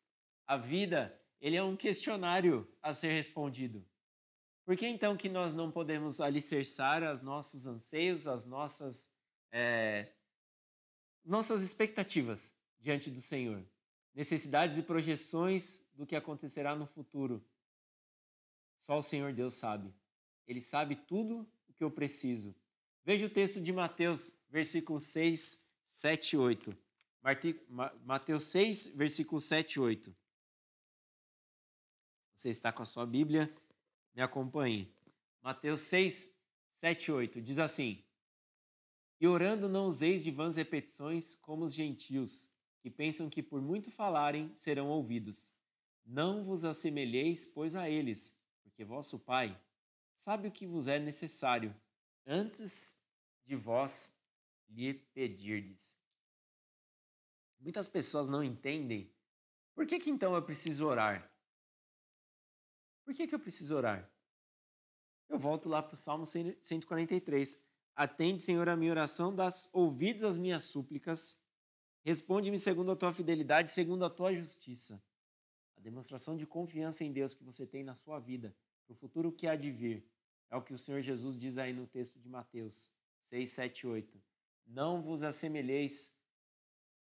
A 0.46 0.56
vida, 0.56 1.20
ele 1.40 1.56
é 1.56 1.62
um 1.62 1.76
questionário 1.76 2.66
a 2.82 2.92
ser 2.92 3.12
respondido. 3.12 3.84
Por 4.64 4.76
que 4.76 4.86
então 4.86 5.16
que 5.16 5.28
nós 5.28 5.52
não 5.52 5.70
podemos 5.70 6.20
alicerçar 6.20 7.02
os 7.12 7.20
nossos 7.20 7.66
anseios, 7.66 8.26
as 8.26 8.44
nossas, 8.44 9.08
é, 9.52 10.12
nossas 11.24 11.62
expectativas 11.62 12.54
diante 12.80 13.10
do 13.10 13.20
Senhor? 13.20 13.64
Necessidades 14.14 14.78
e 14.78 14.82
projeções 14.82 15.80
do 15.94 16.06
que 16.06 16.16
acontecerá 16.16 16.74
no 16.74 16.86
futuro 16.86 17.44
só 18.78 18.98
o 18.98 19.02
Senhor 19.02 19.32
Deus 19.32 19.54
sabe. 19.54 19.92
Ele 20.46 20.60
sabe 20.60 20.96
tudo 20.96 21.46
o 21.68 21.72
que 21.72 21.82
eu 21.82 21.90
preciso. 21.90 22.54
Veja 23.04 23.26
o 23.26 23.30
texto 23.30 23.60
de 23.60 23.72
Mateus, 23.72 24.30
versículo 24.48 25.00
6, 25.00 25.62
7 25.84 26.32
e 26.32 26.38
8. 26.38 26.76
Mateus 28.04 28.44
6, 28.44 28.88
versículo 28.88 29.40
7 29.40 29.74
e 29.74 29.80
8. 29.80 30.16
Você 32.36 32.50
está 32.50 32.70
com 32.70 32.82
a 32.82 32.86
sua 32.86 33.06
Bíblia? 33.06 33.50
Me 34.14 34.20
acompanhe. 34.20 34.94
Mateus 35.40 35.80
6, 35.80 36.36
7 36.74 37.06
e 37.06 37.12
8 37.12 37.40
diz 37.40 37.58
assim: 37.58 38.04
E 39.18 39.26
orando 39.26 39.70
não 39.70 39.86
useis 39.86 40.22
de 40.22 40.30
vãs 40.30 40.54
repetições 40.54 41.34
como 41.36 41.64
os 41.64 41.72
gentios, 41.72 42.50
que 42.82 42.90
pensam 42.90 43.30
que 43.30 43.42
por 43.42 43.62
muito 43.62 43.90
falarem 43.90 44.52
serão 44.54 44.88
ouvidos. 44.88 45.50
Não 46.04 46.44
vos 46.44 46.62
assemelheis, 46.62 47.46
pois, 47.46 47.74
a 47.74 47.88
eles, 47.88 48.38
porque 48.62 48.84
vosso 48.84 49.18
Pai 49.18 49.58
sabe 50.12 50.48
o 50.48 50.52
que 50.52 50.66
vos 50.66 50.88
é 50.88 50.98
necessário 50.98 51.74
antes 52.26 52.94
de 53.46 53.56
vós 53.56 54.14
lhe 54.68 54.92
pedirdes. 54.92 55.96
Muitas 57.58 57.88
pessoas 57.88 58.28
não 58.28 58.44
entendem 58.44 59.10
por 59.74 59.86
que, 59.86 59.98
que 59.98 60.10
então 60.10 60.34
eu 60.34 60.42
preciso 60.42 60.86
orar. 60.86 61.34
Por 63.06 63.14
que, 63.14 63.28
que 63.28 63.34
eu 63.36 63.38
preciso 63.38 63.76
orar? 63.76 64.10
Eu 65.28 65.38
volto 65.38 65.68
lá 65.68 65.80
para 65.80 65.94
o 65.94 65.96
Salmo 65.96 66.26
143. 66.26 67.56
Atende, 67.94 68.42
Senhor, 68.42 68.68
a 68.68 68.76
minha 68.76 68.90
oração, 68.90 69.32
das 69.32 69.70
ouvidos 69.72 70.24
às 70.24 70.36
minhas 70.36 70.64
súplicas. 70.64 71.38
Responde-me 72.04 72.58
segundo 72.58 72.90
a 72.90 72.96
tua 72.96 73.12
fidelidade, 73.12 73.70
segundo 73.70 74.04
a 74.04 74.10
tua 74.10 74.34
justiça. 74.34 75.00
A 75.76 75.80
demonstração 75.80 76.36
de 76.36 76.44
confiança 76.48 77.04
em 77.04 77.12
Deus 77.12 77.32
que 77.32 77.44
você 77.44 77.64
tem 77.64 77.84
na 77.84 77.94
sua 77.94 78.18
vida, 78.18 78.52
para 78.84 78.94
o 78.94 78.96
futuro 78.96 79.30
que 79.30 79.46
há 79.46 79.54
de 79.54 79.70
vir, 79.70 80.04
é 80.50 80.56
o 80.56 80.62
que 80.62 80.74
o 80.74 80.78
Senhor 80.78 81.00
Jesus 81.00 81.38
diz 81.38 81.58
aí 81.58 81.72
no 81.72 81.86
texto 81.86 82.18
de 82.18 82.28
Mateus 82.28 82.90
6, 83.20 83.48
7, 83.50 83.86
8. 83.86 84.20
Não 84.66 85.00
vos 85.00 85.22
assemelheis 85.22 86.12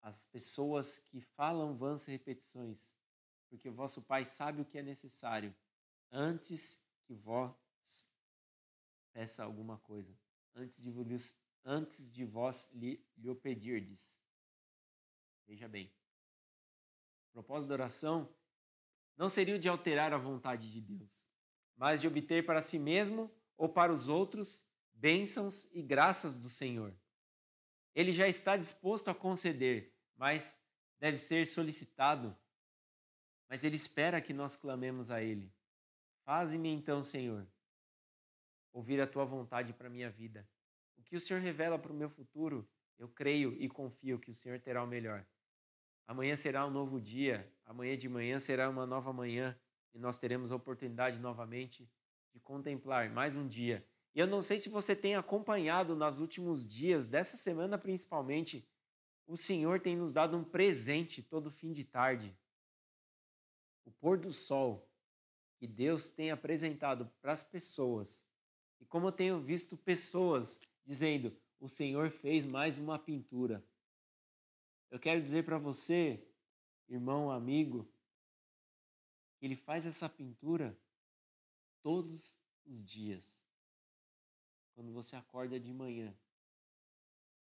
às 0.02 0.24
pessoas 0.24 0.98
que 0.98 1.20
falam 1.20 1.76
vãs 1.76 2.04
repetições, 2.04 2.92
porque 3.48 3.68
o 3.68 3.72
vosso 3.72 4.02
Pai 4.02 4.24
sabe 4.24 4.60
o 4.60 4.64
que 4.64 4.78
é 4.78 4.82
necessário, 4.82 5.54
antes 6.14 6.80
que 7.04 7.14
vós 7.14 7.54
peça 9.12 9.44
alguma 9.44 9.78
coisa 9.78 10.16
antes 10.54 10.80
de 10.80 10.90
vos, 10.90 11.34
antes 11.64 12.12
de 12.12 12.24
vós 12.24 12.70
lhe, 12.72 13.04
lhe 13.16 13.34
pedirdes. 13.34 14.18
Veja 15.46 15.68
bem. 15.68 15.92
O 17.28 17.32
propósito 17.32 17.68
da 17.68 17.74
oração 17.74 18.32
não 19.16 19.28
seria 19.28 19.56
o 19.56 19.58
de 19.58 19.68
alterar 19.68 20.12
a 20.12 20.18
vontade 20.18 20.70
de 20.70 20.80
Deus, 20.80 21.26
mas 21.76 22.00
de 22.00 22.06
obter 22.06 22.46
para 22.46 22.62
si 22.62 22.78
mesmo 22.78 23.30
ou 23.56 23.68
para 23.68 23.92
os 23.92 24.08
outros 24.08 24.64
bênçãos 24.92 25.68
e 25.72 25.82
graças 25.82 26.36
do 26.36 26.48
Senhor. 26.48 26.94
Ele 27.94 28.12
já 28.12 28.28
está 28.28 28.56
disposto 28.56 29.08
a 29.08 29.14
conceder, 29.14 29.92
mas 30.16 30.60
deve 30.98 31.18
ser 31.18 31.46
solicitado. 31.46 32.36
Mas 33.48 33.62
ele 33.62 33.76
espera 33.76 34.20
que 34.20 34.32
nós 34.32 34.56
clamemos 34.56 35.10
a 35.10 35.22
ele. 35.22 35.52
Faze-me 36.24 36.70
então, 36.70 37.04
Senhor, 37.04 37.46
ouvir 38.72 38.98
a 38.98 39.06
tua 39.06 39.26
vontade 39.26 39.74
para 39.74 39.88
a 39.88 39.90
minha 39.90 40.10
vida. 40.10 40.48
O 40.96 41.02
que 41.02 41.16
o 41.16 41.20
Senhor 41.20 41.40
revela 41.40 41.78
para 41.78 41.92
o 41.92 41.96
meu 41.96 42.08
futuro, 42.08 42.66
eu 42.98 43.08
creio 43.08 43.54
e 43.60 43.68
confio 43.68 44.18
que 44.18 44.30
o 44.30 44.34
Senhor 44.34 44.58
terá 44.58 44.82
o 44.82 44.86
melhor. 44.86 45.26
Amanhã 46.06 46.34
será 46.34 46.66
um 46.66 46.70
novo 46.70 46.98
dia, 46.98 47.52
amanhã 47.66 47.96
de 47.96 48.08
manhã 48.08 48.38
será 48.38 48.70
uma 48.70 48.86
nova 48.86 49.12
manhã 49.12 49.58
e 49.92 49.98
nós 49.98 50.16
teremos 50.16 50.50
a 50.50 50.56
oportunidade 50.56 51.18
novamente 51.18 51.90
de 52.32 52.40
contemplar 52.40 53.10
mais 53.10 53.36
um 53.36 53.46
dia. 53.46 53.86
E 54.14 54.18
eu 54.18 54.26
não 54.26 54.40
sei 54.40 54.58
se 54.58 54.70
você 54.70 54.96
tem 54.96 55.16
acompanhado 55.16 55.94
nos 55.94 56.18
últimos 56.18 56.66
dias, 56.66 57.06
dessa 57.06 57.36
semana 57.36 57.76
principalmente, 57.76 58.66
o 59.26 59.36
Senhor 59.36 59.78
tem 59.78 59.94
nos 59.94 60.10
dado 60.10 60.36
um 60.38 60.44
presente 60.44 61.22
todo 61.22 61.50
fim 61.50 61.72
de 61.72 61.84
tarde. 61.84 62.34
O 63.84 63.90
pôr 63.90 64.18
do 64.18 64.32
sol 64.32 64.88
que 65.64 65.68
Deus 65.68 66.10
tem 66.10 66.30
apresentado 66.30 67.10
para 67.22 67.32
as 67.32 67.42
pessoas 67.42 68.22
e 68.78 68.84
como 68.84 69.06
eu 69.06 69.12
tenho 69.12 69.40
visto 69.40 69.78
pessoas 69.78 70.60
dizendo: 70.84 71.34
o 71.58 71.70
Senhor 71.70 72.10
fez 72.10 72.44
mais 72.44 72.76
uma 72.76 72.98
pintura. 72.98 73.64
Eu 74.90 75.00
quero 75.00 75.22
dizer 75.22 75.42
para 75.42 75.56
você, 75.56 76.22
irmão, 76.86 77.30
amigo, 77.30 77.90
que 79.38 79.46
Ele 79.46 79.56
faz 79.56 79.86
essa 79.86 80.06
pintura 80.06 80.78
todos 81.82 82.38
os 82.66 82.84
dias. 82.84 83.42
Quando 84.74 84.92
você 84.92 85.16
acorda 85.16 85.58
de 85.58 85.72
manhã. 85.72 86.14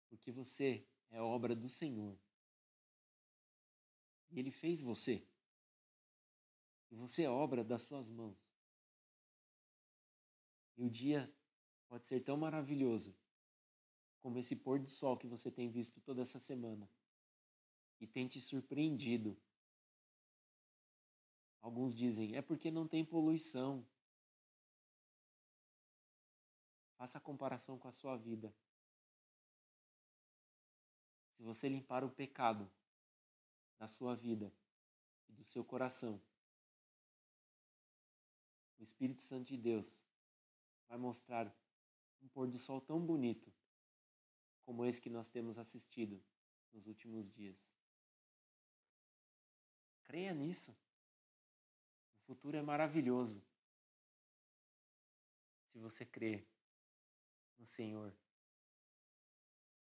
Porque 0.09 0.31
você 0.31 0.87
é 1.11 1.21
obra 1.21 1.57
do 1.57 1.69
Senhor. 1.69 2.17
E 4.31 4.39
Ele 4.39 4.53
fez 4.53 4.81
você. 4.81 5.27
E 6.95 6.97
você 6.97 7.25
é 7.25 7.29
obra 7.29 7.65
das 7.65 7.83
suas 7.83 8.09
mãos. 8.09 8.39
E 10.77 10.85
o 10.85 10.89
dia 10.89 11.29
pode 11.89 12.07
ser 12.07 12.21
tão 12.21 12.37
maravilhoso 12.37 13.13
como 14.21 14.39
esse 14.39 14.55
pôr 14.55 14.79
do 14.79 14.87
sol 14.87 15.19
que 15.19 15.27
você 15.27 15.51
tem 15.51 15.69
visto 15.69 16.01
toda 16.01 16.23
essa 16.23 16.39
semana 16.39 16.89
e 18.01 18.07
tem 18.07 18.29
te 18.29 18.41
surpreendido. 18.41 19.37
Alguns 21.61 21.93
dizem, 21.93 22.37
é 22.37 22.41
porque 22.41 22.71
não 22.71 22.87
tem 22.87 23.05
poluição. 23.05 23.85
Faça 26.97 27.19
a 27.19 27.21
comparação 27.21 27.77
com 27.77 27.89
a 27.89 27.93
sua 27.93 28.17
vida. 28.17 28.55
Se 31.33 31.43
você 31.43 31.69
limpar 31.69 32.05
o 32.05 32.11
pecado 32.11 32.71
da 33.81 33.89
sua 33.89 34.15
vida 34.15 34.55
e 35.29 35.33
do 35.33 35.45
seu 35.45 35.65
coração, 35.65 36.23
Espírito 38.85 39.23
Santo 39.23 39.49
de 39.49 39.57
Deus 39.57 40.03
vai 40.89 40.99
mostrar 40.99 41.53
um 42.23 42.29
pôr 42.29 42.47
do 42.47 42.59
sol 42.59 42.81
tão 42.81 43.05
bonito 43.05 43.53
como 44.63 44.85
esse 44.85 45.01
que 45.01 45.11
nós 45.11 45.29
temos 45.29 45.59
assistido 45.59 46.23
nos 46.73 46.87
últimos 46.87 47.31
dias. 47.31 47.71
Creia 50.05 50.33
nisso. 50.33 50.71
O 52.23 52.27
futuro 52.27 52.57
é 52.57 52.63
maravilhoso. 52.63 53.43
Se 55.71 55.79
você 55.79 56.07
crer 56.07 56.47
no 57.59 57.67
Senhor, 57.67 58.15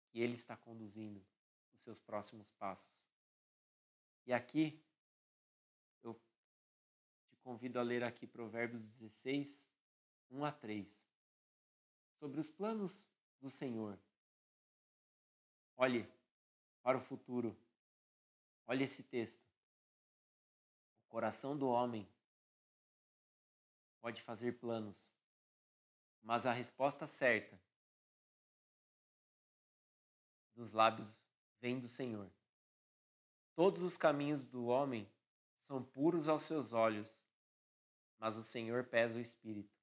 que 0.09 0.21
Ele 0.21 0.35
está 0.35 0.57
conduzindo 0.57 1.25
os 1.73 1.81
seus 1.81 1.99
próximos 2.01 2.51
passos. 2.51 3.09
E 4.27 4.33
aqui, 4.33 4.81
convido 7.49 7.79
a 7.79 7.83
ler 7.83 8.05
aqui 8.05 8.27
Provérbios 8.27 8.87
16, 8.91 9.67
1 10.31 10.45
a 10.45 10.53
3, 10.53 11.03
sobre 12.19 12.39
os 12.39 12.51
planos 12.51 13.09
do 13.41 13.49
Senhor. 13.49 13.99
Olhe 15.75 16.07
para 16.83 16.99
o 16.99 17.01
futuro. 17.01 17.59
Olhe 18.67 18.85
esse 18.85 19.03
texto. 19.03 19.43
O 21.07 21.09
coração 21.09 21.57
do 21.57 21.67
homem 21.67 22.07
pode 24.03 24.21
fazer 24.21 24.59
planos, 24.59 25.11
mas 26.23 26.45
a 26.45 26.53
resposta 26.53 27.07
certa 27.07 27.59
dos 30.55 30.73
lábios 30.73 31.17
vem 31.63 31.81
do 31.81 31.89
Senhor. 31.89 32.31
Todos 33.55 33.83
os 33.83 33.97
caminhos 33.97 34.45
do 34.45 34.67
homem 34.67 35.11
são 35.61 35.83
puros 35.83 36.29
aos 36.29 36.43
seus 36.43 36.75
olhos, 36.75 37.27
mas 38.19 38.37
o 38.37 38.43
Senhor 38.43 38.85
pesa 38.85 39.19
o 39.19 39.21
espírito. 39.21 39.77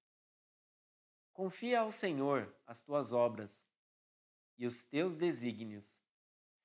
Confia 1.33 1.81
ao 1.81 1.91
Senhor 1.91 2.53
as 2.65 2.81
tuas 2.81 3.11
obras, 3.11 3.67
e 4.57 4.65
os 4.65 4.83
teus 4.85 5.15
desígnios 5.15 6.01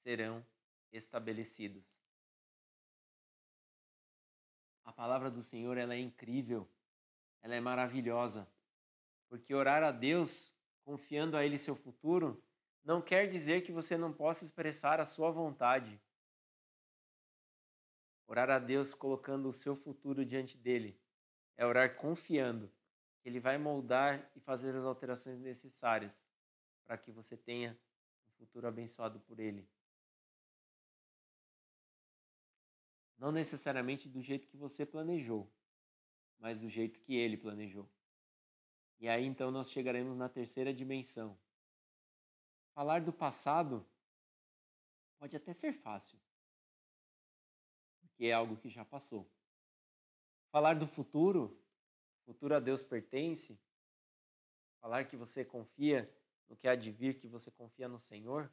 serão 0.03 0.47
estabelecidos. 0.93 2.01
A 4.85 4.93
palavra 4.93 5.31
do 5.31 5.43
Senhor 5.43 5.77
ela 5.77 5.95
é 5.95 5.99
incrível, 5.99 6.69
ela 7.43 7.55
é 7.55 7.61
maravilhosa, 7.61 8.49
porque 9.29 9.55
orar 9.55 9.83
a 9.83 9.91
Deus, 9.91 10.53
confiando 10.85 11.37
a 11.37 11.45
Ele 11.45 11.59
seu 11.59 11.75
futuro, 11.75 12.43
não 12.85 13.03
quer 13.03 13.29
dizer 13.29 13.63
que 13.63 13.73
você 13.73 13.97
não 13.97 14.13
possa 14.13 14.45
expressar 14.45 15.01
a 15.01 15.05
sua 15.05 15.31
vontade. 15.31 16.01
Orar 18.27 18.51
a 18.51 18.59
Deus 18.59 18.95
colocando 18.95 19.49
o 19.49 19.53
seu 19.53 19.75
futuro 19.75 20.25
diante 20.25 20.57
dele 20.57 21.01
é 21.57 21.67
orar 21.67 21.97
confiando 21.97 22.71
ele 23.25 23.39
vai 23.39 23.59
moldar 23.59 24.31
e 24.35 24.41
fazer 24.41 24.75
as 24.75 24.85
alterações 24.85 25.39
necessárias 25.41 26.23
para 26.85 26.97
que 26.97 27.13
você 27.13 27.37
tenha 27.37 27.79
um 28.29 28.33
futuro 28.33 28.67
abençoado 28.67 29.21
por 29.21 29.39
Ele. 29.39 29.69
Não 33.19 33.31
necessariamente 33.31 34.09
do 34.09 34.23
jeito 34.23 34.49
que 34.49 34.57
você 34.57 34.87
planejou, 34.87 35.51
mas 36.39 36.61
do 36.61 36.69
jeito 36.69 37.01
que 37.03 37.15
Ele 37.15 37.37
planejou. 37.37 37.89
E 38.99 39.09
aí 39.09 39.25
então 39.25 39.51
nós 39.51 39.71
chegaremos 39.71 40.17
na 40.17 40.29
terceira 40.29 40.73
dimensão. 40.73 41.39
Falar 42.75 43.03
do 43.03 43.13
passado 43.13 43.87
pode 45.19 45.37
até 45.37 45.53
ser 45.53 45.75
fácil, 45.75 46.19
porque 48.01 48.27
é 48.27 48.33
algo 48.33 48.57
que 48.57 48.71
já 48.71 48.85
passou. 48.85 49.31
Falar 50.51 50.75
do 50.75 50.87
futuro 50.87 51.57
futuro 52.31 52.55
a 52.55 52.61
Deus 52.61 52.81
pertence, 52.81 53.59
falar 54.81 55.05
que 55.05 55.17
você 55.17 55.45
confia 55.45 56.09
no 56.49 56.57
que 56.57 56.69
há 56.69 56.77
de 56.77 56.93
vir, 56.93 57.19
que 57.19 57.27
você 57.27 57.51
confia 57.51 57.89
no 57.89 57.99
Senhor. 57.99 58.49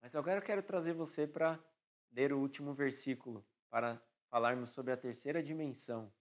Mas 0.00 0.16
agora 0.16 0.38
eu 0.38 0.42
quero 0.42 0.62
trazer 0.64 0.92
você 0.92 1.24
para 1.24 1.62
ler 2.10 2.32
o 2.32 2.40
último 2.40 2.74
versículo, 2.74 3.46
para 3.70 4.02
falarmos 4.28 4.70
sobre 4.70 4.92
a 4.92 4.96
terceira 4.96 5.40
dimensão, 5.40 6.12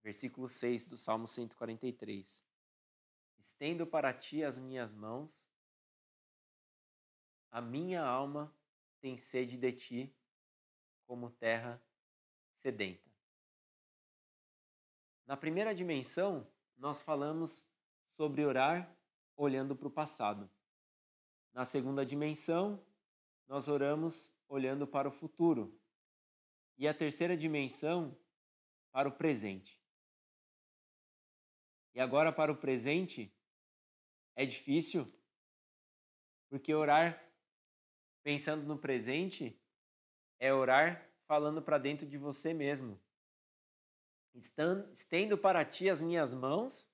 versículo 0.00 0.48
6 0.48 0.86
do 0.86 0.96
Salmo 0.96 1.26
143. 1.26 2.44
Estendo 3.36 3.84
para 3.84 4.14
ti 4.14 4.44
as 4.44 4.58
minhas 4.58 4.94
mãos, 4.94 5.50
a 7.50 7.60
minha 7.60 8.04
alma 8.04 8.54
tem 9.00 9.18
sede 9.18 9.56
de 9.56 9.72
ti, 9.72 10.16
como 11.04 11.30
terra 11.30 11.82
sedenta. 12.54 13.05
Na 15.26 15.36
primeira 15.36 15.74
dimensão, 15.74 16.46
nós 16.76 17.00
falamos 17.00 17.68
sobre 18.16 18.44
orar 18.44 18.96
olhando 19.36 19.74
para 19.74 19.88
o 19.88 19.90
passado. 19.90 20.48
Na 21.52 21.64
segunda 21.64 22.06
dimensão, 22.06 22.80
nós 23.48 23.66
oramos 23.66 24.32
olhando 24.48 24.86
para 24.86 25.08
o 25.08 25.12
futuro. 25.12 25.76
E 26.78 26.86
a 26.86 26.94
terceira 26.94 27.36
dimensão, 27.36 28.16
para 28.92 29.08
o 29.08 29.12
presente. 29.12 29.82
E 31.92 32.00
agora, 32.00 32.32
para 32.32 32.52
o 32.52 32.56
presente, 32.56 33.34
é 34.36 34.46
difícil, 34.46 35.12
porque 36.48 36.72
orar 36.72 37.22
pensando 38.22 38.64
no 38.64 38.78
presente 38.78 39.58
é 40.38 40.52
orar 40.52 41.10
falando 41.26 41.60
para 41.62 41.78
dentro 41.78 42.06
de 42.06 42.16
você 42.16 42.52
mesmo. 42.52 43.00
Estendo 44.36 45.38
para 45.38 45.64
ti 45.64 45.88
as 45.88 46.02
minhas 46.02 46.34
mãos, 46.34 46.90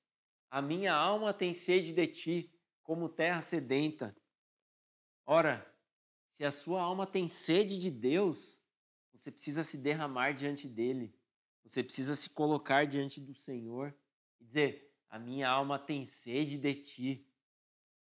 a 0.49 0.63
minha 0.63 0.95
alma 0.95 1.35
tem 1.35 1.53
sede 1.53 1.93
de 1.93 2.07
ti, 2.07 2.55
como 2.85 3.09
terra 3.09 3.43
sedenta. 3.43 4.15
Ora, 5.27 5.67
se 6.31 6.45
a 6.45 6.53
sua 6.53 6.81
alma 6.81 7.07
tem 7.07 7.27
sede 7.27 7.81
de 7.81 7.91
Deus, 7.91 8.61
você 9.13 9.31
precisa 9.31 9.65
se 9.65 9.77
derramar 9.77 10.33
diante 10.33 10.69
dele. 10.69 11.15
Você 11.65 11.83
precisa 11.83 12.15
se 12.15 12.31
colocar 12.31 12.87
diante 12.87 13.21
do 13.21 13.35
Senhor 13.35 13.95
e 14.41 14.45
dizer: 14.45 14.93
A 15.09 15.19
minha 15.19 15.49
alma 15.49 15.79
tem 15.79 16.07
sede 16.07 16.57
de 16.57 16.75
ti. 16.75 17.27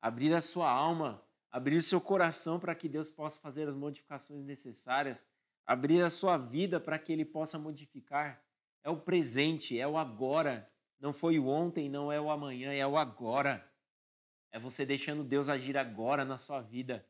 Abrir 0.01 0.35
a 0.35 0.41
sua 0.41 0.71
alma, 0.71 1.25
abrir 1.51 1.77
o 1.77 1.83
seu 1.83 2.01
coração 2.01 2.61
para 2.61 2.75
que 2.75 2.89
Deus 2.89 3.09
possa 3.09 3.41
fazer 3.41 3.69
as 3.69 3.75
modificações 3.75 4.45
necessárias, 4.45 5.27
abrir 5.65 6.03
a 6.03 6.11
sua 6.11 6.37
vida 6.37 6.79
para 6.79 6.99
que 6.99 7.13
ele 7.13 7.25
possa 7.25 7.59
modificar. 7.59 8.45
É 8.85 8.91
o 8.91 8.97
presente, 8.97 9.79
é 9.79 9.89
o 9.89 9.97
agora. 9.97 10.71
Não 11.01 11.13
foi 11.13 11.39
o 11.39 11.49
ontem, 11.49 11.89
não 11.89 12.13
é 12.13 12.21
o 12.21 12.31
amanhã, 12.31 12.73
é 12.73 12.87
o 12.87 12.97
agora. 12.97 13.67
É 14.53 14.59
você 14.59 14.87
deixando 14.87 15.25
Deus 15.25 15.49
agir 15.49 15.77
agora 15.77 16.25
na 16.25 16.39
sua 16.39 16.61
vida. 16.61 17.05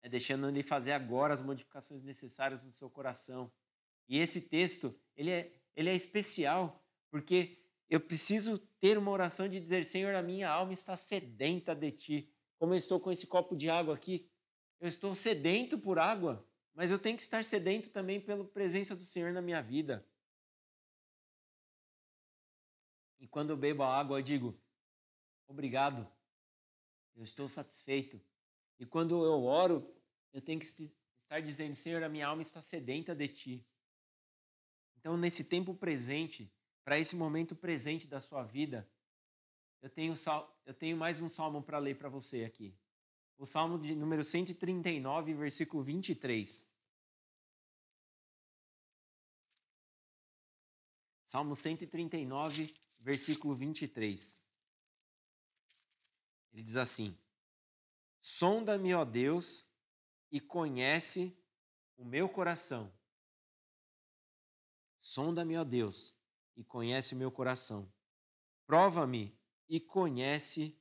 É 0.00 0.08
deixando 0.08 0.48
Ele 0.48 0.62
fazer 0.62 0.92
agora 0.92 1.34
as 1.34 1.42
modificações 1.42 2.02
necessárias 2.02 2.64
no 2.64 2.70
seu 2.70 2.88
coração. 2.88 3.52
E 4.08 4.18
esse 4.18 4.40
texto, 4.40 4.98
ele 5.16 5.30
é, 5.30 5.52
ele 5.76 5.90
é 5.90 5.94
especial, 5.94 6.82
porque 7.10 7.58
eu 7.90 8.00
preciso 8.00 8.58
ter 8.80 8.96
uma 8.96 9.10
oração 9.10 9.48
de 9.48 9.58
dizer: 9.58 9.84
Senhor, 9.84 10.14
a 10.14 10.22
minha 10.22 10.48
alma 10.48 10.72
está 10.72 10.96
sedenta 10.96 11.74
de 11.74 11.90
Ti. 11.90 12.32
Como 12.58 12.72
eu 12.72 12.78
estou 12.78 12.98
com 12.98 13.10
esse 13.10 13.26
copo 13.26 13.56
de 13.56 13.68
água 13.68 13.94
aqui, 13.94 14.30
eu 14.80 14.88
estou 14.88 15.14
sedento 15.14 15.78
por 15.78 15.98
água, 15.98 16.46
mas 16.74 16.90
eu 16.90 16.98
tenho 16.98 17.16
que 17.16 17.22
estar 17.22 17.44
sedento 17.44 17.90
também 17.90 18.20
pela 18.20 18.44
presença 18.44 18.94
do 18.94 19.04
Senhor 19.04 19.32
na 19.32 19.42
minha 19.42 19.60
vida. 19.60 20.06
E 23.20 23.26
quando 23.26 23.50
eu 23.50 23.56
bebo 23.56 23.82
a 23.82 23.98
água, 23.98 24.18
eu 24.18 24.22
digo: 24.22 24.58
Obrigado, 25.46 26.06
eu 27.16 27.24
estou 27.24 27.48
satisfeito. 27.48 28.20
E 28.78 28.86
quando 28.86 29.24
eu 29.24 29.44
oro, 29.44 29.94
eu 30.32 30.40
tenho 30.40 30.60
que 30.60 30.66
estar 30.66 31.40
dizendo: 31.40 31.74
Senhor, 31.74 32.02
a 32.02 32.08
minha 32.08 32.26
alma 32.26 32.42
está 32.42 32.62
sedenta 32.62 33.14
de 33.14 33.28
ti. 33.28 33.66
Então, 34.98 35.16
nesse 35.16 35.44
tempo 35.44 35.74
presente, 35.74 36.52
para 36.84 36.98
esse 36.98 37.16
momento 37.16 37.54
presente 37.54 38.06
da 38.06 38.20
sua 38.20 38.42
vida, 38.44 38.88
eu 39.80 39.90
tenho, 39.90 40.14
eu 40.66 40.74
tenho 40.74 40.96
mais 40.96 41.20
um 41.20 41.28
salmo 41.28 41.62
para 41.62 41.78
ler 41.78 41.96
para 41.96 42.08
você 42.08 42.44
aqui. 42.44 42.76
O 43.36 43.46
salmo 43.46 43.78
de 43.78 43.94
número 43.94 44.24
139, 44.24 45.34
versículo 45.34 45.82
23. 45.84 46.66
Salmo 51.24 51.54
139, 51.54 52.74
versículo 52.98 53.54
23. 53.54 54.42
Ele 56.52 56.62
diz 56.62 56.76
assim: 56.76 57.16
Sonda-me, 58.20 58.94
ó 58.94 59.04
Deus, 59.04 59.66
e 60.30 60.40
conhece 60.40 61.36
o 61.96 62.04
meu 62.04 62.28
coração. 62.28 62.92
Sonda-me, 64.98 65.56
ó 65.56 65.64
Deus, 65.64 66.14
e 66.56 66.64
conhece 66.64 67.14
o 67.14 67.16
meu 67.16 67.30
coração. 67.30 67.90
Prova-me 68.66 69.36
e 69.68 69.80
conhece 69.80 70.76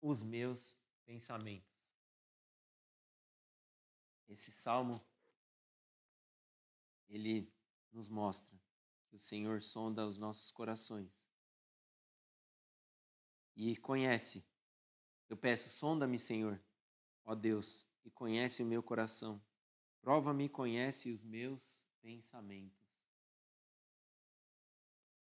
os 0.00 0.22
meus 0.22 0.78
pensamentos. 1.04 1.66
Esse 4.28 4.52
salmo 4.52 5.04
ele 7.08 7.50
nos 7.92 8.08
mostra 8.08 8.56
que 9.08 9.16
o 9.16 9.18
Senhor 9.18 9.62
sonda 9.62 10.06
os 10.06 10.18
nossos 10.18 10.50
corações 10.50 11.24
e 13.56 13.76
conhece. 13.76 14.44
Eu 15.28 15.36
peço, 15.36 15.68
sonda-me, 15.68 16.18
Senhor, 16.18 16.62
ó 17.24 17.34
Deus, 17.34 17.86
e 18.04 18.10
conhece 18.10 18.62
o 18.62 18.66
meu 18.66 18.82
coração. 18.82 19.42
Prova-me 20.00 20.48
conhece 20.48 21.10
os 21.10 21.24
meus 21.24 21.84
pensamentos. 22.00 22.86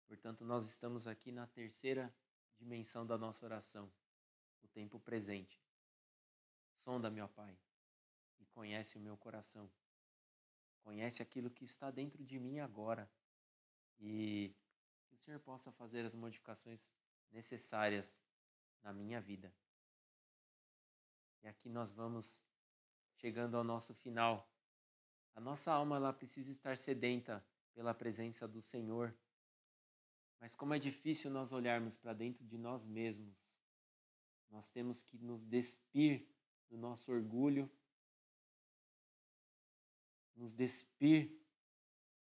Portanto, 0.07 0.45
nós 0.45 0.67
estamos 0.67 1.07
aqui 1.07 1.31
na 1.31 1.47
terceira 1.47 2.13
dimensão 2.59 3.05
da 3.05 3.17
nossa 3.17 3.45
oração, 3.45 3.91
o 4.61 4.67
tempo 4.67 4.99
presente. 4.99 5.61
Sonda-me, 6.83 7.21
ó 7.21 7.27
Pai, 7.27 7.57
e 8.39 8.45
conhece 8.45 8.97
o 8.97 9.01
meu 9.01 9.17
coração. 9.17 9.69
Conhece 10.83 11.21
aquilo 11.21 11.49
que 11.49 11.65
está 11.65 11.91
dentro 11.91 12.23
de 12.23 12.39
mim 12.39 12.59
agora. 12.59 13.09
E 13.99 14.55
que 15.07 15.15
o 15.15 15.17
Senhor 15.17 15.39
possa 15.39 15.71
fazer 15.71 16.05
as 16.05 16.13
modificações 16.13 16.93
necessárias 17.31 18.19
na 18.83 18.93
minha 18.93 19.21
vida. 19.21 19.53
E 21.43 21.47
aqui 21.47 21.69
nós 21.69 21.91
vamos 21.91 22.43
chegando 23.15 23.57
ao 23.57 23.63
nosso 23.63 23.93
final. 23.93 24.49
A 25.35 25.39
nossa 25.39 25.71
alma 25.71 25.97
ela 25.97 26.13
precisa 26.13 26.51
estar 26.51 26.77
sedenta 26.77 27.45
pela 27.73 27.93
presença 27.93 28.47
do 28.47 28.61
Senhor. 28.61 29.15
Mas 30.39 30.55
como 30.55 30.73
é 30.73 30.79
difícil 30.79 31.29
nós 31.29 31.51
olharmos 31.51 31.97
para 31.97 32.13
dentro 32.13 32.45
de 32.45 32.57
nós 32.57 32.85
mesmos. 32.85 33.47
Nós 34.49 34.71
temos 34.71 35.03
que 35.03 35.17
nos 35.17 35.45
despir 35.45 36.27
do 36.69 36.77
nosso 36.77 37.11
orgulho, 37.11 37.69
nos 40.35 40.53
despir 40.53 41.37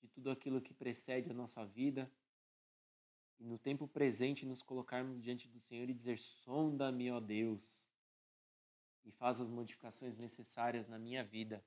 de 0.00 0.08
tudo 0.08 0.30
aquilo 0.30 0.60
que 0.60 0.74
precede 0.74 1.30
a 1.30 1.34
nossa 1.34 1.64
vida 1.64 2.10
e 3.38 3.44
no 3.44 3.58
tempo 3.58 3.86
presente 3.86 4.44
nos 4.44 4.62
colocarmos 4.62 5.20
diante 5.22 5.48
do 5.48 5.60
Senhor 5.60 5.88
e 5.88 5.94
dizer: 5.94 6.18
Sonda-me, 6.18 7.10
ó 7.10 7.20
Deus, 7.20 7.86
e 9.04 9.12
faz 9.12 9.40
as 9.40 9.48
modificações 9.48 10.16
necessárias 10.16 10.88
na 10.88 10.98
minha 10.98 11.24
vida. 11.24 11.64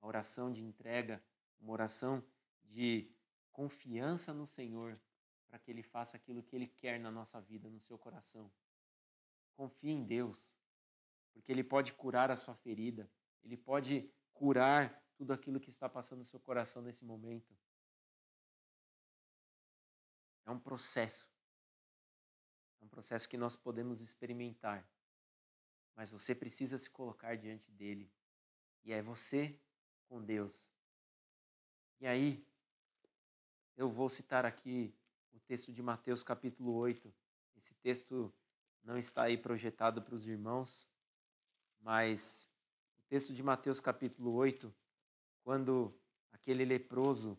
A 0.00 0.06
oração 0.06 0.52
de 0.52 0.62
entrega, 0.62 1.22
uma 1.58 1.72
oração 1.72 2.22
de 2.62 3.10
confiança 3.50 4.32
no 4.32 4.46
Senhor, 4.46 5.00
para 5.48 5.58
que 5.58 5.70
Ele 5.70 5.82
faça 5.82 6.16
aquilo 6.16 6.42
que 6.42 6.54
Ele 6.54 6.68
quer 6.68 7.00
na 7.00 7.10
nossa 7.10 7.40
vida, 7.40 7.68
no 7.68 7.80
seu 7.80 7.98
coração. 7.98 8.50
Confie 9.54 9.90
em 9.90 10.04
Deus, 10.04 10.52
porque 11.32 11.50
Ele 11.50 11.64
pode 11.64 11.92
curar 11.92 12.30
a 12.30 12.36
sua 12.36 12.54
ferida, 12.54 13.10
Ele 13.42 13.56
pode 13.56 14.10
curar 14.32 15.02
tudo 15.16 15.32
aquilo 15.32 15.60
que 15.60 15.70
está 15.70 15.88
passando 15.88 16.18
no 16.18 16.24
seu 16.24 16.40
coração 16.40 16.82
nesse 16.82 17.04
momento. 17.04 17.56
É 20.44 20.50
um 20.50 20.58
processo. 20.58 21.28
É 22.80 22.84
um 22.84 22.88
processo 22.88 23.28
que 23.28 23.36
nós 23.36 23.56
podemos 23.56 24.00
experimentar 24.00 24.86
mas 25.96 26.10
você 26.10 26.34
precisa 26.34 26.76
se 26.76 26.90
colocar 26.90 27.36
diante 27.36 27.70
dele. 27.70 28.10
E 28.84 28.92
é 28.92 29.00
você 29.00 29.58
com 30.08 30.22
Deus. 30.22 30.70
E 32.00 32.06
aí, 32.06 32.46
eu 33.76 33.88
vou 33.88 34.08
citar 34.08 34.44
aqui 34.44 34.94
o 35.32 35.40
texto 35.40 35.72
de 35.72 35.82
Mateus 35.82 36.22
capítulo 36.22 36.74
8. 36.74 37.12
Esse 37.56 37.74
texto 37.74 38.32
não 38.82 38.98
está 38.98 39.24
aí 39.24 39.38
projetado 39.38 40.02
para 40.02 40.14
os 40.14 40.26
irmãos, 40.26 40.88
mas 41.80 42.50
o 42.98 43.02
texto 43.02 43.32
de 43.32 43.42
Mateus 43.42 43.80
capítulo 43.80 44.32
8, 44.32 44.74
quando 45.42 45.94
aquele 46.32 46.64
leproso 46.64 47.38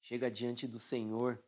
chega 0.00 0.30
diante 0.30 0.66
do 0.66 0.80
Senhor. 0.80 1.42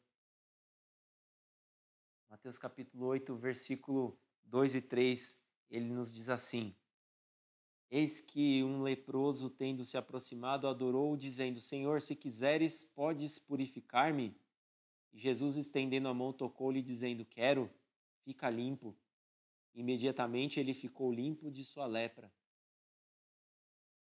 Mateus 2.34 2.58
capítulo 2.58 3.06
8, 3.06 3.36
versículo 3.36 4.18
2 4.46 4.74
e 4.74 4.82
3 4.82 5.40
ele 5.70 5.86
nos 5.86 6.12
diz 6.12 6.28
assim: 6.28 6.74
Eis 7.88 8.20
que 8.20 8.60
um 8.64 8.82
leproso, 8.82 9.48
tendo 9.48 9.84
se 9.84 9.96
aproximado, 9.96 10.66
adorou, 10.66 11.16
dizendo: 11.16 11.60
Senhor, 11.60 12.02
se 12.02 12.16
quiseres, 12.16 12.82
podes 12.82 13.38
purificar-me? 13.38 14.36
E 15.12 15.20
Jesus, 15.20 15.56
estendendo 15.56 16.08
a 16.08 16.12
mão, 16.12 16.32
tocou-lhe, 16.32 16.82
dizendo: 16.82 17.24
Quero, 17.24 17.70
fica 18.24 18.50
limpo. 18.50 18.98
Imediatamente 19.72 20.58
ele 20.58 20.74
ficou 20.74 21.12
limpo 21.12 21.52
de 21.52 21.64
sua 21.64 21.86
lepra. 21.86 22.34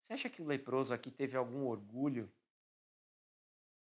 Você 0.00 0.12
acha 0.12 0.30
que 0.30 0.40
o 0.40 0.46
leproso 0.46 0.94
aqui 0.94 1.10
teve 1.10 1.36
algum 1.36 1.66
orgulho 1.66 2.32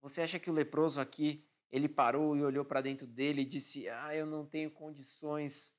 Você 0.02 0.22
acha 0.22 0.40
que 0.40 0.50
o 0.50 0.52
leproso 0.52 1.00
aqui, 1.00 1.48
ele 1.74 1.88
parou 1.88 2.36
e 2.36 2.44
olhou 2.44 2.64
para 2.64 2.80
dentro 2.80 3.04
dele 3.04 3.42
e 3.42 3.44
disse: 3.44 3.88
Ah, 3.88 4.14
eu 4.14 4.24
não 4.24 4.46
tenho 4.46 4.70
condições. 4.70 5.76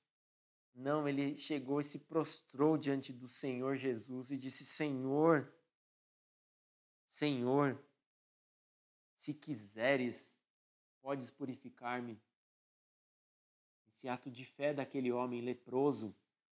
Não, 0.73 1.07
ele 1.07 1.37
chegou 1.37 1.79
e 1.79 1.85
se 1.85 1.97
prostrou 1.97 2.77
diante 2.77 3.13
do 3.13 3.29
Senhor 3.29 3.77
Jesus 3.77 4.29
e 4.29 4.37
disse: 4.37 4.65
Senhor, 4.65 5.49
Senhor, 7.07 7.81
se 9.15 9.33
quiseres, 9.33 10.37
podes 11.01 11.31
purificar-me. 11.31 12.21
Esse 13.87 14.09
ato 14.09 14.29
de 14.29 14.43
fé 14.43 14.73
daquele 14.73 15.13
homem 15.13 15.39
leproso, 15.39 16.13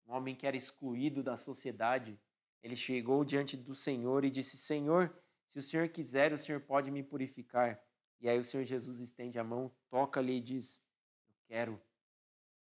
um 0.07 0.15
homem 0.15 0.35
que 0.35 0.47
era 0.47 0.57
excluído 0.57 1.23
da 1.23 1.37
sociedade, 1.37 2.19
ele 2.63 2.75
chegou 2.75 3.23
diante 3.23 3.55
do 3.55 3.75
Senhor 3.75 4.25
e 4.25 4.31
disse: 4.31 4.57
Senhor, 4.57 5.15
se 5.47 5.59
o 5.59 5.63
Senhor 5.63 5.91
quiser, 5.91 6.33
o 6.33 6.39
Senhor 6.39 6.63
pode 6.63 6.91
me 6.91 7.03
purificar. 7.03 7.86
E 8.21 8.29
aí 8.29 8.39
o 8.39 8.45
Senhor 8.45 8.65
Jesus 8.65 9.01
estende 9.01 9.39
a 9.39 9.45
mão, 9.45 9.71
toca-lhe 9.89 10.39
e 10.39 10.41
diz: 10.41 10.83
Eu 11.29 11.35
quero, 11.47 11.83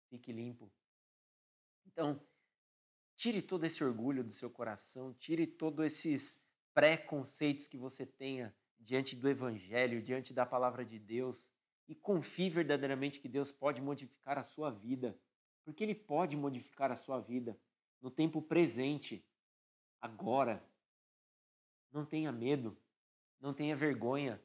fique 0.10 0.32
limpo. 0.32 0.72
Então, 1.86 2.22
tire 3.16 3.41
todo 3.41 3.66
esse 3.66 3.84
orgulho 3.84 4.24
do 4.24 4.34
seu 4.34 4.50
coração, 4.50 5.14
tire 5.14 5.48
todos 5.48 5.86
esses 5.86 6.45
preconceitos 6.74 7.68
que 7.68 7.78
você 7.78 8.06
tenha 8.06 8.56
diante 8.80 9.16
do 9.16 9.28
Evangelho, 9.28 10.02
diante 10.02 10.34
da 10.34 10.45
palavra 10.45 10.86
de 10.86 11.00
Deus, 11.00 11.52
e 11.88 11.95
confie 11.95 12.50
verdadeiramente 12.50 13.20
que 13.20 13.28
Deus 13.28 13.52
pode 13.52 13.82
modificar 13.82 14.38
a 14.38 14.43
sua 14.43 14.70
vida, 14.70 15.20
porque 15.64 15.84
Ele 15.84 15.95
pode 15.95 16.36
modificar 16.36 16.91
a 16.91 16.95
sua 16.95 17.20
vida 17.20 17.60
no 18.02 18.12
tempo 18.12 18.41
presente, 18.41 19.26
agora. 20.00 20.64
Não 21.91 22.06
tenha 22.06 22.32
medo, 22.32 22.78
não 23.39 23.54
tenha 23.54 23.76
vergonha, 23.76 24.41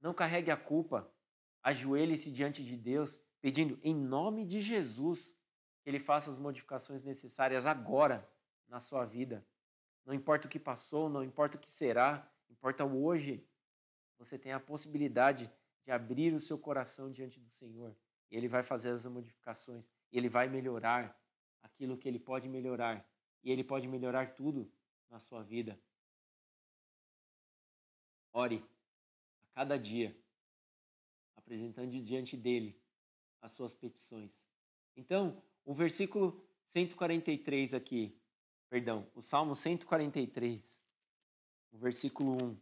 não 0.00 0.14
carregue 0.14 0.50
a 0.50 0.56
culpa, 0.56 1.10
ajoelhe-se 1.62 2.30
diante 2.30 2.64
de 2.64 2.76
Deus, 2.76 3.20
pedindo 3.40 3.78
em 3.82 3.94
nome 3.94 4.44
de 4.44 4.60
Jesus 4.60 5.36
que 5.82 5.90
Ele 5.90 5.98
faça 5.98 6.30
as 6.30 6.38
modificações 6.38 7.02
necessárias 7.04 7.66
agora 7.66 8.28
na 8.68 8.80
sua 8.80 9.04
vida. 9.04 9.46
Não 10.04 10.14
importa 10.14 10.46
o 10.46 10.50
que 10.50 10.58
passou, 10.58 11.08
não 11.08 11.22
importa 11.22 11.56
o 11.56 11.60
que 11.60 11.70
será, 11.70 12.30
importa 12.48 12.84
o 12.84 13.04
hoje. 13.04 13.46
Você 14.18 14.38
tem 14.38 14.52
a 14.52 14.60
possibilidade 14.60 15.50
de 15.84 15.90
abrir 15.90 16.34
o 16.34 16.40
seu 16.40 16.58
coração 16.58 17.10
diante 17.10 17.38
do 17.38 17.50
Senhor. 17.50 17.94
E 18.30 18.36
Ele 18.36 18.48
vai 18.48 18.62
fazer 18.62 18.90
as 18.90 19.04
modificações. 19.04 19.90
Ele 20.12 20.28
vai 20.28 20.48
melhorar 20.48 21.16
aquilo 21.62 21.96
que 21.96 22.08
Ele 22.08 22.18
pode 22.18 22.48
melhorar. 22.48 23.06
E 23.42 23.50
Ele 23.50 23.64
pode 23.64 23.86
melhorar 23.86 24.34
tudo 24.34 24.70
na 25.10 25.18
sua 25.18 25.42
vida. 25.42 25.78
Ore 28.32 28.64
cada 29.58 29.76
dia, 29.76 30.16
apresentando 31.34 31.90
diante 32.00 32.36
dele 32.36 32.80
as 33.40 33.50
suas 33.50 33.74
petições. 33.74 34.46
Então, 34.94 35.42
o 35.64 35.74
versículo 35.74 36.48
143 36.62 37.74
aqui, 37.74 38.16
perdão, 38.70 39.10
o 39.16 39.20
Salmo 39.20 39.56
143, 39.56 40.80
o 41.72 41.76
versículo 41.76 42.40
1, 42.40 42.60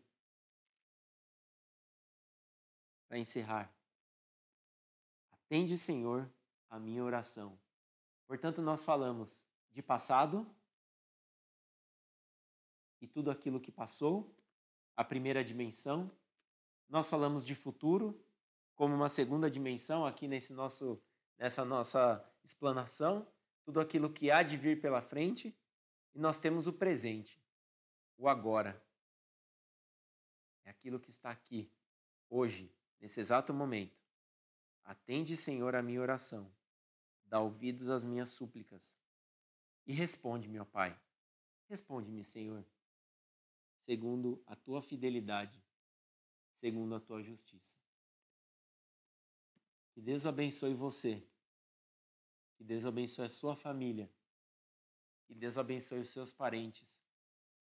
para 3.07 3.19
encerrar. 3.19 3.71
Atende, 5.33 5.77
Senhor, 5.77 6.33
a 6.71 6.79
minha 6.79 7.05
oração. 7.05 7.61
Portanto, 8.27 8.63
nós 8.63 8.83
falamos 8.83 9.45
de 9.71 9.83
passado 9.83 10.51
e 13.03 13.07
tudo 13.07 13.31
aquilo 13.31 13.61
que 13.61 13.71
passou, 13.71 14.35
a 14.97 15.05
primeira 15.05 15.45
dimensão. 15.45 16.11
Nós 16.89 17.09
falamos 17.09 17.45
de 17.47 17.55
futuro 17.55 18.21
como 18.75 18.95
uma 18.95 19.09
segunda 19.09 19.51
dimensão 19.51 20.07
aqui 20.07 20.29
nesse 20.29 20.53
nosso 20.53 21.01
nessa 21.39 21.65
nossa 21.65 22.25
explanação, 22.45 23.27
tudo 23.65 23.81
aquilo 23.81 24.13
que 24.13 24.31
há 24.31 24.43
de 24.43 24.57
vir 24.57 24.81
pela 24.81 25.03
frente, 25.03 25.55
e 26.15 26.19
nós 26.19 26.41
temos 26.41 26.67
o 26.67 26.73
presente, 26.73 27.39
o 28.17 28.29
agora. 28.29 28.83
É 30.65 30.71
aquilo 30.71 30.99
que 30.99 31.11
está 31.11 31.31
aqui, 31.31 31.71
hoje, 32.31 32.73
nesse 32.99 33.21
exato 33.21 33.53
momento. 33.53 34.01
Atende, 34.83 35.37
Senhor, 35.37 35.75
a 35.75 35.83
minha 35.83 36.01
oração, 36.01 36.51
dá 37.27 37.41
ouvidos 37.41 37.91
às 37.91 38.05
minhas 38.05 38.31
súplicas 38.31 38.97
e 39.87 39.93
responde, 39.93 40.49
meu 40.49 40.65
Pai. 40.65 40.99
Responde-me, 41.69 42.25
Senhor, 42.25 42.65
segundo 43.81 44.43
a 44.47 44.55
tua 44.55 44.81
fidelidade, 44.81 45.63
segundo 46.57 46.95
a 46.95 47.01
tua 47.01 47.23
justiça. 47.23 47.77
Que 49.93 50.01
Deus 50.01 50.27
abençoe 50.27 50.75
você. 50.75 51.23
Que 52.57 52.65
Deus 52.65 52.85
abençoe 52.85 53.27
a 53.27 53.29
sua 53.29 53.55
família. 53.55 54.11
Que 55.27 55.35
Deus 55.35 55.57
abençoe 55.57 56.01
os 56.01 56.11
seus 56.11 56.33
parentes. 56.33 57.01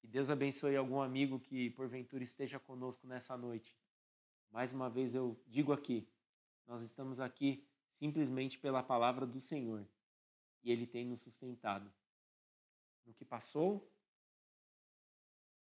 Que 0.01 0.07
Deus 0.07 0.31
abençoe 0.31 0.77
algum 0.77 1.01
amigo 1.01 1.41
que 1.41 1.71
porventura 1.71 2.23
esteja 2.23 2.59
conosco 2.59 3.07
nessa 3.07 3.37
noite. 3.37 3.77
Mais 4.51 4.73
uma 4.73 4.91
vez 4.91 5.15
eu 5.15 5.41
digo 5.47 5.73
aqui, 5.73 6.09
nós 6.67 6.83
estamos 6.83 7.21
aqui 7.21 7.67
simplesmente 7.89 8.59
pela 8.59 8.83
palavra 8.83 9.27
do 9.27 9.41
Senhor. 9.41 9.87
E 10.63 10.71
Ele 10.71 10.87
tem 10.87 11.07
nos 11.07 11.21
sustentado. 11.21 11.93
No 13.07 13.15
que 13.15 13.25
passou, 13.25 13.91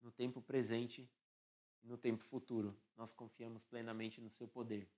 no 0.00 0.10
tempo 0.10 0.40
presente 0.40 1.08
no 1.82 1.96
tempo 1.96 2.24
futuro. 2.24 2.78
Nós 2.96 3.12
confiamos 3.12 3.64
plenamente 3.64 4.20
no 4.20 4.30
seu 4.30 4.46
poder. 4.46 4.88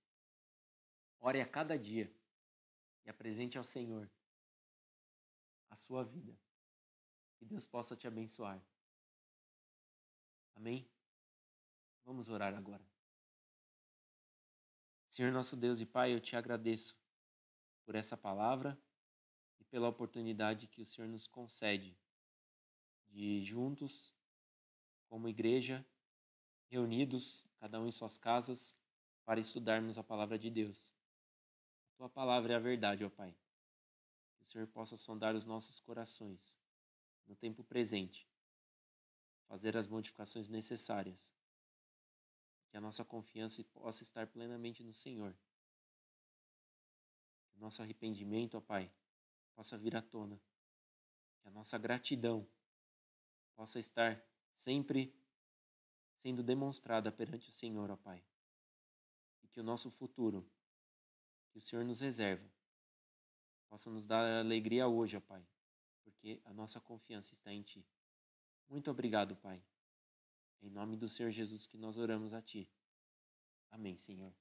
Ore 1.20 1.40
a 1.40 1.46
cada 1.46 1.78
dia 1.78 2.12
e 3.04 3.10
apresente 3.10 3.56
ao 3.56 3.64
Senhor 3.64 4.10
a 5.70 5.76
sua 5.76 6.04
vida. 6.04 6.36
Que 7.38 7.44
Deus 7.44 7.66
possa 7.66 7.96
te 7.96 8.06
abençoar. 8.06 8.62
Amém? 10.54 10.88
Vamos 12.04 12.28
orar 12.28 12.54
agora. 12.54 12.84
Senhor 15.08 15.30
nosso 15.30 15.56
Deus 15.56 15.80
e 15.80 15.86
Pai, 15.86 16.14
eu 16.14 16.20
te 16.20 16.36
agradeço 16.36 16.96
por 17.84 17.94
essa 17.94 18.16
palavra 18.16 18.80
e 19.60 19.64
pela 19.64 19.88
oportunidade 19.88 20.66
que 20.66 20.80
o 20.80 20.86
Senhor 20.86 21.08
nos 21.08 21.26
concede 21.26 21.96
de 23.08 23.42
juntos 23.44 24.14
como 25.08 25.28
igreja, 25.28 25.84
reunidos, 26.72 27.46
cada 27.60 27.78
um 27.78 27.86
em 27.86 27.92
suas 27.92 28.16
casas, 28.16 28.74
para 29.26 29.38
estudarmos 29.38 29.98
a 29.98 30.02
palavra 30.02 30.38
de 30.38 30.48
Deus. 30.48 30.94
A 31.92 31.96
tua 31.98 32.08
palavra 32.08 32.54
é 32.54 32.56
a 32.56 32.58
verdade, 32.58 33.04
ó 33.04 33.10
Pai. 33.10 33.36
Que 34.38 34.44
o 34.44 34.50
Senhor 34.50 34.66
possa 34.68 34.96
sondar 34.96 35.34
os 35.34 35.44
nossos 35.44 35.78
corações 35.78 36.58
no 37.26 37.36
tempo 37.36 37.62
presente, 37.62 38.26
fazer 39.48 39.76
as 39.76 39.86
modificações 39.86 40.48
necessárias, 40.48 41.34
que 42.70 42.76
a 42.78 42.80
nossa 42.80 43.04
confiança 43.04 43.62
possa 43.64 44.02
estar 44.02 44.26
plenamente 44.26 44.82
no 44.82 44.94
Senhor. 44.94 45.36
Que 47.50 47.58
o 47.58 47.60
nosso 47.60 47.82
arrependimento, 47.82 48.56
ó 48.56 48.62
Pai, 48.62 48.90
possa 49.54 49.76
vir 49.76 49.94
à 49.94 50.00
tona. 50.00 50.40
Que 51.42 51.48
a 51.48 51.50
nossa 51.50 51.76
gratidão 51.76 52.48
possa 53.54 53.78
estar 53.78 54.24
sempre 54.54 55.14
sendo 56.22 56.40
demonstrada 56.40 57.10
perante 57.10 57.48
o 57.48 57.52
Senhor, 57.52 57.90
ó 57.90 57.96
Pai. 57.96 58.22
E 59.42 59.48
que 59.48 59.58
o 59.58 59.64
nosso 59.64 59.90
futuro, 59.90 60.48
que 61.50 61.58
o 61.58 61.60
Senhor 61.60 61.84
nos 61.84 61.98
reserva, 61.98 62.48
possa 63.68 63.90
nos 63.90 64.06
dar 64.06 64.38
alegria 64.38 64.86
hoje, 64.86 65.16
ó 65.16 65.20
Pai, 65.20 65.44
porque 66.04 66.40
a 66.44 66.52
nossa 66.52 66.80
confiança 66.80 67.34
está 67.34 67.52
em 67.52 67.62
Ti. 67.62 67.84
Muito 68.68 68.88
obrigado, 68.88 69.34
Pai. 69.34 69.60
Em 70.62 70.70
nome 70.70 70.96
do 70.96 71.08
Senhor 71.08 71.32
Jesus 71.32 71.66
que 71.66 71.76
nós 71.76 71.96
oramos 71.96 72.32
a 72.32 72.40
Ti. 72.40 72.70
Amém, 73.72 73.98
Senhor. 73.98 74.32